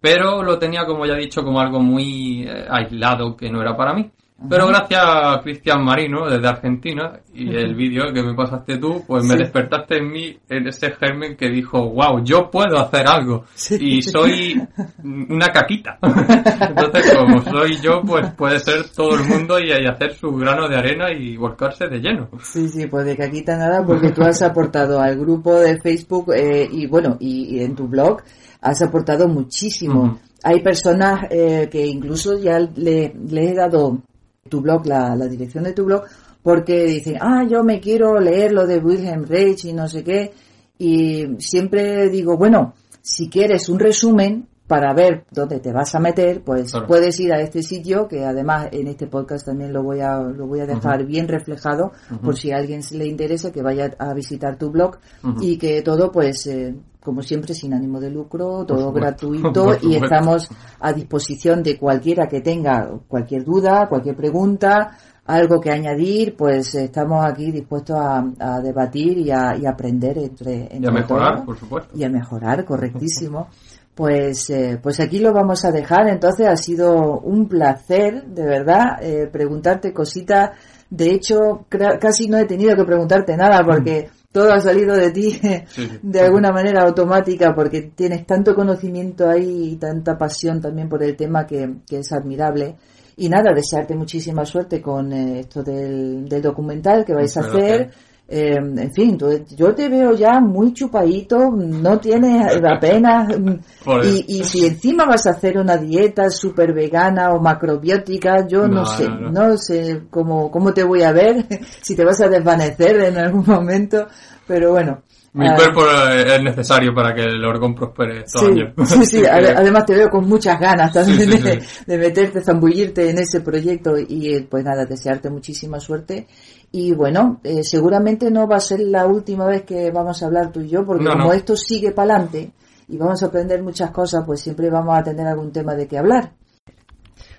pero 0.00 0.42
lo 0.42 0.58
tenía, 0.58 0.84
como 0.84 1.04
ya 1.04 1.14
he 1.14 1.20
dicho, 1.20 1.42
como 1.42 1.60
algo 1.60 1.80
muy 1.80 2.44
eh, 2.44 2.66
aislado 2.70 3.36
que 3.36 3.50
no 3.50 3.60
era 3.60 3.76
para 3.76 3.92
mí. 3.92 4.10
Pero 4.48 4.66
gracias 4.66 5.00
a 5.04 5.40
Cristian 5.42 5.84
Marino 5.84 6.28
desde 6.28 6.48
Argentina 6.48 7.20
y 7.34 7.54
el 7.54 7.74
vídeo 7.74 8.12
que 8.12 8.22
me 8.22 8.34
pasaste 8.34 8.78
tú, 8.78 9.02
pues 9.06 9.24
me 9.24 9.36
despertaste 9.36 9.98
en 9.98 10.10
mí 10.10 10.36
en 10.48 10.66
ese 10.66 10.92
germen 10.92 11.36
que 11.36 11.48
dijo, 11.48 11.90
wow, 11.90 12.22
yo 12.24 12.50
puedo 12.50 12.78
hacer 12.78 13.06
algo 13.06 13.44
y 13.78 14.02
soy 14.02 14.60
una 15.02 15.48
caquita. 15.48 15.98
Entonces, 16.02 17.14
como 17.16 17.42
soy 17.42 17.76
yo, 17.80 18.02
pues 18.02 18.30
puede 18.32 18.58
ser 18.58 18.88
todo 18.94 19.16
el 19.16 19.24
mundo 19.24 19.58
y, 19.58 19.72
hacer 19.72 20.14
su 20.14 20.30
grano 20.32 20.68
de 20.68 20.76
arena 20.76 21.12
y 21.12 21.36
volcarse 21.36 21.86
de 21.86 21.98
lleno. 21.98 22.28
Sí, 22.42 22.68
sí, 22.68 22.86
pues 22.86 23.04
de 23.04 23.16
caquita 23.16 23.56
nada 23.56 23.84
porque 23.84 24.10
tú 24.12 24.22
has 24.22 24.42
aportado 24.42 25.00
al 25.00 25.18
grupo 25.18 25.58
de 25.58 25.80
Facebook 25.80 26.32
eh, 26.34 26.68
y 26.70 26.86
bueno, 26.86 27.16
y, 27.20 27.60
en 27.60 27.74
tu 27.74 27.88
blog 27.88 28.22
has 28.60 28.80
aportado 28.82 29.28
muchísimo. 29.28 30.18
Hay 30.44 30.60
personas 30.60 31.26
eh, 31.30 31.68
que 31.70 31.86
incluso 31.86 32.38
ya 32.38 32.58
le, 32.58 33.14
le 33.28 33.50
he 33.50 33.54
dado 33.54 34.02
tu 34.48 34.60
blog, 34.60 34.86
la, 34.86 35.16
dirección 35.28 35.64
de 35.64 35.72
tu 35.72 35.84
blog, 35.84 36.04
porque 36.42 36.84
dicen, 36.84 37.18
ah, 37.20 37.44
yo 37.48 37.62
me 37.62 37.80
quiero 37.80 38.18
leer 38.18 38.52
lo 38.52 38.66
de 38.66 38.78
Wilhelm 38.78 39.24
Reich 39.24 39.64
y 39.66 39.72
no 39.72 39.88
sé 39.88 40.02
qué. 40.02 40.32
Y 40.78 41.36
siempre 41.38 42.08
digo, 42.08 42.36
bueno, 42.36 42.74
si 43.00 43.28
quieres 43.28 43.68
un 43.68 43.78
resumen 43.78 44.48
para 44.72 44.94
ver 44.94 45.26
dónde 45.30 45.60
te 45.60 45.70
vas 45.70 45.94
a 45.94 46.00
meter, 46.00 46.42
pues 46.42 46.72
puedes 46.88 47.20
ir 47.20 47.30
a 47.30 47.42
este 47.42 47.62
sitio, 47.62 48.08
que 48.08 48.24
además 48.24 48.68
en 48.72 48.86
este 48.86 49.06
podcast 49.06 49.44
también 49.44 49.70
lo 49.70 49.82
voy 49.82 50.00
a, 50.00 50.18
lo 50.18 50.46
voy 50.46 50.60
a 50.60 50.66
dejar 50.66 51.04
bien 51.04 51.28
reflejado, 51.28 51.92
por 52.24 52.38
si 52.38 52.52
a 52.52 52.56
alguien 52.56 52.80
le 52.92 53.06
interesa 53.06 53.52
que 53.52 53.60
vaya 53.60 53.90
a 53.98 54.14
visitar 54.14 54.56
tu 54.56 54.70
blog 54.70 54.96
y 55.42 55.58
que 55.58 55.82
todo, 55.82 56.10
pues, 56.10 56.46
eh, 56.46 56.74
como 57.04 57.20
siempre, 57.20 57.52
sin 57.52 57.74
ánimo 57.74 58.00
de 58.00 58.12
lucro, 58.12 58.64
todo 58.64 58.90
gratuito 58.92 59.76
y 59.82 59.96
estamos 59.96 60.48
a 60.80 60.90
disposición 60.94 61.62
de 61.62 61.76
cualquiera 61.76 62.26
que 62.26 62.40
tenga 62.40 62.88
cualquier 63.06 63.44
duda, 63.44 63.88
cualquier 63.90 64.16
pregunta, 64.16 64.96
algo 65.26 65.60
que 65.60 65.70
añadir, 65.70 66.34
pues 66.34 66.74
estamos 66.76 67.22
aquí 67.26 67.50
dispuestos 67.52 67.98
a, 68.00 68.60
debatir 68.62 69.18
y 69.18 69.30
a, 69.30 69.50
aprender 69.68 70.16
entre, 70.16 70.62
entre 70.62 70.80
y 70.80 70.86
a 70.86 70.90
mejorar, 70.90 71.44
por 71.44 71.58
supuesto. 71.58 71.94
Y 71.94 72.04
a 72.04 72.08
mejorar, 72.08 72.64
correctísimo. 72.64 73.48
Pues, 73.94 74.48
eh, 74.48 74.78
pues 74.82 75.00
aquí 75.00 75.18
lo 75.18 75.32
vamos 75.32 75.64
a 75.64 75.70
dejar. 75.70 76.08
Entonces 76.08 76.46
ha 76.48 76.56
sido 76.56 77.20
un 77.20 77.48
placer, 77.48 78.24
de 78.26 78.44
verdad, 78.44 79.02
eh, 79.02 79.28
preguntarte 79.30 79.92
cositas. 79.92 80.50
De 80.88 81.10
hecho, 81.10 81.66
casi 82.00 82.28
no 82.28 82.38
he 82.38 82.44
tenido 82.44 82.74
que 82.76 82.84
preguntarte 82.84 83.36
nada 83.36 83.62
porque 83.64 84.10
todo 84.30 84.50
ha 84.52 84.60
salido 84.60 84.96
de 84.96 85.10
ti 85.10 85.38
de 86.02 86.20
alguna 86.20 86.50
manera 86.50 86.82
automática 86.82 87.54
porque 87.54 87.92
tienes 87.94 88.26
tanto 88.26 88.54
conocimiento 88.54 89.28
ahí 89.28 89.72
y 89.72 89.76
tanta 89.76 90.16
pasión 90.16 90.60
también 90.60 90.88
por 90.88 91.02
el 91.02 91.14
tema 91.14 91.46
que, 91.46 91.76
es 91.90 92.12
admirable. 92.12 92.76
Y 93.16 93.28
nada, 93.28 93.52
desearte 93.54 93.94
muchísima 93.94 94.46
suerte 94.46 94.80
con 94.80 95.12
eh, 95.12 95.40
esto 95.40 95.62
del, 95.62 96.26
documental 96.40 97.04
que 97.04 97.14
vais 97.14 97.36
a 97.36 97.40
hacer. 97.40 97.90
Eh, 98.34 98.56
en 98.56 98.90
fin, 98.94 99.18
yo 99.54 99.74
te 99.74 99.90
veo 99.90 100.14
ya 100.14 100.40
muy 100.40 100.72
chupadito, 100.72 101.50
no 101.50 102.00
tienes 102.00 102.58
apenas. 102.64 103.28
y, 104.04 104.38
y, 104.38 104.44
si 104.44 104.64
encima 104.64 105.04
vas 105.04 105.26
a 105.26 105.32
hacer 105.32 105.58
una 105.58 105.76
dieta 105.76 106.30
súper 106.30 106.72
vegana 106.72 107.32
o 107.32 107.40
macrobiótica, 107.42 108.46
yo 108.48 108.66
no, 108.66 108.86
sé, 108.86 109.06
no, 109.06 109.58
sé 109.58 110.04
cómo, 110.08 110.50
cómo 110.50 110.72
te 110.72 110.82
voy 110.82 111.02
a 111.02 111.12
ver, 111.12 111.44
si 111.82 111.94
te 111.94 112.06
vas 112.06 112.22
a 112.22 112.28
desvanecer 112.28 113.02
en 113.02 113.18
algún 113.18 113.44
momento, 113.46 114.06
pero 114.46 114.70
bueno. 114.70 115.02
Mi 115.34 115.48
ah, 115.48 115.54
cuerpo 115.56 115.80
es 115.88 116.42
necesario 116.42 116.94
para 116.94 117.14
que 117.14 117.22
el 117.22 117.42
orgón 117.42 117.74
prospere 117.74 118.20
estos 118.20 118.42
sí, 118.54 118.84
Sí, 118.84 119.04
sí, 119.06 119.22
además 119.26 119.86
te 119.86 119.94
veo 119.94 120.10
con 120.10 120.28
muchas 120.28 120.60
ganas 120.60 120.92
también 120.92 121.30
de, 121.30 121.62
de, 121.86 121.98
meterte, 121.98 122.42
zambullirte 122.42 123.08
en 123.08 123.16
ese 123.16 123.40
proyecto 123.40 123.94
y 123.96 124.40
pues 124.42 124.62
nada, 124.62 124.84
desearte 124.84 125.30
muchísima 125.30 125.80
suerte. 125.80 126.26
Y 126.70 126.92
bueno, 126.92 127.40
eh, 127.44 127.64
seguramente 127.64 128.30
no 128.30 128.46
va 128.46 128.56
a 128.56 128.60
ser 128.60 128.80
la 128.80 129.06
última 129.06 129.46
vez 129.46 129.62
que 129.62 129.90
vamos 129.90 130.22
a 130.22 130.26
hablar 130.26 130.52
tú 130.52 130.60
y 130.60 130.68
yo, 130.68 130.84
porque 130.84 131.06
como 131.06 131.32
esto 131.32 131.56
sigue 131.56 131.92
para 131.92 132.14
adelante 132.14 132.52
y 132.88 132.98
vamos 132.98 133.22
a 133.22 133.26
aprender 133.26 133.62
muchas 133.62 133.90
cosas, 133.90 134.24
pues 134.26 134.40
siempre 134.40 134.68
vamos 134.68 134.98
a 134.98 135.02
tener 135.02 135.26
algún 135.26 135.50
tema 135.50 135.74
de 135.74 135.88
qué 135.88 135.96
hablar. 135.96 136.32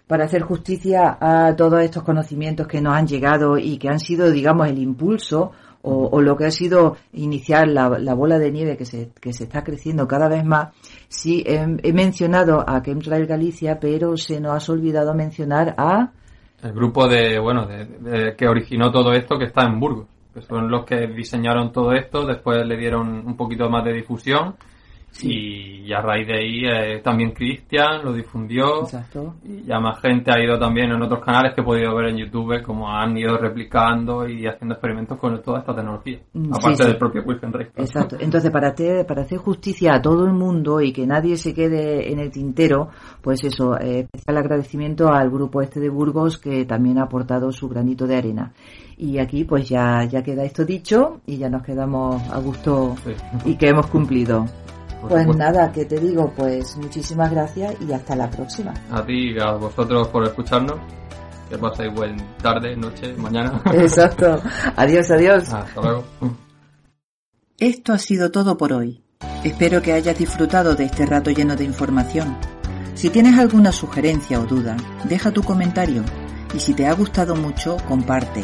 Para 0.08 0.26
hacer 0.26 0.42
justicia 0.42 1.18
a 1.20 1.56
todos 1.56 1.82
estos 1.82 2.02
conocimientos 2.02 2.68
que 2.68 2.82
nos 2.82 2.96
han 2.96 3.08
llegado 3.08 3.58
y 3.58 3.78
que 3.78 3.90
han 3.90 4.00
sido, 4.00 4.32
digamos, 4.32 4.68
el 4.68 4.80
impulso 4.80 5.52
o, 5.86 6.22
lo 6.22 6.38
que 6.38 6.46
ha 6.46 6.52
sido 6.52 6.96
iniciar 7.12 7.68
la, 7.68 8.14
bola 8.16 8.40
de 8.40 8.52
nieve 8.52 8.78
que 8.78 8.86
se, 8.86 9.12
que 9.20 9.34
se 9.34 9.44
está 9.44 9.64
creciendo 9.64 10.08
cada 10.08 10.30
vez 10.30 10.46
más, 10.46 10.74
sí 11.10 11.44
he, 11.46 11.94
mencionado 11.94 12.64
a 12.66 12.82
Chemtrail 12.82 13.28
Galicia, 13.28 13.80
pero 13.80 14.16
se 14.16 14.40
nos 14.40 14.70
ha 14.70 14.72
olvidado 14.72 15.14
mencionar 15.14 15.76
a 15.78 16.12
el 16.64 16.72
grupo 16.72 17.10
de, 17.10 17.38
bueno, 17.40 17.66
de, 17.66 18.36
que 18.38 18.48
originó 18.48 18.90
todo 18.90 19.12
esto 19.12 19.38
que 19.38 19.46
está 19.46 19.66
en 19.66 19.82
Burgos, 19.82 20.08
que 20.34 20.42
son 20.42 20.72
los 20.72 20.86
que 20.86 21.08
diseñaron 21.08 21.74
todo 21.74 21.92
esto, 21.92 22.26
después 22.26 22.66
le 22.66 22.78
dieron 22.78 23.28
un 23.28 23.36
poquito 23.36 23.70
más 23.70 23.84
de 23.84 23.92
difusión 23.92 24.56
y, 25.22 25.94
a 25.94 26.02
raíz 26.02 26.28
de 26.28 26.34
ahí 26.34 26.66
eh, 26.66 27.02
también 27.04 27.32
Cristian 27.32 28.04
lo 28.04 28.14
difundió. 28.14 28.82
Exacto. 28.84 29.36
Y 29.44 29.64
ya 29.64 29.80
más 29.80 30.02
gente 30.02 30.32
ha 30.32 30.44
ido 30.44 30.58
también 30.58 30.92
en 30.92 31.02
otros 31.02 31.24
canales 31.24 31.54
que 31.54 31.62
he 31.62 31.64
podido 31.64 31.96
ver 31.96 32.10
en 32.10 32.18
YouTube 32.18 32.64
como 32.64 32.90
han 32.90 33.16
ido 33.18 33.38
replicando 33.38 34.28
y 34.28 34.48
haciendo 34.48 34.74
experimentos 34.74 35.20
con 35.20 35.42
toda 35.42 35.60
esta 35.60 35.76
tecnología. 35.76 36.20
Mm, 36.34 36.54
aparte 36.54 36.86
del 36.86 36.98
propio 36.98 37.24
Reich. 37.24 37.70
Exacto. 37.76 38.18
Entonces, 38.20 38.50
para, 38.52 38.74
para 39.08 39.22
hacer 39.22 39.38
justicia 39.38 39.96
a 39.96 40.02
todo 40.02 40.26
el 40.26 40.34
mundo 40.34 40.82
y 40.82 40.92
que 40.92 41.06
nadie 41.06 41.38
se 41.38 41.54
quede 41.54 42.12
en 42.12 42.20
el 42.20 42.32
tintero, 42.32 42.90
pues 43.22 43.44
eso, 43.44 43.78
eh, 43.80 44.08
especial 44.12 44.38
agradecimiento 44.38 45.10
al 45.10 45.30
grupo 45.30 45.62
este 45.62 45.80
de 45.80 45.90
Burgos 45.90 46.38
que 46.38 46.66
también 46.66 46.98
ha 46.98 47.04
aportado 47.04 47.52
su 47.52 47.70
granito 47.70 48.08
de 48.08 48.16
arena. 48.16 48.54
Y 48.98 49.20
aquí 49.20 49.44
pues 49.44 49.68
ya, 49.68 50.06
ya 50.06 50.24
queda 50.24 50.44
esto 50.44 50.66
dicho 50.66 51.22
y 51.26 51.38
ya 51.38 51.50
nos 51.50 51.64
quedamos 51.64 52.22
a 52.32 52.40
gusto 52.40 52.96
y 53.44 53.56
que 53.56 53.70
hemos 53.70 53.88
cumplido 53.88 54.46
pues 55.08 55.28
nada, 55.36 55.72
que 55.72 55.86
te 55.86 56.00
digo, 56.00 56.32
pues 56.36 56.78
muchísimas 56.78 57.32
gracias 57.32 57.76
y 57.82 57.92
hasta 57.92 58.16
la 58.16 58.30
próxima. 58.30 58.74
A 58.92 59.06
ti 59.06 59.32
y 59.32 59.40
a 59.40 59.54
vosotros 59.54 60.08
por 60.08 60.24
escucharnos. 60.24 60.80
Que 61.50 61.58
paséis 61.58 61.94
buen 61.94 62.18
tarde, 62.42 62.76
noche, 62.76 63.14
mañana. 63.18 63.62
Exacto. 63.74 64.42
Adiós, 64.76 65.12
adiós. 65.12 65.54
Hasta 65.54 65.82
luego. 65.82 66.04
Esto 67.58 67.94
ha 67.94 67.98
sido 67.98 68.32
todo 68.32 68.58
por 68.58 68.74
hoy. 68.74 69.04
Espero 69.44 69.82
que 69.82 69.94
hayas 69.94 70.18
disfrutado 70.18 70.76
de 70.76 70.86
este 70.86 71.06
rato 71.06 71.32
lleno 71.32 71.56
de 71.56 71.66
información. 71.66 72.38
Si 72.96 73.10
tienes 73.10 73.38
alguna 73.38 73.72
sugerencia 73.72 74.40
o 74.40 74.46
duda, 74.46 74.78
deja 75.04 75.32
tu 75.32 75.44
comentario 75.44 76.04
y 76.56 76.60
si 76.60 76.74
te 76.74 76.88
ha 76.88 76.94
gustado 76.94 77.36
mucho, 77.36 77.78
comparte. 77.88 78.44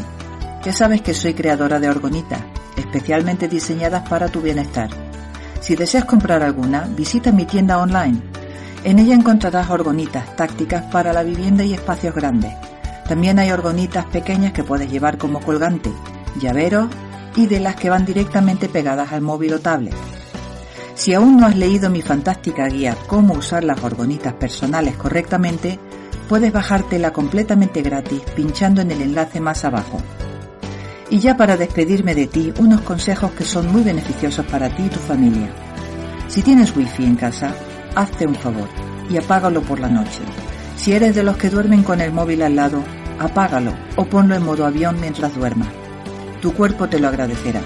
Ya 0.64 0.74
sabes 0.74 1.02
que 1.02 1.14
soy 1.14 1.34
creadora 1.34 1.80
de 1.80 1.90
orgonitas, 1.90 2.44
especialmente 2.76 3.48
diseñadas 3.48 4.08
para 4.10 4.28
tu 4.28 4.42
bienestar 4.42 5.09
si 5.60 5.76
deseas 5.76 6.06
comprar 6.06 6.42
alguna, 6.44 6.88
visita 6.96 7.32
mi 7.32 7.46
tienda 7.46 7.78
online. 7.78 8.22
En 8.84 9.00
ella 9.00 9.14
encontrarás 9.14 9.70
orgonitas 9.70 10.36
tácticas 10.36 10.84
para 10.86 11.12
la 11.12 11.24
vivienda 11.24 11.64
y 11.64 11.74
espacios 11.74 12.16
grandes. 12.16 12.54
También 13.08 13.40
hay 13.40 13.52
orgonitas 13.52 14.06
pequeñas 14.06 14.54
que 14.54 14.64
puedes 14.64 14.90
llevar 14.90 15.18
como 15.18 15.42
colgante, 15.42 15.92
llaveros 16.40 16.88
y 17.36 17.48
de 17.48 17.60
las 17.60 17.76
que 17.76 17.90
van 17.90 18.06
directamente 18.06 18.70
pegadas 18.70 19.12
al 19.12 19.22
móvil 19.22 19.54
o 19.54 19.60
tablet. 19.60 19.96
Si 20.96 21.14
aún 21.14 21.38
no 21.38 21.48
has 21.48 21.56
leído 21.56 21.90
mi 21.90 22.02
fantástica 22.02 22.68
guía 22.68 22.98
Cómo 23.08 23.34
usar 23.34 23.64
las 23.64 23.82
orgonitas 23.84 24.34
personales 24.34 24.98
correctamente, 24.98 25.80
puedes 26.28 26.52
bajártela 26.52 27.12
completamente 27.12 27.82
gratis 27.82 28.22
pinchando 28.36 28.82
en 28.82 28.92
el 28.92 29.02
enlace 29.02 29.40
más 29.40 29.66
abajo. 29.66 30.02
Y 31.12 31.20
ya 31.20 31.36
para 31.36 31.58
despedirme 31.58 32.14
de 32.14 32.28
ti, 32.28 32.54
unos 32.60 32.82
consejos 32.82 33.32
que 33.32 33.44
son 33.44 33.72
muy 33.72 33.82
beneficiosos 33.82 34.46
para 34.46 34.70
ti 34.70 34.84
y 34.84 34.90
tu 34.90 35.00
familia. 35.00 35.50
Si 36.28 36.44
tienes 36.44 36.76
wifi 36.76 37.04
en 37.04 37.16
casa, 37.16 37.54
hazte 37.96 38.28
un 38.28 38.36
favor 38.36 38.70
y 39.10 39.18
apágalo 39.18 39.62
por 39.62 39.80
la 39.80 39.90
noche. 39.90 40.22
Si 40.78 40.94
eres 40.94 41.16
de 41.16 41.24
los 41.24 41.38
que 41.38 41.50
duermen 41.50 41.84
con 41.84 42.00
el 42.00 42.12
móvil 42.12 42.44
al 42.44 42.56
lado, 42.56 42.84
apágalo 43.18 43.74
o 43.96 44.06
ponlo 44.06 44.36
en 44.36 44.46
modo 44.46 44.66
avión 44.66 45.00
mientras 45.02 45.36
duermas. 45.36 45.70
Tu 46.42 46.54
cuerpo 46.54 46.88
te 46.88 47.00
lo 47.00 47.08
agradecerá. 47.08 47.62